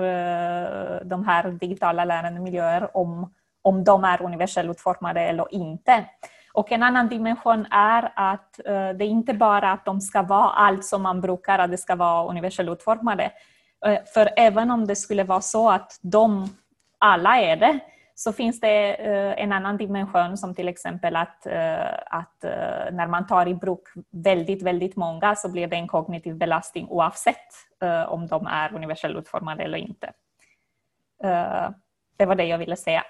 de 1.03 1.25
här 1.25 1.51
digitala 1.51 2.05
lärandemiljöer 2.05 2.97
om, 2.97 3.33
om 3.61 3.83
de 3.83 4.03
är 4.03 4.21
universellt 4.21 4.69
utformade 4.69 5.21
eller 5.21 5.53
inte. 5.53 6.05
Och 6.53 6.71
en 6.71 6.83
annan 6.83 7.09
dimension 7.09 7.65
är 7.71 8.11
att 8.15 8.59
uh, 8.67 8.89
det 8.89 9.05
inte 9.05 9.33
bara 9.33 9.71
att 9.71 9.85
de 9.85 10.01
ska 10.01 10.21
vara 10.21 10.49
allt 10.49 10.85
som 10.85 11.01
man 11.01 11.21
brukar, 11.21 11.59
att 11.59 11.71
det 11.71 11.77
ska 11.77 11.95
vara 11.95 12.29
universellt 12.29 12.69
utformade. 12.69 13.31
Uh, 13.87 13.97
för 14.13 14.29
även 14.37 14.71
om 14.71 14.87
det 14.87 14.95
skulle 14.95 15.23
vara 15.23 15.41
så 15.41 15.69
att 15.69 15.99
de 16.01 16.49
alla 16.97 17.39
är 17.39 17.55
det, 17.55 17.79
så 18.15 18.33
finns 18.33 18.59
det 18.59 18.97
uh, 18.99 19.43
en 19.43 19.51
annan 19.51 19.77
dimension 19.77 20.37
som 20.37 20.55
till 20.55 20.67
exempel 20.67 21.15
att, 21.15 21.47
att 22.05 22.43
när 22.91 23.07
man 23.07 23.27
tar 23.27 23.47
i 23.47 23.53
bruk 23.53 23.83
väldigt, 24.11 24.63
väldigt 24.63 24.95
många 24.95 25.35
så 25.35 25.51
blir 25.51 25.67
det 25.67 25.75
en 25.75 25.87
kognitiv 25.87 26.35
belastning 26.35 26.87
oavsett 26.89 27.47
om 28.07 28.27
de 28.27 28.47
är 28.47 28.73
universellt 28.73 29.17
utformade 29.17 29.63
eller 29.63 29.77
inte. 29.77 30.13
det 32.17 32.25
var 32.25 32.35
det 32.35 32.45
jag 32.45 32.57
ville 32.57 32.75
säga. 32.75 33.03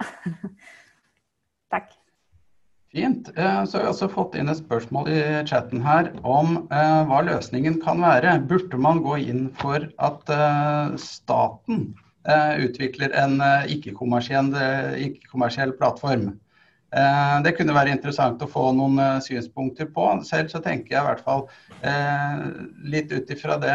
Tack. 1.70 2.01
Fint. 2.92 3.30
Eh, 3.38 3.64
så 3.66 3.78
har 3.78 3.86
vi 3.86 3.89
også 3.94 4.08
fått 4.12 4.34
inn 4.36 4.52
et 4.52 4.60
spørsmål 4.60 5.08
i 5.08 5.22
chatten 5.48 5.80
her 5.86 6.10
om 6.28 6.58
eh, 6.76 7.02
hva 7.08 7.22
løsningen 7.24 7.78
kan 7.84 8.04
være. 8.04 8.34
Burde 8.50 8.80
man 8.84 9.00
gå 9.06 9.16
inn 9.32 9.46
for 9.62 9.88
at 10.04 10.32
eh, 10.36 10.96
staten 11.00 11.92
utvikler 12.62 13.16
en 13.18 13.39
ikke-kommersiell 13.74 14.52
ikke 15.02 15.72
plattform? 15.80 16.28
Det 17.42 17.54
kunne 17.58 17.74
være 17.74 17.96
interessant 17.96 18.44
å 18.46 18.50
få 18.52 18.68
noen 18.78 19.00
synspunkter 19.26 19.88
på. 19.89 20.06
Selv 20.28 20.52
så 20.54 20.62
tenker 20.62 20.94
jeg 20.94 21.02
i 21.02 21.08
hvert 21.08 21.24
fall 21.26 21.48
litt 22.94 23.10
ut 23.10 23.34
ifra 23.34 23.58
det 23.58 23.74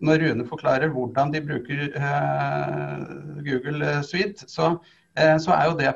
Når 0.00 0.24
Rune 0.24 0.48
forklarer 0.48 0.94
hvordan 0.94 1.34
de 1.34 1.44
bruker 1.44 1.84
Google 3.44 3.98
Suite, 4.00 4.48
så, 4.48 4.78
så 5.12 5.52
er 5.58 5.68
jo 5.68 5.76
det 5.82 5.92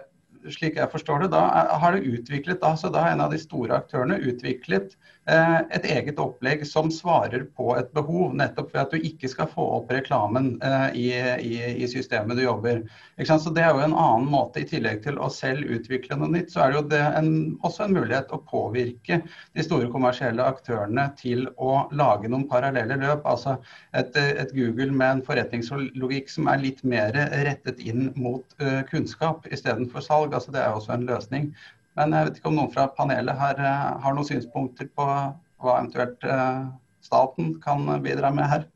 slik 0.50 0.78
jeg 0.80 0.90
forstår 0.90 1.24
det, 1.24 1.32
da 1.34 1.42
har 1.82 1.94
det 1.94 2.06
utviklet, 2.08 2.60
da, 2.62 2.74
så 2.78 2.90
da 2.92 3.04
har 3.04 3.14
en 3.14 3.24
av 3.24 3.34
de 3.34 3.38
store 3.40 3.78
aktørene 3.78 4.18
utviklet 4.18 4.96
et 5.30 5.84
eget 5.86 6.18
opplegg 6.18 6.64
som 6.66 6.88
svarer 6.90 7.44
på 7.56 7.68
et 7.78 7.92
behov, 7.94 8.32
nettopp 8.34 8.72
ved 8.74 8.80
at 8.80 8.94
du 8.94 9.04
ikke 9.06 9.28
skal 9.30 9.46
få 9.50 9.62
opp 9.76 9.92
reklamen 9.94 10.56
eh, 10.64 10.86
i, 10.98 11.04
i, 11.46 11.52
i 11.84 11.88
systemet 11.90 12.36
du 12.36 12.42
jobber. 12.42 12.80
Så 13.22 13.52
Det 13.54 13.62
er 13.62 13.70
jo 13.70 13.84
en 13.84 13.94
annen 13.94 14.26
måte, 14.26 14.62
i 14.62 14.66
tillegg 14.66 15.02
til 15.04 15.20
å 15.22 15.28
selv 15.30 15.68
utvikle 15.70 16.18
noe 16.18 16.32
nytt, 16.32 16.50
så 16.50 16.64
er 16.64 16.72
det 16.72 16.80
jo 16.80 16.84
det 16.90 17.02
en, 17.20 17.30
også 17.62 17.86
en 17.86 17.94
mulighet 17.94 18.34
å 18.34 18.40
påvirke 18.50 19.20
de 19.54 19.66
store 19.66 19.90
kommersielle 19.92 20.42
aktørene 20.42 21.06
til 21.20 21.46
å 21.54 21.84
lage 21.94 22.30
noen 22.32 22.48
parallelle 22.50 22.98
løp. 22.98 23.22
Altså 23.28 23.58
et, 23.94 24.16
et 24.18 24.54
Google 24.56 24.90
med 24.90 25.18
en 25.18 25.22
forretningslogikk 25.26 26.34
som 26.34 26.50
er 26.50 26.64
litt 26.64 26.82
mer 26.82 27.14
rettet 27.46 27.78
inn 27.84 28.10
mot 28.18 28.58
uh, 28.62 28.82
kunnskap 28.90 29.46
istedenfor 29.54 30.02
salg. 30.02 30.34
Altså 30.34 30.54
det 30.54 30.64
er 30.64 30.74
også 30.74 30.96
en 30.96 31.06
løsning. 31.06 31.52
Men 31.98 32.14
jeg 32.16 32.28
vet 32.28 32.38
ikke 32.40 32.50
om 32.52 32.58
noen 32.58 32.72
fra 32.72 32.86
panelet 32.96 33.36
her 33.38 33.58
eh, 33.60 33.88
har 34.04 34.14
noen 34.16 34.28
synspunkter 34.28 34.88
på 34.96 35.06
hva 35.06 35.78
eventuelt 35.78 36.24
eh, 36.24 36.62
staten 37.04 37.56
kan 37.62 37.88
bidra 38.04 38.30
med 38.34 38.48
her? 38.48 38.68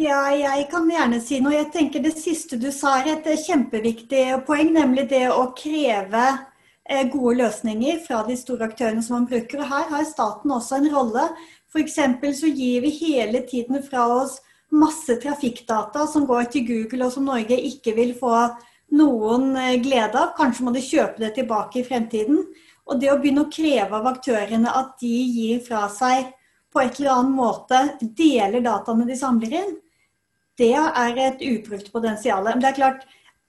Ja, 0.00 0.30
jeg 0.32 0.68
kan 0.70 0.86
gjerne 0.88 1.18
si 1.20 1.42
noe. 1.44 1.52
Jeg 1.58 1.72
tenker 1.74 2.00
Det 2.00 2.14
siste 2.16 2.56
du 2.56 2.70
sa 2.72 2.96
er 3.02 3.10
et 3.18 3.26
kjempeviktig 3.44 4.40
poeng, 4.46 4.72
nemlig 4.72 5.10
det 5.10 5.26
å 5.28 5.50
kreve 5.56 6.26
eh, 6.88 7.04
gode 7.12 7.36
løsninger 7.42 8.00
fra 8.06 8.22
de 8.28 8.38
store 8.40 8.70
aktørene 8.70 9.04
som 9.04 9.18
man 9.18 9.28
bruker. 9.28 9.60
Og 9.60 9.68
Her 9.68 9.90
har 9.92 10.06
staten 10.08 10.54
også 10.56 10.80
en 10.80 10.88
rolle. 10.94 11.26
F.eks. 11.70 11.98
så 12.40 12.48
gir 12.48 12.80
vi 12.86 12.94
hele 12.96 13.44
tiden 13.46 13.82
fra 13.84 14.06
oss 14.22 14.40
masse 14.70 15.18
trafikkdata 15.20 16.06
som 16.06 16.24
går 16.26 16.48
til 16.54 16.66
Google, 16.66 17.04
og 17.06 17.12
som 17.12 17.26
Norge 17.28 17.58
ikke 17.58 17.94
vil 17.98 18.14
få 18.18 18.32
noen 18.96 19.54
eh, 19.56 19.78
glede 19.82 20.18
av. 20.18 20.34
Kanskje 20.38 20.66
må 20.66 20.74
de 20.74 20.84
kjøpe 20.84 21.22
det 21.22 21.34
tilbake 21.38 21.80
i 21.80 21.86
fremtiden. 21.86 22.42
Og 22.90 22.98
det 23.00 23.12
å 23.12 23.18
begynne 23.20 23.46
å 23.46 23.52
kreve 23.52 24.00
av 24.00 24.08
aktørene 24.10 24.72
at 24.74 24.96
de 25.02 25.10
gir 25.10 25.60
fra 25.66 25.86
seg 25.92 26.32
på 26.70 26.82
et 26.82 26.98
eller 26.98 27.14
annet 27.16 27.36
måte, 27.36 27.78
deler 28.00 28.62
dataene 28.62 29.06
de 29.06 29.16
samler 29.18 29.56
inn, 29.60 29.72
det 30.60 30.74
er 30.76 31.18
et 31.18 31.40
ubrukt 31.42 31.90
potensial. 31.92 32.44
Men 32.46 32.62
det 32.62 32.70
er 32.70 32.78
klart, 32.78 33.06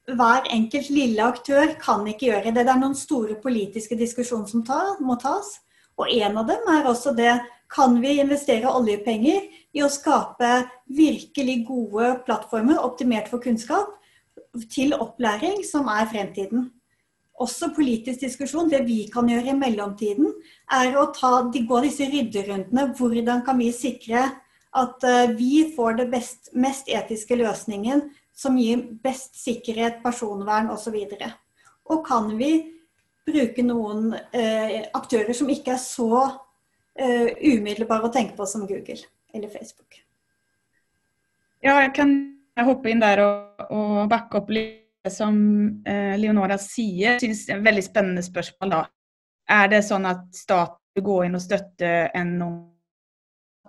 hver 0.09 0.47
enkelt 0.49 0.89
lille 0.93 1.25
aktør 1.25 1.75
kan 1.81 2.05
ikke 2.07 2.29
gjøre 2.29 2.51
det. 2.51 2.63
Det 2.65 2.73
er 2.73 2.81
noen 2.81 2.97
store 2.97 3.37
politiske 3.41 3.97
diskusjoner 3.99 4.49
som 4.49 4.63
tar, 4.65 4.95
må 5.03 5.17
tas. 5.21 5.59
Og 5.99 6.09
en 6.09 6.39
av 6.41 6.47
dem 6.49 6.69
er 6.71 6.87
også 6.89 7.13
det 7.17 7.35
kan 7.71 7.95
vi 8.03 8.17
investere 8.19 8.71
oljepenger 8.71 9.45
i 9.77 9.83
å 9.83 9.91
skape 9.91 10.65
virkelig 10.91 11.61
gode 11.67 12.15
plattformer 12.25 12.81
optimert 12.83 13.29
for 13.31 13.43
kunnskap, 13.43 13.93
til 14.71 14.93
opplæring 14.97 15.61
som 15.65 15.89
er 15.91 16.09
fremtiden. 16.11 16.69
Også 17.41 17.71
politisk 17.75 18.21
diskusjon. 18.21 18.69
Det 18.69 18.83
vi 18.85 19.05
kan 19.13 19.29
gjøre 19.29 19.53
i 19.53 19.57
mellomtiden, 19.57 20.29
er 20.71 20.97
å 20.99 21.07
ta, 21.15 21.47
gå 21.49 21.83
disse 21.85 22.05
rydderundene. 22.11 22.91
Hvordan 22.97 23.45
kan 23.45 23.57
vi 23.59 23.71
sikre 23.75 24.27
at 24.77 25.03
uh, 25.03 25.31
vi 25.35 25.65
får 25.75 25.99
det 25.99 26.07
mest 26.53 26.91
etiske 26.91 27.35
løsningen 27.35 28.05
som 28.35 28.57
gir 28.57 28.85
best 29.03 29.35
sikkerhet, 29.39 29.99
personvern 30.03 30.71
osv. 30.71 30.95
Og, 30.95 31.25
og 31.91 32.05
kan 32.07 32.29
vi 32.39 32.53
bruke 33.27 33.65
noen 33.65 34.13
uh, 34.15 34.77
aktører 34.97 35.35
som 35.37 35.51
ikke 35.51 35.75
er 35.75 35.81
så 35.81 36.21
uh, 36.23 37.27
umiddelbare 37.41 38.07
å 38.07 38.13
tenke 38.13 38.37
på 38.37 38.47
som 38.49 38.63
Google 38.67 39.01
eller 39.33 39.51
Facebook? 39.51 39.99
Ja, 41.61 41.77
jeg 41.83 41.93
kan 41.93 42.15
hoppe 42.65 42.89
inn 42.89 43.03
der 43.03 43.21
og, 43.21 43.50
og 43.69 44.09
backe 44.11 44.41
opp 44.41 44.51
litt 44.55 45.11
som 45.11 45.37
eh, 45.87 46.17
Leonora 46.19 46.57
sier. 46.61 47.19
Synes 47.21 47.45
det 47.47 47.55
er 47.55 47.61
et 47.61 47.69
veldig 47.69 47.85
spennende 47.85 48.25
spørsmål 48.25 48.75
da. 48.75 48.83
Er 49.51 49.71
det 49.71 49.85
sånn 49.87 50.05
at 50.09 50.27
staten 50.35 50.77
vil 50.95 51.07
gå 51.07 51.17
inn 51.25 51.37
og 51.37 51.43
støtte 51.43 51.89
en 52.17 52.35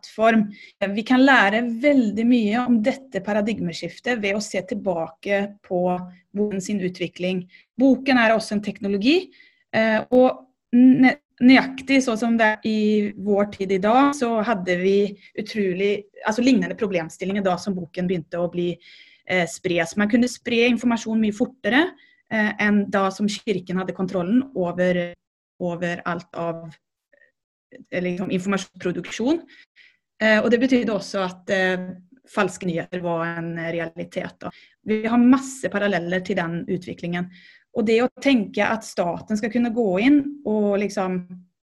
plattform. 0.02 0.52
Vi 0.94 1.02
kan 1.02 1.24
lære 1.24 1.62
veldig 1.82 2.26
mye 2.26 2.66
om 2.66 2.82
dette 2.82 3.20
paradigmeskiftet 3.20 4.20
ved 4.20 4.36
å 4.36 4.42
se 4.42 4.62
tilbake 4.62 5.58
på 5.62 5.98
boken 6.32 6.80
utvikling. 6.82 7.48
Boken 7.78 8.18
er 8.18 8.34
også 8.34 8.56
en 8.56 8.62
teknologi. 8.62 9.30
Eh, 9.72 10.02
og 10.10 10.48
nøyaktig 11.42 12.02
sånn 12.02 12.18
som 12.18 12.36
det 12.38 12.44
er 12.44 12.66
i 12.66 13.12
vår 13.16 13.50
tid 13.56 13.72
i 13.72 13.78
dag, 13.82 14.12
så 14.14 14.40
hadde 14.42 14.76
vi 14.80 15.12
utrolig 15.38 16.04
altså 16.26 16.42
lignende 16.42 16.76
problemstillinger 16.78 17.42
da 17.42 17.56
som 17.58 17.74
boken 17.74 18.06
begynte 18.06 18.40
å 18.40 18.50
bli 18.50 18.72
eh, 19.26 19.46
spres. 19.50 19.96
Man 19.96 20.10
kunne 20.10 20.30
spre 20.30 20.64
informasjon 20.70 21.20
mye 21.22 21.36
fortere 21.36 21.82
eh, 22.32 22.52
enn 22.62 22.84
da 22.92 23.08
som 23.14 23.30
kirken 23.30 23.80
hadde 23.80 23.96
kontrollen 23.96 24.42
over, 24.54 25.02
over 25.62 26.02
alt 26.08 26.38
av 26.38 26.64
liksom, 27.90 28.30
informasjonsproduksjon. 28.30 29.42
Eh, 30.22 30.38
og 30.40 30.50
det 30.52 30.60
betydde 30.62 30.94
også 30.94 31.24
at 31.26 31.54
eh, 31.54 31.88
falske 32.32 32.68
nyheter 32.68 33.02
var 33.04 33.38
en 33.38 33.54
realitet. 33.58 34.36
Da. 34.40 34.52
Vi 34.86 35.02
har 35.06 35.22
masse 35.22 35.70
paralleller 35.72 36.22
til 36.24 36.38
den 36.38 36.62
utviklingen. 36.70 37.30
Og 37.72 37.86
det 37.88 38.02
å 38.04 38.10
tenke 38.20 38.66
at 38.68 38.84
staten 38.84 39.38
skal 39.40 39.52
kunne 39.52 39.72
gå 39.72 39.88
inn 40.04 40.20
og 40.44 40.76
liksom 40.82 41.22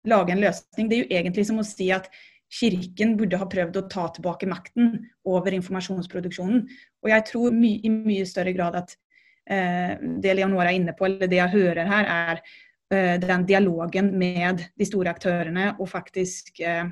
lage 0.10 0.34
en 0.34 0.42
løsning, 0.42 0.90
det 0.90 0.98
er 0.98 1.04
jo 1.04 1.16
egentlig 1.20 1.46
som 1.46 1.60
å 1.62 1.68
si 1.68 1.92
at 1.94 2.10
Kirken 2.50 3.12
burde 3.18 3.38
ha 3.38 3.46
prøvd 3.46 3.76
å 3.78 3.86
ta 3.94 4.08
tilbake 4.10 4.48
makten 4.50 5.04
over 5.30 5.54
informasjonsproduksjonen. 5.54 6.64
Og 7.04 7.12
jeg 7.14 7.26
tror 7.30 7.56
my 7.56 7.74
i 7.86 7.92
mye 7.94 8.28
større 8.28 8.54
grad 8.56 8.78
at 8.80 8.96
eh, 9.50 9.96
det 10.24 10.36
Leonora 10.38 10.70
er 10.70 10.80
inne 10.80 10.96
på, 10.98 11.08
eller 11.08 11.30
det 11.32 11.40
jeg 11.40 11.56
hører 11.56 11.90
her, 11.90 12.10
er 12.16 12.42
eh, 12.94 13.16
den 13.22 13.46
dialogen 13.50 14.12
med 14.20 14.66
de 14.78 14.88
store 14.88 15.14
aktørene 15.16 15.74
og 15.78 15.90
faktisk 15.90 16.60
eh, 16.60 16.86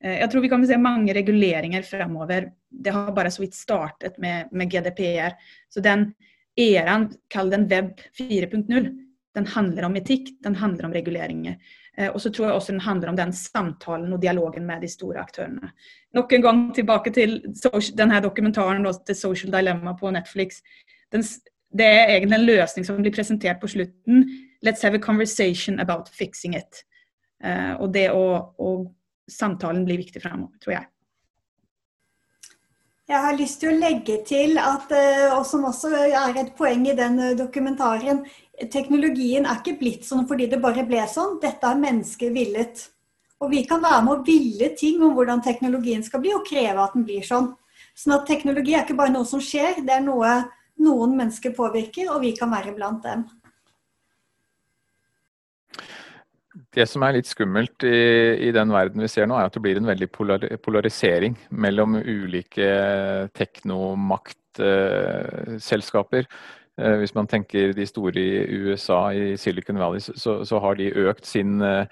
eh 0.00 0.16
Jeg 0.20 0.30
tror 0.30 0.40
vi 0.40 0.48
kan 0.48 0.66
se 0.66 0.76
mange 0.76 1.14
reguleringer 1.14 1.82
fremover. 1.82 2.50
Det 2.70 2.92
har 2.92 3.12
bare 3.12 3.30
så 3.30 3.42
vidt 3.42 3.54
startet 3.54 4.18
med, 4.18 4.48
med 4.52 4.70
GDPR. 4.70 5.36
Så 5.68 5.80
den 5.80 6.14
æraen, 6.58 7.10
kall 7.28 7.50
den 7.50 7.68
web 7.68 8.00
4.0, 8.18 9.09
den 9.34 9.46
handler 9.46 9.86
om 9.86 9.96
etikk, 9.96 10.32
den 10.42 10.56
handler 10.58 10.88
om 10.88 10.94
reguleringer. 10.94 11.56
Eh, 11.96 12.08
og 12.10 12.20
så 12.20 12.30
tror 12.30 12.48
jeg 12.48 12.54
også 12.54 12.72
den 12.72 12.80
handler 12.80 13.12
om 13.12 13.16
den 13.18 13.32
samtalen 13.32 14.12
og 14.12 14.22
dialogen 14.22 14.66
med 14.66 14.82
de 14.82 14.90
store 14.90 15.22
aktørene. 15.22 15.72
Nok 16.14 16.32
en 16.32 16.42
gang 16.42 16.62
tilbake 16.74 17.12
til 17.14 17.40
denne 17.98 18.20
dokumentaren 18.22 18.86
til 19.06 19.16
Social 19.16 19.52
Dilemma 19.52 19.94
på 20.00 20.10
Netflix. 20.10 20.62
Den, 21.12 21.22
det 21.70 21.86
er 21.86 22.16
egentlig 22.16 22.38
en 22.38 22.46
løsning 22.46 22.86
som 22.86 23.02
blir 23.02 23.14
presentert 23.14 23.60
på 23.60 23.70
slutten. 23.70 24.24
Let's 24.66 24.82
have 24.82 24.94
a 24.94 25.02
conversation 25.02 25.80
about 25.80 26.08
fixing 26.08 26.56
it. 26.56 26.84
Uh, 27.44 27.80
og 27.80 27.94
det 27.94 28.10
å, 28.12 28.24
og 28.60 28.90
samtalen 29.30 29.86
blir 29.86 29.96
viktig 30.02 30.20
fremover, 30.20 30.58
tror 30.60 30.74
jeg. 30.74 30.88
Jeg 33.10 33.22
har 33.24 33.34
lyst 33.34 33.58
til 33.62 33.72
å 33.72 33.78
legge 33.80 34.20
til 34.22 34.58
at, 34.62 34.92
eh, 34.94 35.32
og 35.34 35.42
som 35.46 35.64
også 35.66 35.88
er 36.06 36.36
et 36.38 36.52
poeng 36.54 36.84
i 36.86 36.94
den 36.94 37.16
dokumentaren, 37.38 38.20
teknologien 38.68 39.46
er 39.46 39.60
ikke 39.60 39.78
blitt 39.80 40.06
sånn 40.08 40.26
fordi 40.28 40.48
det 40.50 40.60
bare 40.62 40.84
ble 40.88 41.04
sånn. 41.08 41.38
Dette 41.42 41.66
har 41.66 41.80
mennesker 41.80 42.32
villet. 42.34 42.88
Og 43.40 43.52
vi 43.54 43.64
kan 43.68 43.80
være 43.80 44.02
med 44.04 44.18
å 44.18 44.24
ville 44.26 44.68
ting 44.76 45.02
om 45.02 45.14
hvordan 45.16 45.40
teknologien 45.44 46.02
skal 46.04 46.20
bli, 46.20 46.34
og 46.36 46.46
kreve 46.48 46.84
at 46.84 46.94
den 46.96 47.06
blir 47.08 47.24
sånn. 47.24 47.54
Sånn 47.96 48.18
at 48.18 48.26
teknologi 48.28 48.74
er 48.76 48.84
ikke 48.84 48.98
bare 48.98 49.14
noe 49.14 49.26
som 49.28 49.40
skjer, 49.42 49.80
det 49.84 49.94
er 49.96 50.04
noe 50.04 50.30
noen 50.80 51.16
mennesker 51.18 51.50
påvirker, 51.56 52.10
og 52.12 52.20
vi 52.24 52.32
kan 52.36 52.50
være 52.52 52.72
blant 52.76 53.02
dem. 53.04 53.20
Det 56.74 56.86
som 56.86 57.02
er 57.02 57.12
litt 57.16 57.30
skummelt 57.30 57.84
i, 57.86 57.88
i, 58.48 58.50
den 58.54 58.72
verden 58.74 59.02
vi 59.02 59.08
ser 59.10 59.26
nå, 59.26 59.34
er 59.36 59.44
at 59.48 59.54
det 59.56 59.64
blir 59.64 59.76
en 59.80 59.90
veldig 59.90 60.08
polar, 60.12 60.40
polarisering 60.62 61.34
mellom 61.50 61.96
ulike 61.98 62.68
teknomaktselskaper. 63.36 66.24
Eh, 66.26 66.30
hvis 66.78 67.14
man 67.16 67.26
tenker 67.28 67.74
de 67.76 67.84
store 67.88 68.22
i 68.22 68.56
USA, 68.64 69.10
i 69.12 69.36
Silicon 69.36 69.78
Valley, 69.80 70.00
så, 70.00 70.40
så 70.44 70.60
har 70.62 70.78
de 70.78 70.92
økt 71.02 71.26
sin, 71.28 71.60
eh, 71.60 71.84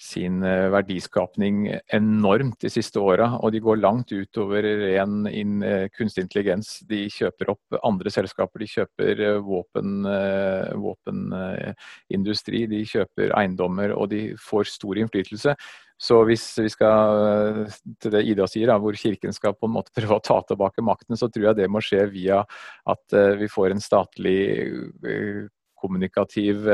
sin 0.00 0.42
eh, 0.44 0.66
verdiskapning 0.74 1.70
enormt 1.94 2.58
de 2.60 2.70
siste 2.72 3.00
åra. 3.00 3.30
Og 3.40 3.54
de 3.54 3.62
går 3.64 3.80
langt 3.80 4.12
utover 4.12 4.66
ren 4.82 5.24
in, 5.30 5.62
kunstig 5.96 6.26
intelligens. 6.26 6.82
De 6.88 7.06
kjøper 7.12 7.54
opp 7.54 7.78
andre 7.80 8.12
selskaper. 8.12 8.60
De 8.60 8.68
kjøper 8.74 9.24
våpen, 9.46 10.04
våpenindustri, 10.82 12.66
de 12.68 12.84
kjøper 12.90 13.32
eiendommer 13.38 13.96
og 13.96 14.10
de 14.12 14.26
får 14.40 14.68
stor 14.74 15.00
innflytelse. 15.00 15.56
Så 16.00 16.18
hvis 16.28 16.42
vi 16.58 16.70
skal 16.72 17.68
til 18.02 18.12
det 18.14 18.24
Ida 18.26 18.48
sier, 18.50 18.68
da, 18.72 18.78
hvor 18.82 18.96
Kirken 18.98 19.34
skal 19.36 19.54
på 19.56 19.68
en 19.68 19.76
måte 19.76 19.94
prøve 19.98 20.18
å 20.18 20.24
ta 20.24 20.40
tilbake 20.48 20.84
makten, 20.84 21.18
så 21.18 21.30
tror 21.30 21.50
jeg 21.50 21.60
det 21.62 21.70
må 21.70 21.82
skje 21.84 22.04
via 22.12 22.42
at 22.42 23.16
uh, 23.16 23.32
vi 23.40 23.48
får 23.50 23.74
en 23.74 23.82
statlig 23.82 24.38
uh, 25.06 25.46
kommunikativ 25.80 26.64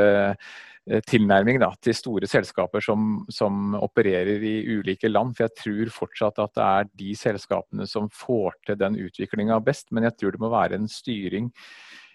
tilnærming 1.07 1.59
da, 1.61 1.69
til 1.83 1.95
store 1.95 2.27
selskaper 2.31 2.83
som, 2.83 3.25
som, 3.31 3.75
opererer 3.77 4.43
i 4.43 4.55
ulike 4.79 5.11
land. 5.11 5.35
For 5.37 5.45
jeg 5.45 5.57
tror 5.59 5.91
fortsatt 5.95 6.39
at 6.43 6.55
det 6.57 6.67
er 6.67 6.89
de 7.03 7.11
selskapene 7.19 7.87
som 7.91 8.09
får 8.15 8.57
til 8.67 8.79
den 8.81 8.97
utviklinga 9.03 9.59
best. 9.67 9.91
Men 9.91 10.09
jeg 10.09 10.17
tror 10.17 10.35
det 10.35 10.43
må 10.43 10.51
være 10.51 10.81
en 10.81 10.89
styring 10.91 11.51
Eh, 11.51 12.10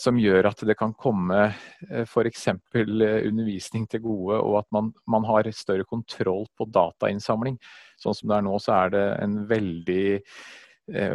som 0.00 0.18
gjør 0.20 0.48
at 0.50 0.62
det 0.66 0.76
kan 0.78 0.94
komme 0.96 1.40
eh, 1.88 2.04
f.eks. 2.04 2.46
Eh, 2.48 3.26
undervisning 3.28 3.86
til 3.90 4.02
gode, 4.04 4.38
og 4.40 4.60
at 4.62 4.68
man, 4.74 4.92
man, 5.10 5.26
har 5.28 5.48
større 5.52 5.86
kontroll 5.88 6.46
på 6.56 6.68
datainnsamling. 6.72 7.58
Sånn 8.00 8.16
som 8.16 8.30
det 8.30 8.38
er 8.38 8.46
nå, 8.46 8.56
så 8.62 8.74
er 8.78 8.94
det 8.94 9.04
en 9.24 9.36
veldig 9.50 10.08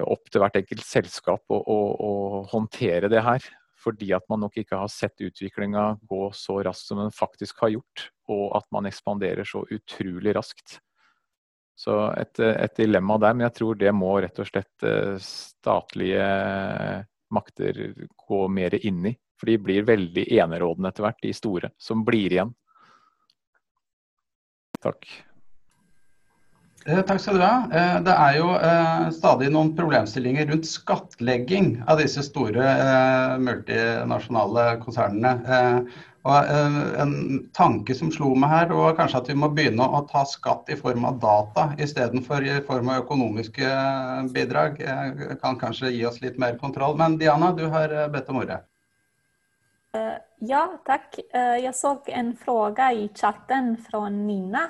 opp 0.05 0.27
til 0.29 0.37
hvert 0.37 0.59
enkelt 0.59 0.85
selskap 0.85 1.49
å, 1.49 1.57
å, 1.57 1.77
å 1.97 2.41
håndtere 2.51 3.09
det 3.09 3.23
her. 3.25 3.45
Fordi 3.81 4.11
at 4.13 4.27
man 4.29 4.43
nok 4.43 4.59
ikke 4.61 4.77
har 4.77 4.91
sett 4.91 5.23
utviklinga 5.25 5.85
gå 6.05 6.27
så 6.37 6.59
raskt 6.67 6.91
som 6.91 7.01
den 7.01 7.09
faktisk 7.15 7.63
har 7.65 7.71
gjort, 7.73 8.03
og 8.29 8.43
at 8.59 8.67
man 8.75 8.85
ekspanderer 8.85 9.49
så 9.49 9.63
utrolig 9.73 10.35
raskt. 10.37 10.77
Så 11.73 11.97
et, 12.21 12.37
et 12.37 12.77
dilemma 12.77 13.17
der, 13.17 13.33
men 13.33 13.47
jeg 13.47 13.57
tror 13.57 13.81
det 13.81 13.95
må 13.97 14.13
rett 14.21 14.43
og 14.43 14.51
slett 14.51 14.85
statlige 15.25 16.29
makter 17.33 17.79
gå 18.27 18.41
mer 18.47 18.77
inn 18.79 19.05
i. 19.11 19.15
For 19.39 19.49
de 19.49 19.57
blir 19.59 19.87
veldig 19.87 20.27
enerådende 20.39 20.93
etter 20.93 21.07
hvert, 21.07 21.21
de 21.25 21.33
store, 21.35 21.73
som 21.81 22.05
blir 22.07 22.31
igjen. 22.31 22.53
Takk. 24.83 25.07
Eh, 26.85 26.99
takk 27.07 27.19
skal 27.21 27.37
du 27.39 27.43
ha. 27.45 27.63
Eh, 27.71 27.97
det 28.03 28.13
er 28.13 28.37
jo 28.41 28.47
eh, 28.57 29.03
stadig 29.15 29.47
noen 29.53 29.71
problemstillinger 29.77 30.49
rundt 30.49 30.67
skattlegging 30.67 31.77
av 31.87 32.01
disse 32.01 32.25
store 32.27 32.73
multinasjonale 33.39 34.65
konsernene. 34.81 35.37
Og 36.23 36.49
En 37.03 37.13
tanke 37.51 37.95
som 37.95 38.11
slo 38.11 38.29
meg 38.39 38.51
her, 38.51 38.69
var 38.71 38.95
kanskje 38.95 39.19
at 39.19 39.31
vi 39.31 39.35
må 39.35 39.49
begynne 39.51 39.83
å 39.83 40.05
ta 40.07 40.21
skatt 40.27 40.71
i 40.71 40.77
form 40.79 41.03
av 41.07 41.17
data 41.23 41.65
istedenfor 41.83 42.47
i 42.47 42.61
form 42.67 42.93
av 42.93 43.01
økonomiske 43.03 43.71
bidrag. 44.31 44.79
Det 44.79 45.35
kan 45.41 45.59
kanskje 45.59 45.91
gi 45.91 46.05
oss 46.07 46.21
litt 46.23 46.39
mer 46.39 46.55
kontroll. 46.61 46.95
Men 46.99 47.17
Diana, 47.19 47.51
du 47.51 47.65
har 47.71 47.91
bedt 48.13 48.31
om 48.31 48.39
ordet. 48.39 48.61
Ja, 50.39 50.63
takk. 50.87 51.19
Jeg 51.35 51.75
så 51.75 51.97
en 52.07 52.31
spørsmål 52.39 53.03
i 53.03 53.11
chatten 53.19 53.75
fra 53.83 54.07
Nina 54.07 54.69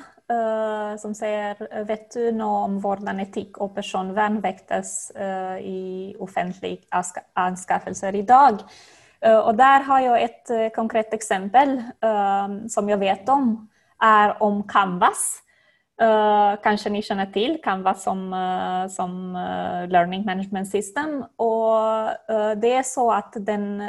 som 1.01 1.13
sier 1.17 1.59
Vet 1.88 2.13
du 2.15 2.31
noe 2.36 2.63
om 2.67 2.79
hvordan 2.84 3.21
etikk 3.23 3.59
og 3.63 3.73
personvern 3.75 4.39
vektes 4.43 5.11
uh, 5.17 5.57
i 5.59 6.13
offentlige 6.21 6.86
anskaffelser 7.39 8.15
i 8.19 8.25
dag? 8.27 8.61
Uh, 9.23 9.39
og 9.39 9.53
der 9.59 9.88
har 9.88 10.03
jeg 10.05 10.29
et 10.29 10.73
konkret 10.75 11.13
eksempel 11.15 11.79
som 12.69 12.89
jeg 12.89 12.99
vet 13.01 13.29
om, 13.31 13.55
er 14.03 14.36
om 14.43 14.61
Canvas. 14.67 15.43
Uh, 16.01 16.57
kanskje 16.63 16.89
ni 16.89 17.03
kjenner 17.05 17.27
til 17.31 17.59
Canvas 17.63 18.01
som, 18.07 18.25
uh, 18.34 18.89
som 18.89 19.36
uh, 19.38 19.86
learning 19.93 20.25
management 20.25 20.67
system. 20.67 21.21
Og 21.38 22.09
det 22.61 22.73
er 22.79 22.88
så 22.88 23.05
at 23.13 23.38
den, 23.45 23.86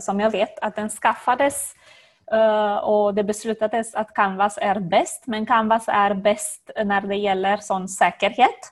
som 0.00 0.20
jeg 0.20 0.32
vet, 0.32 0.62
at 0.62 0.76
den 0.76 0.90
skaffades 0.90 1.72
Uh, 1.72 2.01
og 2.32 3.16
det 3.16 3.26
beslutades 3.28 3.90
at 3.98 4.12
Canvas 4.16 4.54
er 4.62 4.78
best, 4.80 5.26
men 5.28 5.44
Canvas 5.44 5.88
er 5.88 6.14
best 6.14 6.70
når 6.78 7.08
det 7.10 7.18
gjelder 7.20 7.64
sånn 7.66 7.88
sikkerhet. 7.90 8.70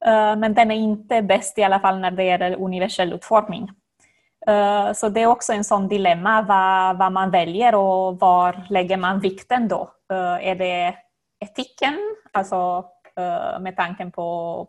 Uh, 0.00 0.32
men 0.40 0.54
den 0.56 0.72
er 0.72 0.80
ikke 0.80 1.20
best 1.28 1.58
i 1.60 1.64
alle 1.66 1.80
fall 1.82 1.98
når 2.00 2.16
det 2.16 2.26
gjelder 2.28 2.62
universell 2.62 3.12
utforming. 3.18 3.68
Uh, 4.48 4.96
så 4.96 5.10
det 5.12 5.26
er 5.26 5.28
også 5.28 5.52
en 5.52 5.66
sånn 5.66 5.88
dilemma 5.90 6.38
hva, 6.48 6.62
hva 6.96 7.10
man 7.12 7.32
velger, 7.32 7.76
og 7.76 8.16
hvor 8.20 8.56
legger 8.72 9.00
man 9.00 9.20
vikten 9.22 9.68
da? 9.70 9.84
er 10.10 10.56
det 10.58 10.76
etikken, 11.38 12.00
altså 12.34 12.58
med 13.16 13.74
tanken 13.76 14.10
på, 14.14 14.26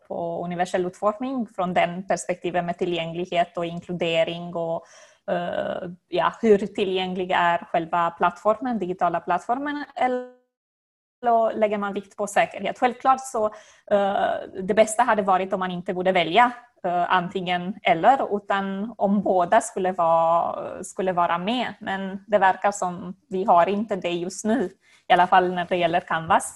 på 0.07 0.17
universell 0.45 0.85
utforming, 0.89 1.45
fra 1.55 1.67
den 1.71 2.01
perspektivet 2.09 2.65
med 2.65 2.79
tilgjengelighet 2.79 3.57
og 3.61 3.67
inkludering 3.69 4.49
og 4.55 4.87
uh, 5.29 5.87
ja, 6.11 6.29
hvor 6.41 6.65
tilgjengelig 6.75 7.31
er 7.35 7.65
selve 7.71 8.03
plattformen, 8.17 8.79
digitala 8.81 9.21
plattformen? 9.25 9.83
Eller 9.95 11.53
legger 11.57 11.81
man 11.81 11.95
vikt 11.95 12.15
på 12.17 12.27
sikkerhet? 12.29 12.79
Selvklart 12.79 13.23
så 13.25 13.45
uh, 13.47 14.35
det 14.57 14.77
beste 14.77 15.05
hadde 15.07 15.27
vært 15.27 15.53
om 15.53 15.63
man 15.63 15.75
ikke 15.77 15.95
borde 15.97 16.15
velge 16.15 16.47
uh, 16.85 17.05
antingen 17.13 17.71
eller 17.83 18.25
utan 18.31 18.91
om 18.97 19.21
båda 19.23 19.61
skulle 19.61 19.93
vara, 19.97 20.81
skulle 20.87 21.15
vara 21.17 21.37
med. 21.37 21.77
Men 21.81 22.23
det 22.27 22.41
verkar 22.41 22.75
som 22.75 23.13
vi 23.29 23.45
har 23.47 23.69
ikke 23.69 24.01
det 24.01 24.17
just 24.23 24.45
nå, 24.49 24.63
i 24.65 25.13
alle 25.13 25.29
fall 25.29 25.51
når 25.53 25.69
det 25.69 25.81
gjelder 25.83 26.07
Canvas. 26.07 26.55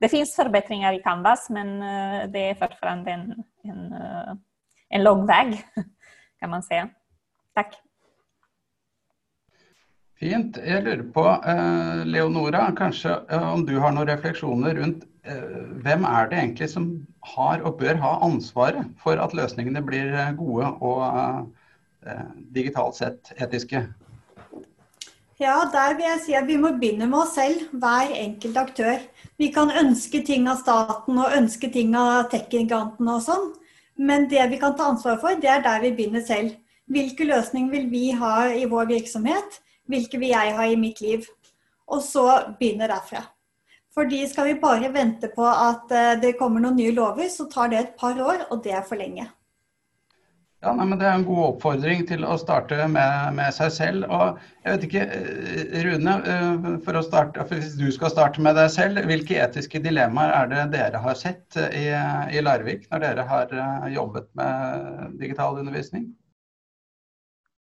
Det 0.00 0.08
finns 0.08 0.36
förbättringar 0.36 0.92
i 0.92 1.02
Canvas 1.02 1.50
men 1.50 1.82
uh, 1.82 2.30
det 2.30 2.50
är 2.50 2.54
fortfarande 2.54 3.10
en, 3.10 3.44
en, 3.62 3.94
en 4.88 5.02
lång 5.02 5.26
väg 5.26 5.64
kan 6.40 6.50
man 6.50 6.62
säga. 6.62 6.88
Tack. 7.54 7.84
Fint. 10.24 10.56
Jeg 10.56 10.84
lurer 10.84 11.02
på, 11.12 11.24
eh, 11.50 12.04
Leonora, 12.06 12.68
kanskje 12.78 13.16
eh, 13.28 13.48
om 13.52 13.64
du 13.66 13.74
har 13.82 13.92
noen 13.92 14.08
refleksjoner 14.08 14.78
rundt 14.78 15.02
eh, 15.26 15.58
hvem 15.84 16.06
er 16.06 16.30
det 16.30 16.38
egentlig 16.38 16.68
som 16.70 16.86
har 17.34 17.64
og 17.66 17.80
bør 17.80 17.98
ha 18.00 18.12
ansvaret 18.24 18.92
for 19.02 19.20
at 19.20 19.34
løsningene 19.34 19.82
blir 19.84 20.14
gode 20.38 20.70
og 20.84 21.52
digitalt 22.52 22.98
sett 22.98 23.30
etiske? 23.40 23.80
Ja, 25.40 25.64
der 25.72 25.96
vil 25.98 26.04
jeg 26.06 26.20
si 26.22 26.34
at 26.38 26.46
vi 26.46 26.56
må 26.62 26.70
begynne 26.78 27.08
med 27.10 27.24
oss 27.24 27.32
selv, 27.34 27.66
hver 27.82 28.12
enkelt 28.14 28.58
aktør. 28.60 29.00
Vi 29.38 29.48
kan 29.50 29.72
ønske 29.80 30.20
ting 30.22 30.46
av 30.46 30.60
staten 30.60 31.18
og 31.18 31.34
ønske 31.34 31.70
ting 31.74 31.96
av 31.98 32.28
tech-gigantene 32.30 33.16
og 33.16 33.24
sånn, 33.24 33.48
men 33.98 34.28
det 34.30 34.44
vi 34.52 34.60
kan 34.62 34.76
ta 34.78 34.92
ansvar 34.92 35.18
for, 35.22 35.34
det 35.34 35.50
er 35.50 35.64
der 35.64 35.82
vi 35.82 35.90
begynner 35.96 36.22
selv. 36.22 36.54
Hvilke 36.86 37.26
løsninger 37.26 37.72
vil 37.72 37.90
vi 37.90 38.04
ha 38.14 38.46
i 38.54 38.66
vår 38.70 38.86
virksomhet? 38.92 39.58
Hvilke 39.90 40.20
vil 40.22 40.36
jeg 40.36 40.54
ha 40.54 40.66
i 40.70 40.78
mitt 40.78 41.02
liv? 41.02 41.26
Og 41.90 42.02
så 42.04 42.28
begynner 42.60 42.94
derfra. 42.94 43.24
Fordi 43.94 44.24
skal 44.30 44.52
vi 44.52 44.60
bare 44.62 44.92
vente 44.94 45.30
på 45.34 45.46
at 45.46 45.90
eh, 45.94 46.14
det 46.22 46.36
kommer 46.38 46.62
noen 46.62 46.78
nye 46.78 46.94
lover, 46.94 47.26
så 47.30 47.46
tar 47.50 47.70
det 47.70 47.80
et 47.80 47.96
par 47.98 48.18
år, 48.18 48.46
og 48.50 48.62
det 48.62 48.74
er 48.74 48.86
for 48.86 48.98
lenge. 48.98 49.26
Ja, 50.64 50.72
nei, 50.72 50.86
men 50.88 50.96
Det 50.98 51.04
er 51.04 51.18
en 51.18 51.26
god 51.28 51.42
oppfordring 51.50 52.06
til 52.08 52.24
å 52.24 52.38
starte 52.40 52.78
med, 52.88 53.34
med, 53.36 53.52
seg 53.52 53.72
selv. 53.74 54.06
og 54.08 54.40
jeg 54.64 54.72
vet 54.72 54.86
ikke, 54.88 55.04
eh, 55.18 55.76
Rune, 55.84 56.14
eh, 56.34 56.66
for 56.86 56.96
å 56.96 57.04
starte, 57.04 57.44
for 57.44 57.60
hvis 57.60 57.76
du 57.76 57.90
skal 57.92 58.14
starte 58.14 58.40
med 58.40 58.56
deg 58.56 58.72
selv, 58.72 59.04
hvilke 59.10 59.36
etiske 59.44 59.82
dilemmaer 59.84 60.32
er 60.38 60.52
det 60.54 60.66
dere 60.78 61.04
har 61.04 61.20
sett 61.20 61.60
i, 61.68 61.86
i 61.92 62.44
Larvik 62.44 62.88
når 62.88 63.04
dere 63.04 63.28
har 63.28 63.56
jobbet 63.92 64.30
med 64.40 65.18
digital 65.20 65.60
undervisning? 65.60 66.08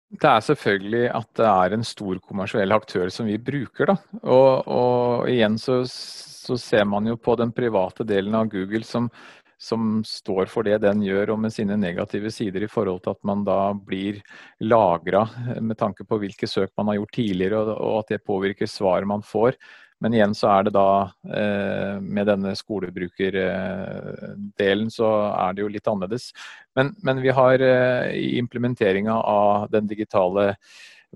Det 0.09 0.24
er 0.24 0.40
selvfølgelig 0.40 1.09
at 1.12 1.28
det 1.36 1.49
er 1.49 1.74
en 1.76 1.84
stor 1.84 2.18
kommersiell 2.24 2.72
aktør 2.72 3.11
som 3.12 3.28
vi 3.28 3.36
bruker. 3.36 3.90
Da. 3.90 3.96
Og, 4.24 4.70
og 4.72 5.28
igjen 5.28 5.59
så, 5.61 5.82
så, 5.84 6.57
ser 6.57 6.86
man 6.88 7.07
jo 7.11 7.18
på 7.20 7.34
den 7.36 7.53
private 7.53 8.07
delen 8.09 8.34
av 8.38 8.49
Google 8.49 8.80
som, 8.88 9.11
som, 9.59 10.05
står 10.07 10.47
for 10.53 10.63
det 10.67 10.79
den 10.85 11.03
gjør, 11.03 11.31
og 11.35 11.41
med 11.43 11.53
sine 11.55 11.77
negative 11.79 12.31
sider 12.35 12.63
i 12.65 12.69
forhold 12.71 13.01
til 13.05 13.11
at 13.17 13.23
man 13.27 13.45
da 13.47 13.75
blir 13.75 14.21
lagra 14.63 15.29
med 15.61 15.77
tanke 15.81 16.05
på 16.07 16.19
hvilke 16.23 16.47
søk 16.49 16.71
man 16.79 16.89
har 16.93 16.97
gjort 17.01 17.15
tidligere, 17.19 17.59
og, 17.75 17.99
at 18.05 18.09
det 18.15 18.27
påvirker 18.27 18.67
svar 18.71 19.05
man 19.09 19.23
får. 19.27 19.53
Men 19.99 20.15
igjen 20.15 20.35
så 20.39 20.47
er 20.53 20.63
det 20.69 20.75
da 20.77 20.91
eh, 21.35 21.97
med 21.99 22.29
denne 22.31 22.53
skolebrukerdelen 22.55 24.91
så 24.95 25.09
er 25.33 25.51
det 25.57 25.65
jo 25.65 25.73
litt 25.75 25.91
annerledes. 25.91 26.31
Men, 26.79 26.95
men 27.03 27.19
vi 27.25 27.31
har 27.35 27.59
eh, 27.59 28.15
i 28.15 28.39
implementeringa 28.39 29.19
av 29.19 29.67
den 29.75 29.91
digitale 29.91 30.55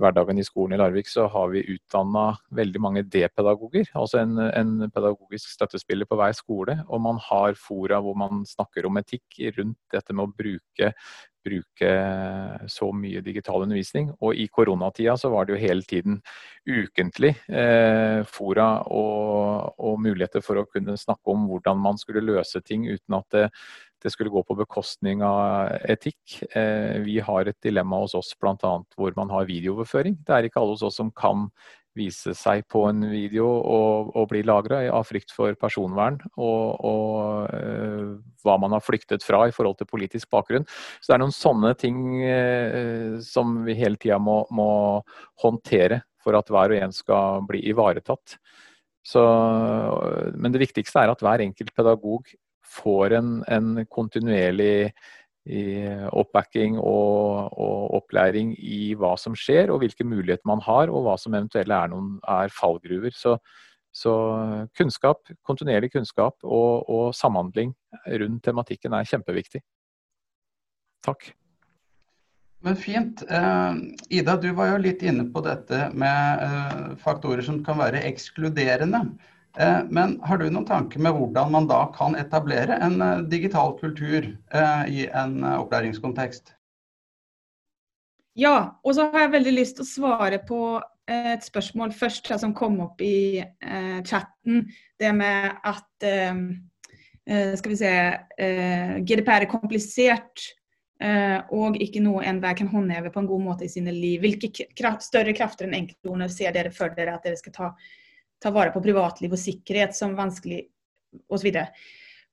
hverdagen 0.00 0.38
i 0.40 0.44
skolen 0.46 0.76
i 0.76 0.80
Larvik, 0.80 1.10
så 1.10 1.26
har 1.30 1.50
vi 1.52 1.64
utdanna 1.74 2.30
veldig 2.54 2.80
mange 2.80 3.02
D-pedagoger. 3.04 3.90
Altså 3.98 4.22
en, 4.22 4.38
en, 4.48 4.86
pedagogisk 4.92 5.52
støttespiller 5.52 6.08
på 6.08 6.16
hver 6.20 6.32
skole. 6.36 6.78
Og 6.88 7.02
man 7.04 7.20
har 7.28 7.58
fora 7.60 8.00
hvor 8.02 8.16
man 8.18 8.46
snakker 8.48 8.88
om 8.88 9.00
etikk 9.02 9.42
rundt 9.58 9.78
dette 9.92 10.16
med 10.16 10.28
å 10.28 10.32
bruke 10.32 10.92
bruke 11.42 11.90
så 12.70 12.88
mye 12.94 13.22
digital 13.24 13.64
undervisning. 13.64 14.10
Og 14.22 14.38
i 14.38 14.46
koronatida 14.52 15.16
så 15.18 15.30
var 15.32 15.46
det 15.46 15.56
jo 15.56 15.62
hele 15.62 15.86
tiden 15.88 16.20
ukentlig 16.68 17.34
eh, 17.50 18.22
fora 18.30 18.68
og, 18.86 19.74
og, 19.78 19.96
muligheter 20.02 20.44
for 20.44 20.60
å 20.60 20.66
kunne 20.70 20.96
snakke 21.00 21.34
om 21.34 21.48
hvordan 21.50 21.80
man 21.82 21.98
skulle 22.00 22.24
løse 22.24 22.62
ting 22.62 22.86
uten 22.86 23.18
at 23.18 23.26
det, 23.34 23.48
det 24.02 24.10
skulle 24.12 24.32
gå 24.32 24.42
på 24.46 24.56
bekostning 24.58 25.22
av 25.26 25.70
etikk. 25.90 26.40
Eh, 26.50 26.98
vi 27.04 27.20
har 27.22 27.46
et 27.46 27.58
dilemma 27.62 28.02
hos 28.02 28.16
oss 28.18 28.32
bl.a. 28.40 28.72
hvor 28.96 29.14
man 29.16 29.30
har 29.30 29.46
videooverføring. 29.48 30.18
Det 30.26 30.34
er 30.34 30.48
ikke 30.48 30.62
alle 30.62 30.76
hos 30.76 30.84
oss 30.86 30.98
som 31.00 31.12
kan 31.14 31.48
vise 31.98 32.32
seg 32.36 32.64
på 32.72 32.86
en 32.88 33.04
video 33.10 33.44
og, 33.46 34.12
og 34.16 34.28
bli 34.30 34.40
lagra 34.48 34.80
av 34.88 35.04
frykt 35.08 35.34
for 35.34 35.56
personvern 35.60 36.18
og, 36.40 36.84
og 36.88 37.50
uh, 37.52 38.14
hva 38.42 38.54
man 38.60 38.72
har 38.72 38.84
flyktet 38.84 39.24
fra 39.24 39.44
i 39.48 39.52
forhold 39.52 39.76
til 39.80 39.90
politisk 39.90 40.30
bakgrunn. 40.32 40.64
Så 41.00 41.10
det 41.10 41.16
er 41.18 41.22
noen 41.24 41.36
sånne 41.36 41.74
ting 41.80 41.98
uh, 42.24 43.20
som 43.24 43.60
vi 43.66 43.76
hele 43.76 44.00
tida 44.00 44.16
må, 44.22 44.42
må, 44.50 44.70
håndtere 45.42 46.02
for 46.22 46.38
at 46.38 46.48
hver 46.52 46.72
og 46.72 46.80
en 46.86 46.94
skal 46.94 47.44
bli 47.48 47.60
ivaretatt. 47.72 48.38
Så, 49.02 49.20
men 50.38 50.54
det 50.54 50.60
viktigste 50.62 51.02
er 51.02 51.10
at 51.10 51.22
hver 51.24 51.42
enkelt 51.42 51.72
pedagog 51.74 52.28
får 52.72 53.18
en, 53.18 53.34
en 53.52 53.74
kontinuerlig 53.92 54.92
oppbacking 55.42 56.76
og, 56.78 57.50
og, 57.58 57.94
opplæring 57.98 58.52
i 58.62 58.94
hva 58.94 59.16
som 59.18 59.34
skjer, 59.34 59.72
og 59.74 59.80
hvilke 59.82 60.06
muligheter 60.06 60.46
man 60.46 60.62
har, 60.62 60.92
og 60.92 61.02
hva 61.02 61.16
som 61.18 61.34
eventuelt 61.34 61.72
er, 61.74 61.90
noen, 61.90 62.14
er 62.30 62.52
fallgruver. 62.54 63.10
Så, 63.10 63.34
så, 63.90 64.14
kunnskap, 64.78 65.26
kontinuerlig 65.42 65.90
kunnskap 65.92 66.38
og, 66.44 66.88
og, 66.88 67.10
samhandling 67.18 67.74
rundt 68.06 68.44
tematikken 68.46 68.94
er 68.94 69.08
kjempeviktig. 69.10 69.64
Takk. 71.02 71.32
Men 72.62 72.78
fint. 72.78 73.24
Eh, 73.26 73.72
Ida, 74.20 74.36
du 74.38 74.52
var 74.54 74.70
jo 74.70 74.82
litt 74.84 75.02
inne 75.02 75.26
på 75.34 75.42
dette 75.42 75.88
med 75.98 76.44
eh, 76.46 76.92
faktorer 77.02 77.42
som 77.42 77.58
kan 77.66 77.80
være 77.80 78.04
ekskluderende. 78.06 79.02
Eh, 79.58 79.80
men 79.90 80.16
har 80.24 80.40
du 80.40 80.46
noen 80.48 80.66
tanker 80.68 81.02
med 81.02 81.16
hvordan 81.16 81.52
man 81.52 81.68
da 81.68 81.84
kan 81.96 82.16
etablere 82.16 82.78
en 82.80 83.00
eh, 83.04 83.24
digital 83.28 83.76
kultur 83.80 84.30
eh, 84.32 84.84
i 84.88 85.06
en 85.12 85.42
opplæringskontekst? 85.44 86.54
Ja, 88.38 88.80
og 88.80 88.96
så 88.96 89.10
har 89.12 89.26
jeg 89.26 89.34
veldig 89.34 89.52
lyst 89.58 89.76
til 89.76 89.84
å 89.84 89.90
svare 89.90 90.40
på 90.48 90.62
et 91.10 91.44
spørsmål 91.44 91.92
først 91.92 92.30
som 92.40 92.54
kom 92.56 92.78
opp 92.84 93.02
i 93.04 93.42
eh, 93.42 94.00
chatten. 94.06 94.66
Det 94.98 95.12
med 95.12 95.58
at 95.68 96.06
eh, 96.06 97.54
skal 97.58 97.72
vi 97.74 97.78
se, 97.78 97.92
eh, 98.46 98.98
GDPR 99.04 99.44
er 99.44 99.50
komplisert 99.50 100.48
og 101.50 101.74
ikke 101.82 101.98
noe 101.98 102.20
enhver 102.30 102.54
kan 102.54 102.68
håndheve 102.70 103.10
på 103.10 103.18
en 103.18 103.26
god 103.26 103.40
måte 103.42 103.64
i 103.66 103.70
sine 103.72 103.90
liv. 103.90 104.20
Hvilke 104.22 104.68
kraft, 104.78 105.02
større 105.02 105.32
krafter 105.34 105.66
enn 105.66 105.74
enkeltordene 105.74 106.28
ser 106.30 106.54
dere 106.54 106.70
for 106.70 106.94
dere 106.94 107.16
at 107.16 107.26
dere 107.26 107.40
skal 107.40 107.54
ta 107.56 107.70
ta 108.42 108.52
vare 108.54 108.72
på 108.74 108.82
privatliv 108.84 109.34
og 109.34 109.40
sikkerhet 109.40 109.96
som 109.96 110.16
vanskelig 110.18 110.64
osv. 111.32 111.52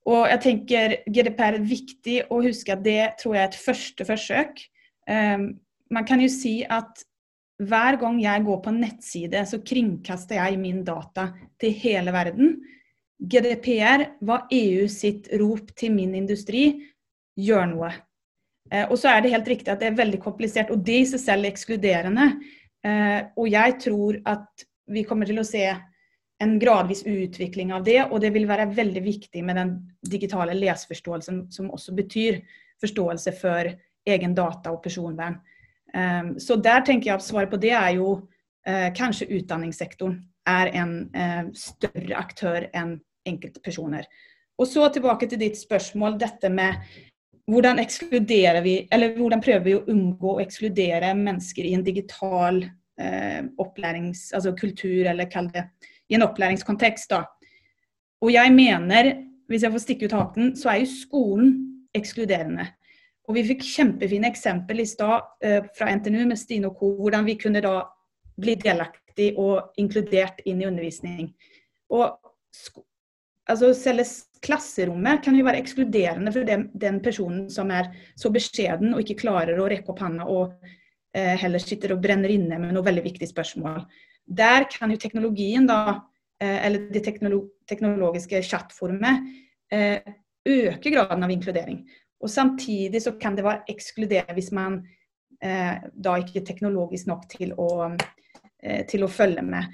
Og 0.10 0.24
jeg 0.32 0.42
tenker 0.46 0.96
GDPR 1.06 1.60
er 1.60 1.70
viktig 1.70 2.18
å 2.32 2.42
huske 2.44 2.74
at 2.74 2.84
det 2.86 3.02
tror 3.20 3.36
jeg 3.36 3.44
er 3.44 3.52
et 3.52 3.62
første 3.62 4.08
forsøk. 4.08 4.64
Um, 5.10 5.52
man 5.94 6.06
kan 6.08 6.22
jo 6.24 6.30
si 6.32 6.62
at 6.66 7.04
hver 7.60 7.98
gang 8.00 8.20
jeg 8.24 8.46
går 8.48 8.60
på 8.64 8.72
en 8.72 8.82
nettside, 8.86 9.40
så 9.46 9.60
kringkaster 9.60 10.40
jeg 10.40 10.60
min 10.62 10.84
data 10.88 11.30
til 11.60 11.74
hele 11.82 12.14
verden. 12.16 12.54
GDPR 13.20 14.06
var 14.24 14.46
EU 14.56 14.86
sitt 14.88 15.28
rop 15.42 15.74
til 15.76 15.92
min 15.92 16.14
industri 16.16 16.70
gjør 17.40 17.68
noe. 17.74 17.92
Eh, 18.72 18.86
og 18.88 18.96
så 19.02 19.12
er 19.12 19.24
det 19.24 19.34
helt 19.34 19.52
riktig 19.52 19.74
at 19.74 19.84
det 19.84 19.90
er 19.90 20.00
veldig 20.00 20.22
komplisert, 20.24 20.72
og 20.72 20.86
det 20.88 21.02
i 21.02 21.10
seg 21.10 21.24
selv 21.26 21.48
er 21.48 21.52
ekskluderende. 21.52 22.30
Eh, 22.88 23.20
og 23.36 23.52
jeg 23.52 23.76
tror 23.84 24.22
at 24.30 24.66
vi 24.90 25.04
kommer 25.08 25.28
til 25.28 25.42
å 25.42 25.48
se 25.48 25.66
en 26.40 26.56
gradvis 26.60 27.04
utvikling 27.04 27.74
av 27.76 27.84
det, 27.84 28.00
og 28.08 28.22
det 28.24 28.32
vil 28.36 28.48
være 28.48 28.70
veldig 28.72 29.04
viktig 29.04 29.44
med 29.44 29.60
den 29.60 29.74
digitale 30.08 30.56
leseforståelsen, 30.56 31.46
som 31.52 31.72
også 31.76 31.96
betyr 31.98 32.40
forståelse 32.80 33.34
for 33.42 33.72
egen 34.08 34.36
data 34.38 34.72
og 34.72 34.82
personvern. 34.84 35.40
Um, 35.94 36.36
så 36.40 36.56
der 36.56 36.86
tenker 36.86 37.12
jeg 37.12 37.20
at 37.20 37.26
svaret 37.26 37.52
på 37.52 37.60
det 37.60 37.74
er 37.76 37.98
jo 37.98 38.14
uh, 38.22 38.90
kanskje 38.96 39.30
utdanningssektoren 39.40 40.20
er 40.48 40.72
en 40.80 40.96
uh, 41.12 41.52
større 41.58 42.16
aktør 42.18 42.70
enn 42.72 42.98
enkeltpersoner. 43.28 44.08
Og 44.60 44.68
så 44.68 44.88
tilbake 44.94 45.28
til 45.30 45.42
ditt 45.42 45.60
spørsmål, 45.60 46.18
dette 46.20 46.50
med 46.52 46.80
hvordan 47.50 47.82
ekskluderer 47.82 48.62
vi, 48.64 48.76
eller 48.94 49.18
hvordan 49.18 49.42
prøver 49.44 49.66
vi 49.66 49.76
å 49.76 49.86
unngå 49.92 50.36
å 50.36 50.42
ekskludere 50.44 51.12
mennesker 51.18 51.68
i 51.68 51.76
en 51.76 51.84
digital 51.84 52.64
uh, 52.64 53.42
opplærings, 53.60 54.30
altså 54.38 54.56
kultur, 54.56 55.10
eller 55.10 55.28
kall 55.32 55.50
det 55.52 55.68
i 56.10 56.18
en 56.18 56.26
opplæringskontekst. 56.26 57.10
da. 57.10 57.24
Og 58.22 58.34
jeg 58.34 58.54
mener, 58.54 59.14
hvis 59.48 59.64
jeg 59.64 59.72
får 59.72 59.84
stikke 59.86 60.06
ut 60.06 60.18
haken, 60.18 60.56
så 60.56 60.70
er 60.70 60.84
jo 60.84 60.92
skolen 60.92 61.54
ekskluderende. 61.96 62.68
Og 63.30 63.36
vi 63.38 63.46
fikk 63.46 63.62
kjempefine 63.66 64.30
eksempel 64.30 64.82
i 64.82 64.88
stad 64.90 65.46
eh, 65.46 65.62
fra 65.78 65.92
NTNU 65.96 66.26
med 66.26 66.38
Stine 66.38 66.72
og 66.72 66.80
co. 66.80 66.96
Hvordan 66.98 67.28
vi 67.28 67.38
kunne 67.38 67.62
da 67.62 67.84
bli 68.40 68.56
delaktig 68.58 69.34
og 69.38 69.76
inkludert 69.78 70.42
inn 70.50 70.64
i 70.64 70.68
undervisning. 70.70 71.30
Og 71.94 72.18
altså 73.50 73.74
Selve 73.78 74.06
klasserommet 74.40 75.24
kan 75.26 75.36
jo 75.36 75.46
være 75.46 75.60
ekskluderende 75.60 76.32
for 76.32 76.48
den, 76.48 76.70
den, 76.80 77.02
personen 77.04 77.50
som 77.52 77.72
er 77.76 77.92
så 78.18 78.32
beskjeden 78.32 78.94
og 78.94 79.04
ikke 79.04 79.26
klarer 79.26 79.60
å 79.60 79.68
rekke 79.68 79.92
opp 79.92 80.00
handa 80.00 80.28
og 80.32 80.54
eh, 81.12 81.36
heller 81.42 81.60
sitter 81.60 81.94
og 81.96 82.02
brenner 82.04 82.32
inne 82.32 82.60
med 82.62 82.72
noe 82.72 82.86
veldig 82.86 83.04
viktig 83.10 83.28
spørsmål. 83.28 83.84
Der 84.30 84.66
kan 84.70 84.92
jo 84.92 84.98
teknologien, 85.02 85.68
da, 85.68 86.02
eh, 86.42 86.66
eller 86.66 86.90
det 86.94 87.04
teknolo 87.06 87.48
teknologiske 87.70 88.42
chatformet, 88.44 89.26
eh, 89.72 90.00
øke 90.46 90.92
graden 90.92 91.24
av 91.24 91.32
inkludering. 91.32 91.84
Og 92.22 92.30
Samtidig 92.30 93.02
så 93.02 93.12
kan 93.20 93.36
det 93.36 93.46
være 93.46 93.64
ekskluderende 93.70 94.34
hvis 94.34 94.52
man 94.52 94.82
eh, 95.42 95.78
da 95.94 96.16
ikke 96.18 96.42
er 96.42 96.46
teknologisk 96.46 97.08
nok 97.08 97.30
til 97.30 97.54
å, 97.54 97.96
til 98.90 99.06
å 99.06 99.08
følge 99.08 99.42
med. 99.42 99.70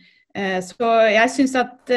Så 0.61 0.85
jeg 1.09 1.31
syns 1.31 1.55
at 1.55 1.89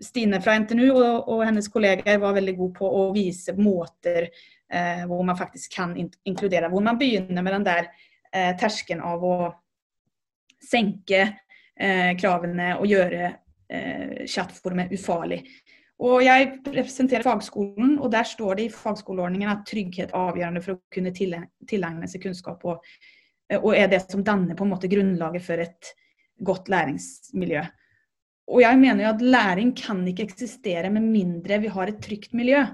Stine 0.00 0.40
fra 0.40 0.54
NTNU 0.56 0.86
og, 0.94 1.28
og, 1.28 1.42
hennes 1.44 1.68
kolleger 1.68 2.20
var 2.22 2.36
veldig 2.36 2.54
gode 2.56 2.76
på 2.78 2.88
å 2.88 3.02
vise 3.12 3.52
måter 3.58 4.30
eh, 4.30 5.02
hvor 5.08 5.20
man 5.28 5.36
faktisk 5.36 5.74
kan 5.76 5.92
in 6.00 6.08
inkludere. 6.24 6.70
Hvor 6.72 6.80
man 6.84 6.98
begynner 6.98 7.44
med 7.44 7.52
den 7.58 7.66
der 7.66 7.90
eh, 8.32 8.54
terskelen 8.56 9.02
av 9.04 9.24
å 9.24 9.34
senke 10.64 11.26
kravene 12.20 12.74
og 12.78 12.88
gjøre 12.90 13.28
eh, 13.70 14.26
chatformet 14.28 14.92
ufarlig. 14.96 15.42
Og 16.00 16.22
Jeg 16.24 16.52
representerer 16.64 17.26
fagskolen, 17.26 17.98
og 18.00 18.08
der 18.12 18.24
står 18.24 18.56
det 18.56 18.68
i 18.68 18.72
fagskoleordningen 18.72 19.50
at 19.52 19.66
trygghet 19.68 20.14
er 20.14 20.20
avgjørende 20.20 20.62
for 20.64 20.78
å 20.78 20.82
kunne 20.94 21.12
tilegne 21.12 22.08
seg 22.08 22.22
kunnskap, 22.24 22.64
og, 22.64 22.86
eh, 23.50 23.60
og 23.60 23.74
er 23.76 23.90
det 23.92 24.06
som 24.06 24.24
danner 24.24 24.56
på 24.56 24.64
en 24.64 24.72
måte 24.72 24.88
grunnlaget 24.88 25.44
for 25.44 25.60
et 25.60 25.92
godt 26.40 26.72
læringsmiljø. 26.72 27.66
Og 28.50 28.62
jeg 28.64 28.78
mener 28.80 29.04
jo 29.04 29.10
at 29.12 29.20
læring 29.22 29.74
kan 29.76 30.00
ikke 30.08 30.24
eksistere 30.26 30.90
med 30.90 31.04
mindre 31.06 31.60
vi 31.62 31.68
har 31.70 31.90
et 31.90 32.00
trygt 32.02 32.32
miljø. 32.34 32.64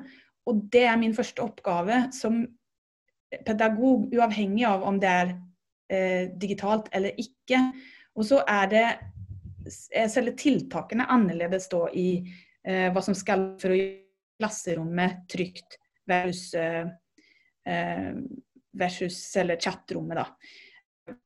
Og 0.46 0.62
det 0.72 0.86
er 0.88 0.96
min 0.96 1.12
første 1.14 1.42
oppgave 1.42 2.06
som 2.16 2.46
pedagog, 3.44 4.06
uavhengig 4.14 4.64
av 4.64 4.86
om 4.86 5.00
det 5.02 5.10
er 5.10 5.34
eh, 5.90 6.30
digitalt 6.38 6.88
eller 6.96 7.18
ikke. 7.20 7.60
Og 8.16 8.24
så 8.24 8.40
er 8.48 8.72
det 8.72 8.86
er 9.66 10.10
selve 10.10 10.36
tiltakene 10.38 11.08
annerledes 11.10 11.68
da 11.72 11.86
i 11.94 12.08
eh, 12.66 12.88
hva 12.94 13.02
som 13.02 13.16
skal 13.18 13.54
for 13.60 13.74
å 13.74 13.78
gjøre 13.78 14.04
klasserommet 14.36 15.24
trygt 15.32 15.78
versus, 16.08 16.54
eh, 16.54 16.86
eh 17.66 18.12
versus 18.76 19.18
eller 19.40 19.56
chatrommet. 19.56 20.18
da. 20.18 21.16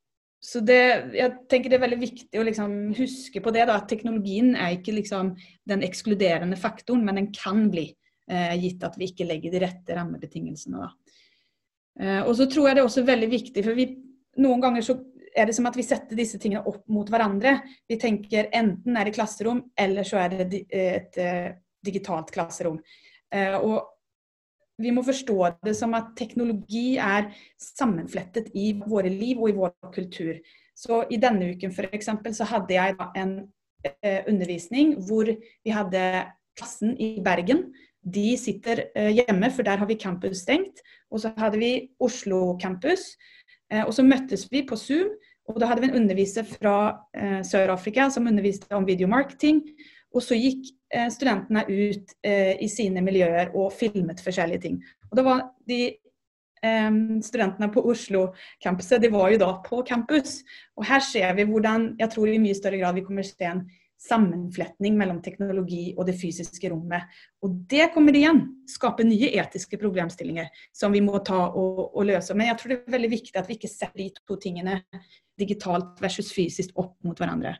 Så 0.41 0.62
det, 0.64 0.80
jeg 1.12 1.32
tenker 1.53 1.68
det 1.68 1.76
er 1.76 1.82
veldig 1.82 2.01
viktig 2.01 2.41
å 2.41 2.45
liksom 2.47 2.76
huske 2.97 3.43
på 3.45 3.53
det, 3.53 3.66
da, 3.68 3.76
at 3.76 3.91
teknologien 3.91 4.55
er 4.55 4.78
ikke 4.78 4.95
liksom 4.97 5.34
den 5.68 5.82
ekskluderende 5.84 6.57
faktoren, 6.57 7.03
men 7.05 7.18
den 7.20 7.28
kan 7.34 7.66
bli, 7.72 7.91
eh, 8.30 8.55
gitt 8.62 8.86
at 8.86 8.97
vi 8.97 9.11
ikke 9.11 9.26
legger 9.28 9.53
de 9.53 9.61
rette 9.66 9.99
rammebetingelsene. 9.99 10.88
Eh, 12.01 12.22
og 12.22 12.32
så 12.38 12.47
tror 12.49 12.70
jeg 12.70 12.78
det 12.78 12.84
er 12.84 12.88
også 12.88 13.05
veldig 13.05 13.30
viktig, 13.34 13.66
for 13.66 13.76
vi, 13.76 13.91
noen 14.41 14.64
ganger 14.64 14.86
så 14.86 14.97
er 15.36 15.46
det 15.48 15.54
som 15.56 15.68
at 15.70 15.76
vi 15.78 15.86
setter 15.86 16.18
disse 16.18 16.38
tingene 16.42 16.64
opp 16.66 16.82
mot 16.90 17.08
hverandre. 17.10 17.58
Vi 17.88 17.98
tenker 18.00 18.50
enten 18.56 18.96
er 18.96 19.08
det 19.08 19.14
klasserom, 19.16 19.62
eller 19.78 20.06
så 20.06 20.22
er 20.24 20.34
det 20.34 20.46
et, 20.46 20.58
et, 20.70 21.18
et 21.22 21.60
digitalt 21.86 22.32
klasserom. 22.34 22.80
Eh, 23.34 23.56
og 23.56 23.86
vi 24.80 24.92
må 24.94 25.04
forstå 25.04 25.36
det 25.66 25.74
som 25.76 25.94
at 25.98 26.14
teknologi 26.18 26.96
er 26.96 27.30
sammenflettet 27.60 28.50
i 28.56 28.72
våre 28.80 29.12
liv 29.12 29.40
og 29.40 29.50
i 29.50 29.56
vår 29.58 29.74
kultur. 29.94 30.40
Så 30.74 31.04
I 31.12 31.20
denne 31.20 31.52
uken 31.52 31.74
eksempel, 31.92 32.34
så 32.34 32.46
hadde 32.48 32.74
jeg 32.74 32.96
en 33.16 33.34
eh, 33.84 34.24
undervisning 34.28 34.96
hvor 35.04 35.28
vi 35.28 35.74
hadde 35.74 36.04
klassen 36.56 36.96
i 36.96 37.18
Bergen. 37.24 37.68
De 38.00 38.32
sitter 38.40 38.86
eh, 38.96 39.12
hjemme, 39.12 39.50
for 39.52 39.62
der 39.62 39.76
har 39.76 39.86
vi 39.86 40.00
campus 40.00 40.46
stengt. 40.46 40.80
Og 41.10 41.20
så 41.20 41.34
hadde 41.36 41.60
vi 41.60 41.90
Oslo 42.00 42.56
campus. 42.60 43.12
Eh, 43.70 43.84
og 43.86 43.94
så 43.94 44.04
møttes 44.06 44.46
vi 44.52 44.64
på 44.66 44.78
Zoom. 44.78 45.14
Og 45.50 45.58
da 45.58 45.70
hadde 45.70 45.82
vi 45.82 45.90
en 45.90 46.02
underviser 46.02 46.46
fra 46.46 46.74
eh, 47.16 47.40
Sør-Afrika 47.46 48.06
som 48.12 48.28
underviste 48.30 48.70
om 48.76 48.86
videomarketing. 48.86 49.62
Og 50.14 50.22
så 50.26 50.38
gikk 50.38 50.68
eh, 50.94 51.08
studentene 51.12 51.64
ut 51.66 52.14
i 52.26 52.68
sine 52.70 53.02
miljøer 53.06 53.52
og 53.54 53.72
filmet 53.74 54.22
forskjellige 54.22 54.64
ting. 54.66 54.78
Og 55.10 55.18
da 55.18 55.26
var 55.26 55.42
de 55.70 55.82
studentene 57.24 57.70
på 57.72 57.80
Oslo-campuset, 57.88 59.00
de 59.00 59.08
var 59.08 59.30
jo 59.32 59.38
da 59.40 59.46
på 59.64 59.78
campus. 59.88 60.42
Og 60.76 60.84
her 60.84 61.00
ser 61.00 61.30
vi 61.38 61.46
hvordan 61.48 61.94
jeg 61.96 62.12
tror 62.12 62.28
i 62.28 62.42
mye 62.42 62.58
større 62.58 62.82
grad 62.82 62.98
vi 62.98 63.04
kommer 63.06 63.24
til 63.24 63.32
å 63.32 63.38
se 63.38 63.48
en 63.48 63.62
sammenfletning 64.01 64.96
mellom 64.96 65.18
teknologi 65.24 65.90
og 65.96 66.07
det 66.09 66.16
fysiske 66.20 66.70
rommet. 66.72 67.09
Og 67.44 67.59
det 67.70 67.90
kommer 67.94 68.16
igjen 68.16 68.42
skape 68.70 69.05
nye 69.05 69.32
etiske 69.42 69.76
problemstillinger 69.80 70.48
som 70.76 70.94
vi 70.94 71.03
må 71.05 71.20
ta 71.26 71.42
og, 71.48 71.82
og, 71.90 72.03
løse. 72.09 72.36
Men 72.36 72.51
jeg 72.51 72.61
tror 72.61 72.72
det 72.72 72.78
er 72.80 72.96
veldig 72.96 73.12
viktig 73.12 73.36
at 73.36 73.51
vi 73.51 73.59
ikke 73.59 73.72
setter 73.72 74.01
de 74.01 74.09
to 74.16 74.38
tingene, 74.40 74.80
digitalt 75.40 76.01
versus 76.01 76.32
fysisk, 76.32 76.72
opp 76.80 76.96
mot 77.05 77.20
hverandre. 77.20 77.59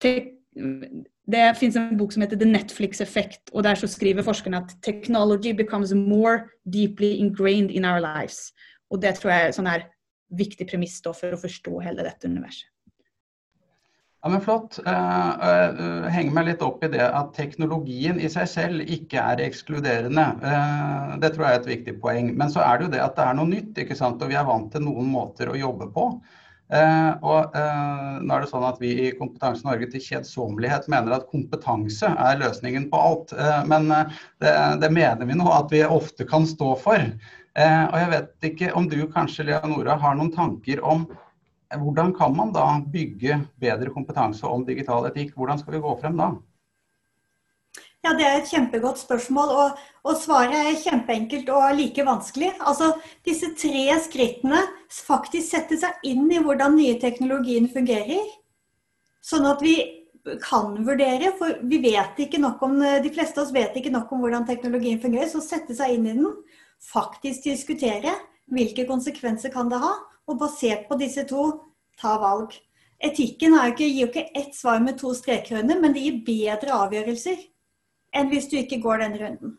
Det 0.00 1.44
finnes 1.60 1.78
en 1.78 1.98
bok 2.00 2.14
som 2.14 2.24
heter 2.24 2.40
The 2.40 2.48
Netflix 2.48 3.02
Effect, 3.04 3.52
og 3.54 3.62
der 3.66 3.78
så 3.78 3.86
skriver 3.90 4.26
forskerne 4.26 4.64
at 4.64 4.74
technology 4.82 5.54
becomes 5.54 5.94
more 5.94 6.48
deeply 6.66 7.14
ingrained 7.20 7.70
in 7.70 7.86
our 7.86 8.02
lives. 8.02 8.50
Og 8.90 9.02
det 9.02 9.14
tror 9.20 9.34
jeg 9.36 9.46
er 9.46 9.54
sånn 9.54 9.70
her 9.70 9.86
viktig 10.34 10.66
premiss 10.70 10.98
for 11.04 11.34
å 11.34 11.38
forstå 11.38 11.78
hele 11.86 12.06
dette 12.06 12.26
universet. 12.26 12.69
Ja, 14.20 14.28
men 14.28 14.42
Flott. 14.44 14.76
Jeg 14.84 16.10
henger 16.12 16.34
meg 16.36 16.44
litt 16.50 16.64
opp 16.64 16.82
i 16.84 16.90
det 16.92 17.06
at 17.06 17.30
teknologien 17.32 18.18
i 18.20 18.28
seg 18.28 18.50
selv 18.52 18.82
ikke 18.84 19.22
er 19.32 19.40
ekskluderende. 19.46 20.26
Eh, 20.44 21.14
det 21.22 21.30
tror 21.32 21.46
jeg 21.46 21.56
er 21.56 21.62
et 21.62 21.70
viktig 21.70 21.94
poeng. 22.02 22.28
Men 22.36 22.52
så 22.52 22.60
er 22.66 22.76
det 22.76 22.88
jo 22.88 22.92
det 22.98 23.00
at 23.00 23.16
det 23.16 23.24
er 23.24 23.38
noe 23.38 23.48
nytt, 23.48 23.80
ikke 23.80 23.96
sant? 23.96 24.20
og 24.20 24.28
vi 24.28 24.36
er 24.36 24.44
vant 24.44 24.68
til 24.74 24.84
noen 24.84 25.08
måter 25.08 25.48
å 25.48 25.56
jobbe 25.56 25.88
på. 25.94 26.10
Eh, 26.70 27.12
og 27.26 27.56
eh, 27.58 28.18
nå 28.22 28.34
er 28.34 28.44
det 28.44 28.50
sånn 28.52 28.64
at 28.68 28.76
Vi 28.78 28.92
i 29.08 29.14
Kompetanse 29.18 29.66
Norge 29.66 29.88
til 29.90 30.04
kjedsommelighet 30.04 30.84
mener 30.92 31.16
at 31.16 31.26
kompetanse 31.32 32.12
er 32.12 32.38
løsningen 32.38 32.86
på 32.92 33.00
alt. 33.00 33.34
Eh, 33.34 33.62
men 33.70 33.88
det, 33.90 34.52
det, 34.84 34.92
mener 34.94 35.26
vi 35.26 35.38
nå 35.38 35.48
at 35.50 35.72
vi 35.74 35.82
ofte 35.82 36.28
kan 36.30 36.46
stå 36.46 36.74
for. 36.84 37.08
og 37.58 37.96
Jeg 37.98 38.12
vet 38.12 38.46
ikke 38.52 38.70
om 38.78 38.86
du 38.92 39.00
kanskje 39.10 39.48
Leonora, 39.48 39.96
har 39.98 40.14
noen 40.14 40.30
tanker 40.36 40.84
om 40.86 41.08
hvordan 41.78 42.14
kan 42.14 42.36
man 42.36 42.52
da 42.52 42.80
bygge 42.92 43.40
bedre 43.60 43.90
kompetanse 43.94 44.46
om 44.46 44.64
digital 44.66 45.06
etikk? 45.06 45.34
Hvordan 45.36 45.60
skal 45.60 45.76
vi 45.76 45.82
gå 45.84 45.96
frem 46.00 46.16
da? 46.18 46.32
Ja, 48.00 48.14
Det 48.16 48.24
er 48.24 48.38
et 48.38 48.48
kjempegodt 48.48 48.98
spørsmål, 48.98 49.50
og, 49.52 49.80
og, 50.08 50.14
svaret 50.16 50.56
er 50.56 50.78
kjempeenkelt 50.80 51.50
og 51.52 51.74
like 51.76 52.04
vanskelig. 52.06 52.54
Altså, 52.58 52.94
Disse 53.28 53.52
tre 53.60 53.98
skrittene 54.00 54.62
faktisk 54.88 55.50
sette 55.50 55.76
seg 55.78 56.08
inn 56.08 56.24
i 56.32 56.40
hvordan 56.40 56.78
nye 56.78 56.96
teknologien 57.00 57.68
fungerer. 57.68 58.24
Sånn 59.20 59.44
at 59.44 59.60
vi 59.60 59.76
kan 60.40 60.72
vurdere, 60.84 61.34
for 61.36 61.60
vi 61.68 61.80
vet 61.84 62.18
ikke 62.24 62.40
nok 62.40 62.62
om, 62.64 62.80
de 62.80 63.12
fleste 63.12 63.40
av 63.40 63.46
oss 63.46 63.54
vet 63.54 63.76
ikke 63.76 63.92
nok 63.92 64.10
om 64.12 64.24
hvordan 64.24 64.48
teknologien 64.48 65.00
fungerer. 65.00 65.28
Så 65.28 65.44
sette 65.44 65.76
seg 65.76 65.98
inn 65.98 66.08
i 66.08 66.16
den, 66.16 66.32
faktisk 66.80 67.44
diskutere 67.44 68.16
hvilke 68.50 68.88
konsekvenser 68.88 69.52
kan 69.52 69.68
det 69.70 69.78
ha, 69.84 69.92
og 70.30 70.38
basert 70.40 70.86
på 70.88 70.98
disse 71.00 71.26
to 71.28 71.46
ta 72.00 72.16
valg. 72.22 72.54
Etikken 73.00 73.56
jo 73.56 73.64
ikke, 73.70 73.86
gir 73.86 74.04
jo 74.04 74.10
ikke 74.10 74.28
ett 74.36 74.54
svar 74.56 74.80
med 74.84 74.98
to 75.00 75.14
streker 75.16 75.62
under, 75.62 75.80
men 75.80 75.96
det 75.96 76.04
gir 76.04 76.20
bedre 76.26 76.76
avgjørelser 76.84 77.48
enn 78.16 78.30
hvis 78.32 78.48
du 78.50 78.58
ikke 78.58 78.80
går 78.82 79.04
den 79.04 79.18
runden. 79.20 79.58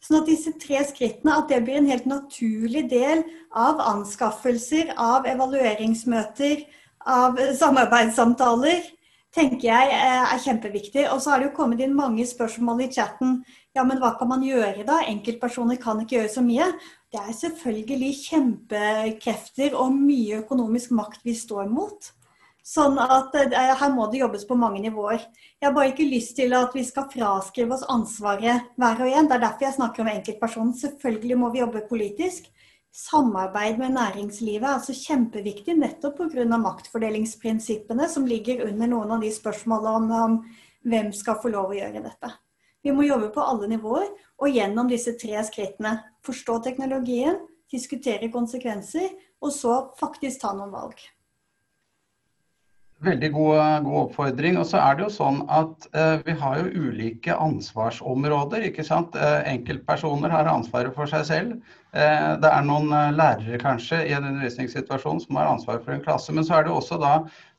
Sånn 0.00 0.22
at 0.22 0.30
disse 0.30 0.54
tre 0.58 0.80
skrittene 0.88 1.36
at 1.36 1.50
det 1.52 1.60
blir 1.66 1.76
en 1.78 1.90
helt 1.90 2.06
naturlig 2.08 2.86
del 2.88 3.20
av 3.52 3.82
anskaffelser, 3.84 4.94
av 4.96 5.28
evalueringsmøter, 5.28 6.64
av 7.04 7.36
samarbeidssamtaler, 7.58 8.80
tenker 9.34 9.68
jeg 9.68 9.98
er 10.00 10.40
kjempeviktig. 10.42 11.04
Og 11.12 11.20
så 11.20 11.34
har 11.34 11.42
det 11.42 11.50
jo 11.50 11.56
kommet 11.58 11.82
inn 11.84 11.92
mange 11.96 12.24
spørsmål 12.26 12.86
i 12.86 12.90
chatten. 12.92 13.42
Ja, 13.76 13.84
men 13.86 14.00
hva 14.00 14.14
kan 14.18 14.32
man 14.32 14.42
gjøre 14.42 14.86
da? 14.88 15.02
Enkeltpersoner 15.12 15.78
kan 15.80 16.00
ikke 16.02 16.18
gjøre 16.18 16.32
så 16.32 16.44
mye. 16.44 16.72
Det 17.10 17.18
er 17.18 17.34
selvfølgelig 17.34 18.12
kjempekrefter 18.22 19.74
og 19.74 19.96
mye 19.98 20.44
økonomisk 20.44 20.92
makt 20.94 21.24
vi 21.26 21.34
står 21.34 21.66
mot. 21.66 22.12
Sånn 22.70 23.00
at 23.02 23.34
eh, 23.34 23.54
her 23.80 23.90
må 23.94 24.06
det 24.12 24.20
jobbes 24.20 24.44
på 24.46 24.54
mange 24.58 24.82
nivåer. 24.84 25.24
Jeg 25.58 25.66
har 25.66 25.74
bare 25.74 25.90
ikke 25.90 26.06
lyst 26.06 26.36
til 26.38 26.54
at 26.54 26.74
vi 26.76 26.84
skal 26.86 27.08
fraskrive 27.10 27.74
oss 27.74 27.82
ansvaret 27.90 28.68
hver 28.78 29.02
og 29.02 29.10
en. 29.10 29.26
Det 29.26 29.36
er 29.36 29.42
derfor 29.42 29.66
jeg 29.66 29.78
snakker 29.78 30.04
om 30.04 30.10
enkeltpersonen. 30.12 30.76
Selvfølgelig 30.78 31.38
må 31.40 31.50
vi 31.50 31.64
jobbe 31.64 31.82
politisk. 31.88 32.46
Samarbeid 32.94 33.78
med 33.78 33.96
næringslivet 33.96 34.66
er 34.66 34.76
altså 34.76 34.94
kjempeviktig 34.94 35.76
nettopp 35.78 36.22
pga. 36.30 36.46
maktfordelingsprinsippene 36.62 38.06
som 38.10 38.26
ligger 38.26 38.62
under 38.68 38.90
noen 38.90 39.16
av 39.16 39.26
de 39.26 39.32
spørsmålene 39.34 39.96
om, 39.96 40.10
om 40.10 40.38
hvem 40.86 41.10
skal 41.14 41.38
få 41.42 41.50
lov 41.54 41.74
å 41.74 41.78
gjøre 41.78 42.02
dette. 42.06 42.32
Vi 42.82 42.92
må 42.96 43.04
jobbe 43.04 43.28
på 43.34 43.44
alle 43.44 43.68
nivåer 43.70 44.08
og 44.40 44.48
gjennom 44.48 44.88
disse 44.88 45.16
tre 45.20 45.40
skrittene. 45.44 45.98
Forstå 46.24 46.60
teknologien, 46.64 47.38
diskutere 47.72 48.30
konsekvenser, 48.32 49.08
og 49.40 49.52
så 49.56 49.80
faktisk 50.00 50.40
ta 50.42 50.52
noen 50.56 50.72
valg. 50.72 51.00
Veldig 53.00 53.30
god, 53.32 53.84
god, 53.84 53.94
oppfordring. 54.02 54.58
Og 54.60 54.66
så 54.68 54.80
er 54.82 54.96
det 54.96 55.06
jo 55.06 55.12
sånn 55.14 55.38
at 55.48 55.86
eh, 55.96 56.18
vi 56.26 56.34
har 56.36 56.58
jo 56.60 56.88
ulike 56.88 57.32
ansvarsområder. 57.32 58.66
ikke 58.68 58.84
sant? 58.84 59.16
Eh, 59.16 59.38
enkeltpersoner 59.54 60.32
har 60.34 60.50
ansvaret 60.52 60.92
for 60.96 61.08
seg 61.08 61.24
selv. 61.28 61.54
Eh, 61.96 62.26
det 62.42 62.50
er 62.50 62.66
noen 62.68 62.92
eh, 62.92 63.14
lærere 63.16 63.60
kanskje 63.62 64.02
i 64.04 64.12
en 64.12 64.28
undervisningssituasjon 64.34 65.24
som 65.24 65.40
har 65.40 65.48
ansvaret 65.48 65.86
for 65.86 65.96
en 65.96 66.04
klasse. 66.04 66.34
Men 66.36 66.44
så 66.44 66.58
er 66.58 66.68
det 66.68 66.74
også 66.76 67.00
da 67.00 67.14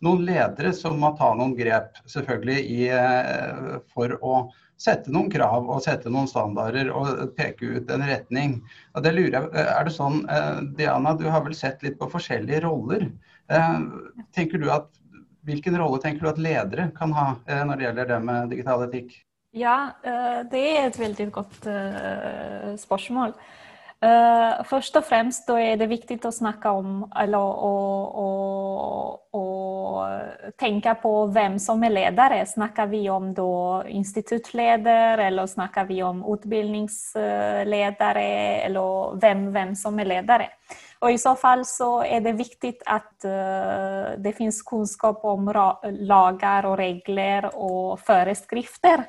noen 0.05 0.21
ledere 0.29 0.75
som 0.77 1.01
må 1.01 1.09
ta 1.17 1.33
noen 1.33 1.57
grep, 1.57 1.97
selvfølgelig, 2.13 2.61
i, 2.77 2.91
eh, 2.93 3.79
for 3.95 4.13
å 4.21 4.43
sette 4.81 5.13
noen 5.13 5.29
krav 5.31 5.67
og 5.69 5.83
sette 5.85 6.09
noen 6.09 6.29
standarder 6.29 6.89
og 6.89 7.35
peke 7.37 7.75
ut 7.77 7.91
en 7.93 8.05
retning. 8.07 8.57
Og 8.95 9.05
det 9.05 9.13
lurer 9.13 9.37
jeg, 9.37 9.51
Er 9.65 9.85
det 9.85 9.93
sånn, 9.93 10.23
eh, 10.29 10.63
Diana, 10.79 11.13
du 11.17 11.27
har 11.29 11.45
vel 11.45 11.57
sett 11.57 11.83
litt 11.85 11.99
på 11.99 12.09
forskjellige 12.09 12.65
roller. 12.65 13.11
tenker 14.31 14.57
du 14.57 14.69
at 14.71 14.87
Hvilken 15.41 15.77
rolle 15.77 15.97
tenker 16.01 16.21
du 16.21 16.29
at 16.29 16.39
ledere 16.41 16.91
kan 16.93 17.13
ha 17.17 17.31
eh, 17.49 17.63
når 17.65 17.79
det 17.79 17.85
gjelder 17.87 18.09
det 18.11 18.19
med 18.27 18.51
digital 18.53 18.83
etikk? 18.85 19.15
Ja, 19.57 19.77
eh, 20.05 20.41
det 20.51 20.61
er 20.61 20.85
et 20.85 20.99
veldig 21.01 21.27
godt 21.33 21.65
eh, 21.67 22.75
spørsmål. 24.01 24.65
Først 24.65 24.95
og 24.95 25.03
fremst 25.05 25.49
er 25.49 25.77
det 25.77 25.89
viktig 25.89 26.19
å 26.25 26.31
snakke 26.31 26.69
om 26.69 27.05
eller 27.15 27.39
å, 27.39 27.77
tenke 30.57 30.93
på 31.01 31.27
hvem 31.33 31.59
som 31.59 31.83
er 31.83 31.89
ledere. 31.93 32.45
Snakker 32.45 32.87
vi 32.89 33.09
om 33.09 33.33
instituttleder, 33.87 35.17
eller 35.17 35.45
snakker 35.47 35.85
vi 35.87 36.01
om 36.03 36.23
utbildningsledere, 36.33 38.25
eller 38.65 39.15
hvem, 39.21 39.51
hvem 39.51 39.75
som 39.75 39.99
er 39.99 40.05
ledere? 40.05 40.49
Og 41.01 41.11
I 41.13 41.17
så 41.17 41.35
fall 41.35 41.65
så 41.65 42.03
er 42.05 42.21
det 42.21 42.37
viktig 42.37 42.73
at 42.85 43.25
uh, 43.25 44.17
det 44.21 44.35
finnes 44.37 44.61
kunnskap 44.61 45.23
om 45.25 45.49
lager 45.49 46.65
og 46.69 46.77
regler 46.77 47.49
og 47.55 47.99
forskrifter. 48.05 49.07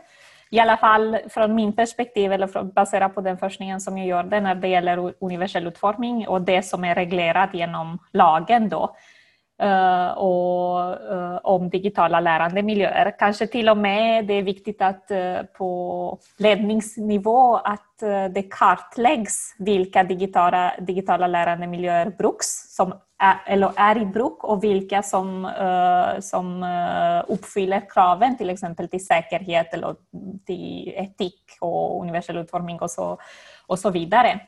I 0.53 0.61
alle 0.61 0.77
fall 0.77 1.17
fra 1.33 1.47
min 1.49 1.73
perspektiv, 1.73 2.33
eller 2.33 2.65
basert 2.77 3.15
på 3.15 3.25
den 3.25 3.39
forskningen 3.41 3.81
som 3.81 3.97
jeg 3.97 4.11
gjør 4.11 4.29
det 4.29 4.43
når 4.45 4.61
det 4.61 4.73
gjelder 4.75 5.03
universell 5.25 5.71
utformning 5.71 6.27
og 6.29 6.45
det 6.45 6.61
som 6.69 6.85
er 6.85 6.99
reglerat 7.01 7.55
gjennom 7.57 7.97
lagen. 8.13 8.69
da. 8.69 8.89
Uh, 9.63 10.11
og 10.19 11.03
uh, 11.07 11.37
om 11.53 11.69
digitala 11.71 12.19
miljøer. 12.67 13.13
Kanskje 13.15 13.47
til 13.47 13.69
og 13.71 13.77
med 13.79 14.27
det 14.27 14.41
er 14.41 14.47
viktig 14.49 14.75
at 14.83 15.13
uh, 15.15 15.45
på 15.55 15.69
ledningsnivå 16.43 17.61
at 17.63 18.03
det 18.35 18.49
kartlegges 18.51 19.53
hvilke 19.63 20.03
digitala, 20.09 21.29
lærende 21.29 21.69
miljøer 21.71 22.11
bruks, 22.19 22.49
som 22.75 22.91
er, 23.21 23.39
eller 23.47 23.71
er 23.79 24.01
i 24.01 24.09
bruk, 24.11 24.43
og 24.43 24.59
hvilke 24.59 25.05
som, 25.07 25.47
som 26.19 26.65
oppfyller 27.31 27.87
kraven 27.87 28.35
f.eks. 28.35 28.65
til 28.81 29.05
sikkerhet 29.05 29.77
eller 29.79 29.95
til 30.49 30.91
etikk 30.99 31.61
og 31.63 32.01
universell 32.01 32.43
utforming 32.43 32.83
osv. 32.83 33.15
Og 33.69 33.79
så, 33.79 33.95
videre. 33.95 34.41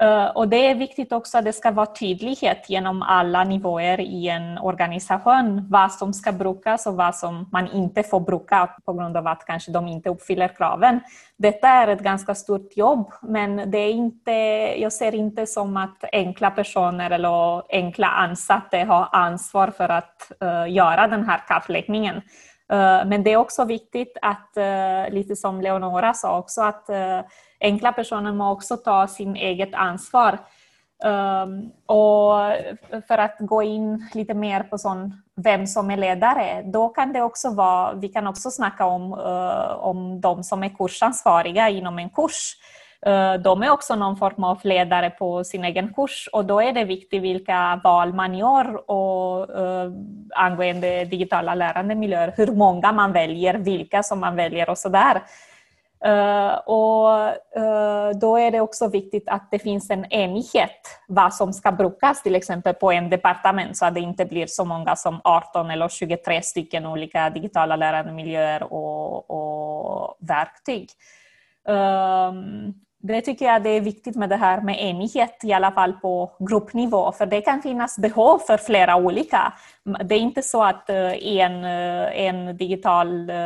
Uh, 0.00 0.26
och 0.34 0.48
det 0.48 0.56
er 0.56 0.78
viktig 0.80 1.04
også 1.12 1.38
at 1.38 1.44
det 1.44 1.52
skal 1.52 1.74
være 1.76 1.92
tydelighet 1.98 2.64
gjennom 2.72 3.02
alle 3.04 3.42
nivåer 3.44 4.00
i 4.00 4.22
en 4.32 4.54
organisasjon. 4.56 5.66
Hva 5.68 5.82
som 5.92 6.14
skal 6.16 6.38
brukes, 6.38 6.86
og 6.88 6.96
hva 6.96 7.10
som 7.12 7.42
man 7.52 7.68
ikke 7.68 8.06
får 8.08 8.22
bruke 8.24 8.60
på 8.86 8.94
at 9.28 9.44
att 9.44 9.66
de 9.72 9.96
ikke 9.96 10.10
oppfyller 10.10 10.48
kraven. 10.56 11.02
Dette 11.36 11.66
er 11.66 11.88
et 11.88 12.02
ganske 12.02 12.34
stort 12.34 12.76
jobb 12.76 13.12
men 13.22 13.70
det 13.70 13.80
er 13.80 13.88
ikke, 13.88 14.80
jeg 14.80 14.92
ser 14.92 15.12
ikke 15.12 15.46
som 15.46 15.76
at 15.76 16.08
enkla 16.12 16.50
personer 16.50 17.10
eller 17.10 17.62
enkla 17.70 18.08
ansatte 18.24 18.86
har 18.86 19.08
ansvar 19.12 19.70
for 19.70 19.84
å 19.84 20.00
uh, 20.40 20.66
denne 20.66 21.10
den 21.10 21.28
här. 21.28 22.22
Uh, 22.72 23.04
men 23.06 23.22
det 23.22 23.32
er 23.32 23.38
også 23.38 23.66
viktig, 23.66 24.06
at, 24.22 24.56
litt 25.12 25.38
som 25.38 25.60
Leonora 25.60 26.14
sa 26.14 26.38
også 26.38 26.62
att 26.62 26.90
enkla 27.62 27.92
personer 27.96 28.34
må 28.36 28.52
også 28.56 28.80
ta 28.84 29.04
sin 29.10 29.36
eget 29.36 29.74
ansvar. 29.78 30.42
Um, 31.02 31.56
og 31.90 33.00
for 33.08 33.18
å 33.18 33.46
gå 33.50 33.60
inn 33.66 33.86
litt 34.14 34.30
mer 34.38 34.68
på 34.70 34.78
sånn, 34.78 35.08
hvem 35.42 35.64
som 35.66 35.88
er 35.90 35.98
ledere, 35.98 36.46
da 36.70 36.82
kan 36.94 37.10
det 37.10 37.24
også 37.24 37.50
være 37.56 37.96
Vi 37.98 38.10
kan 38.12 38.28
også 38.30 38.52
snakke 38.54 38.86
om, 38.86 39.10
uh, 39.16 39.82
om 39.82 40.20
de 40.22 40.34
som 40.46 40.62
er 40.62 40.76
kursansvarige 40.76 41.72
innom 41.78 41.98
en 41.98 42.12
kurs. 42.14 42.54
Uh, 43.02 43.34
de 43.34 43.50
er 43.50 43.72
også 43.72 43.96
noen 43.98 44.14
form 44.14 44.46
av 44.46 44.62
ledere 44.62 45.10
på 45.18 45.42
sin 45.48 45.64
egen 45.66 45.90
kurs, 45.96 46.28
og 46.30 46.46
da 46.46 46.60
er 46.62 46.76
det 46.76 46.86
viktig 46.86 47.18
hvilke 47.24 47.62
valg 47.82 48.14
man 48.14 48.36
gjør 48.38 48.70
og, 48.84 49.50
uh, 49.50 49.88
angående 50.38 51.00
digitale 51.10 51.56
lærandemiljøer. 51.58 52.36
Hvor 52.36 52.54
mange 52.54 52.92
man 52.94 53.16
velger, 53.16 53.58
hvilke 53.58 54.04
som 54.06 54.22
man 54.22 54.38
velger, 54.38 54.70
og 54.70 54.78
så 54.78 54.92
der. 54.92 55.24
Og 56.02 57.36
da 58.18 58.30
er 58.42 58.54
det 58.54 58.62
også 58.62 58.88
viktig 58.90 59.20
at 59.30 59.44
det 59.52 59.60
finnes 59.62 59.86
en 59.94 60.02
enighet 60.10 60.90
hva 61.06 61.28
som 61.30 61.52
skal 61.54 61.76
brukes, 61.78 62.24
f.eks. 62.24 62.50
på 62.80 62.90
en 62.90 63.06
departement, 63.12 63.76
så 63.78 63.90
det 63.94 64.02
ikke 64.02 64.26
blir 64.32 64.50
så 64.50 64.66
mange 64.66 64.96
som 64.98 65.20
18 65.22 65.70
eller 65.70 65.92
23 65.92 66.40
stykker 66.48 66.88
ulike 66.90 67.28
digitale 67.36 67.78
læremiljøer 67.78 68.66
og, 68.66 69.30
og 69.30 70.16
verktøy. 70.26 70.88
Um, 71.70 72.74
det 73.02 73.20
tycker 73.20 73.44
jag 73.44 73.62
det 73.62 73.70
är 73.70 73.80
viktigt 73.80 74.16
med 74.16 74.28
det 74.28 74.36
här 74.36 74.60
med 74.60 74.82
enighet, 74.82 75.44
i 75.44 75.52
alla 75.52 75.72
fall 75.72 75.92
på 75.92 76.32
gruppnivå, 76.38 77.12
för 77.12 77.26
det 77.26 77.40
kan 77.40 77.62
finnas 77.62 77.98
behov 77.98 78.38
för 78.38 78.56
flera 78.56 78.96
olika. 78.96 79.52
Det 80.04 80.14
är 80.14 80.18
inte 80.18 80.42
så 80.42 80.64
att 80.64 80.90
eh, 80.90 81.26
en, 81.26 81.64
eh, 81.64 82.26
en 82.26 82.56
digital 82.56 83.30
eh, 83.30 83.36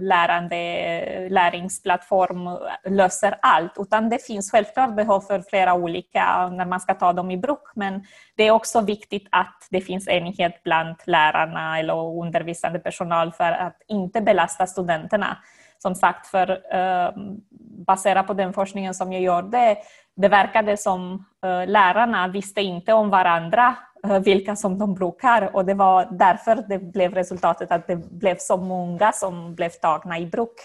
lärande, 0.00 1.28
läringsplattform 1.30 2.58
löser 2.84 3.34
allt, 3.42 3.72
utan 3.76 4.08
det 4.08 4.26
finns 4.26 4.50
självklart 4.50 4.96
behov 4.96 5.20
för 5.20 5.42
flera 5.50 5.74
olika 5.74 6.48
när 6.48 6.66
man 6.66 6.80
ska 6.80 6.94
ta 6.94 7.12
dem 7.12 7.30
i 7.30 7.36
bruk. 7.36 7.72
Men 7.74 8.04
det 8.36 8.44
är 8.44 8.50
också 8.50 8.80
viktigt 8.80 9.28
att 9.30 9.68
det 9.70 9.80
finns 9.80 10.08
enighet 10.08 10.62
bland 10.64 10.96
lärarna 11.04 11.78
eller 11.78 12.20
undervisande 12.22 12.78
personal 12.78 13.32
för 13.32 13.52
att 13.52 13.76
inte 13.88 14.20
belasta 14.20 14.66
studenterna 14.66 15.36
som 15.82 15.94
sagt, 15.94 16.26
för 16.26 16.50
eh, 16.50 17.12
baserat 17.86 18.26
på 18.26 18.34
den 18.34 18.52
forskningen 18.52 18.94
som 18.94 19.12
jag 19.12 19.22
gjorde, 19.22 19.76
det 20.16 20.28
verkade 20.28 20.76
som 20.76 21.24
eh, 21.44 21.66
lärarna 21.66 22.28
visste 22.28 22.60
inte 22.60 22.92
om 22.92 23.10
varandra 23.10 23.76
eh, 24.04 24.18
vilka 24.18 24.56
som 24.56 24.78
de 24.78 24.94
brukar 24.94 25.56
och 25.56 25.64
det 25.64 25.74
var 25.74 26.08
därför 26.10 26.64
det 26.68 26.78
blev 26.78 27.14
resultatet 27.14 27.72
att 27.72 27.86
det 27.86 27.96
blev 27.96 28.36
så 28.38 28.56
många 28.56 29.12
som 29.12 29.54
blev 29.54 29.70
tagna 29.70 30.18
i 30.18 30.26
bruk. 30.26 30.56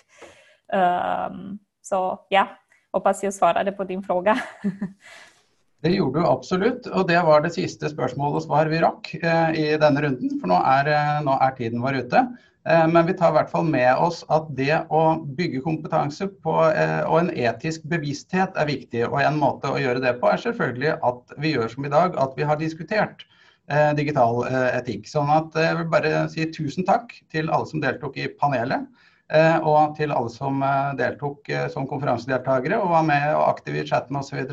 Um, 0.74 1.60
så 1.82 2.20
ja, 2.30 2.48
hoppas 2.92 3.24
jag 3.24 3.34
svarade 3.34 3.72
på 3.72 3.84
din 3.84 4.04
fråga. 4.04 4.40
Det 5.86 5.92
gjorde 5.92 6.20
du 6.20 6.26
absolutt, 6.26 6.88
og 6.88 7.04
det 7.08 7.20
var 7.22 7.44
det 7.44 7.52
siste 7.54 7.92
spørsmålet 7.92 8.40
og 8.40 8.44
svar 8.48 8.70
vi 8.72 8.80
rakk 8.82 9.12
eh, 9.20 9.52
i 9.54 9.66
denne 9.78 10.02
runden. 10.02 10.32
For 10.42 10.50
nå 10.50 10.58
er, 10.58 10.88
nå 11.22 11.36
er, 11.38 11.52
tiden 11.60 11.84
vår 11.84 12.00
ute. 12.02 12.24
Eh, 12.70 12.88
men 12.88 13.06
vi 13.06 13.14
tar 13.14 13.30
i 13.30 13.36
hvert 13.38 13.52
fall 13.52 13.68
med 13.70 13.92
oss 14.02 14.24
at 14.34 14.48
det 14.58 14.80
å 14.90 15.04
bygge 15.38 15.62
kompetanse 15.66 16.28
på, 16.42 16.56
eh, 16.72 17.02
og 17.06 17.20
en 17.20 17.30
etisk 17.30 17.86
bevissthet 17.92 18.58
er 18.58 18.70
viktig. 18.70 19.04
Og 19.06 19.20
en 19.22 19.38
måte 19.42 19.70
å 19.70 19.82
gjøre 19.82 20.02
det 20.02 20.16
på 20.22 20.32
er 20.32 20.42
selvfølgelig 20.42 20.96
at 21.06 21.36
vi 21.38 21.54
gjør 21.54 21.74
som 21.76 21.86
i 21.86 21.94
dag, 21.94 22.18
at 22.18 22.34
vi 22.38 22.48
har 22.50 22.58
diskutert 22.62 23.26
eh, 23.70 23.92
digital 23.98 24.42
etikk. 24.50 25.06
Sånn 25.10 25.30
at 25.34 25.54
jeg 25.62 25.78
vil 25.82 25.92
bare 25.94 26.26
si 26.34 26.50
tusen 26.58 26.88
takk 26.90 27.14
til 27.34 27.54
alle 27.54 27.70
som 27.70 27.84
deltok 27.84 28.18
i 28.18 28.32
panelet. 28.34 28.90
Og 29.66 29.96
til 29.98 30.12
alle 30.14 30.30
som 30.30 30.60
deltok 31.00 31.48
som 31.74 31.88
konferansedeltakere 31.90 32.78
og 32.78 32.92
var 32.92 33.08
med 33.08 33.24
og 33.32 33.48
aktive 33.48 33.80
i 33.82 33.88
chatten 33.90 34.20
osv. 34.20 34.44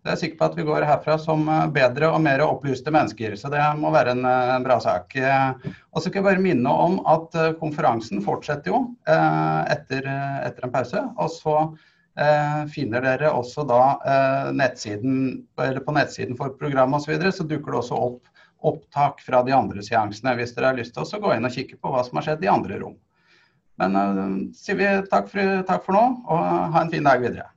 Jeg 0.00 0.14
er 0.14 0.16
sikker 0.16 0.38
på 0.40 0.46
at 0.48 0.54
vi 0.56 0.64
går 0.64 0.84
herfra 0.88 1.18
som 1.20 1.42
eh, 1.44 1.66
bedre 1.74 2.08
og 2.08 2.22
mer 2.24 2.40
opplyste 2.40 2.92
mennesker. 2.94 3.34
Så 3.36 3.50
det 3.52 3.60
må 3.76 3.90
være 3.92 4.14
en, 4.16 4.24
en 4.24 4.54
eh, 4.56 4.64
bra 4.64 4.78
sak. 4.80 5.12
Eh, 5.12 5.68
og 5.92 6.00
så 6.00 6.06
skal 6.06 6.22
jeg 6.22 6.28
bare 6.30 6.44
minne 6.44 6.72
om 6.72 6.96
at 7.10 7.36
konferansen 7.60 8.22
fortsetter 8.24 8.72
jo 8.72 8.80
etter, 9.04 10.06
etter 10.46 10.64
en 10.64 10.72
pause. 10.72 11.04
Og 11.20 11.32
så 11.34 11.56
finner 12.70 13.04
dere 13.04 13.30
også 13.32 13.62
da 13.68 13.82
nettsiden, 14.54 15.44
eller 15.62 15.82
på 15.84 15.94
nettsiden 15.94 16.36
for 16.38 16.52
programmet 16.58 16.98
osv. 16.98 17.06
Så, 17.06 17.12
videre, 17.12 17.34
så 17.34 17.46
dukker 17.48 17.74
det 17.74 17.80
også 17.82 18.00
opp 18.08 18.26
opptak 18.70 19.22
fra 19.24 19.40
de 19.46 19.54
andre 19.56 19.80
seansene. 19.82 20.34
Hvis 20.36 20.52
dere 20.56 20.72
har 20.72 20.76
lyst 20.76 20.92
til 20.96 21.06
å 21.06 21.22
gå 21.22 21.32
inn 21.32 21.48
og 21.48 21.54
kikke 21.54 21.78
på 21.80 21.92
hva 21.92 22.02
som 22.04 22.20
har 22.20 22.28
skjedd 22.28 22.44
i 22.44 22.52
andre 22.52 22.80
rom. 22.82 22.98
Men 23.80 23.96
sier 24.56 24.76
vi 24.76 24.90
takk 25.08 25.30
for, 25.32 25.62
takk 25.70 25.86
for 25.86 25.96
nå, 25.96 26.04
og 26.28 26.74
ha 26.76 26.84
en 26.84 26.92
fin 26.92 27.08
dag 27.08 27.24
videre. 27.24 27.48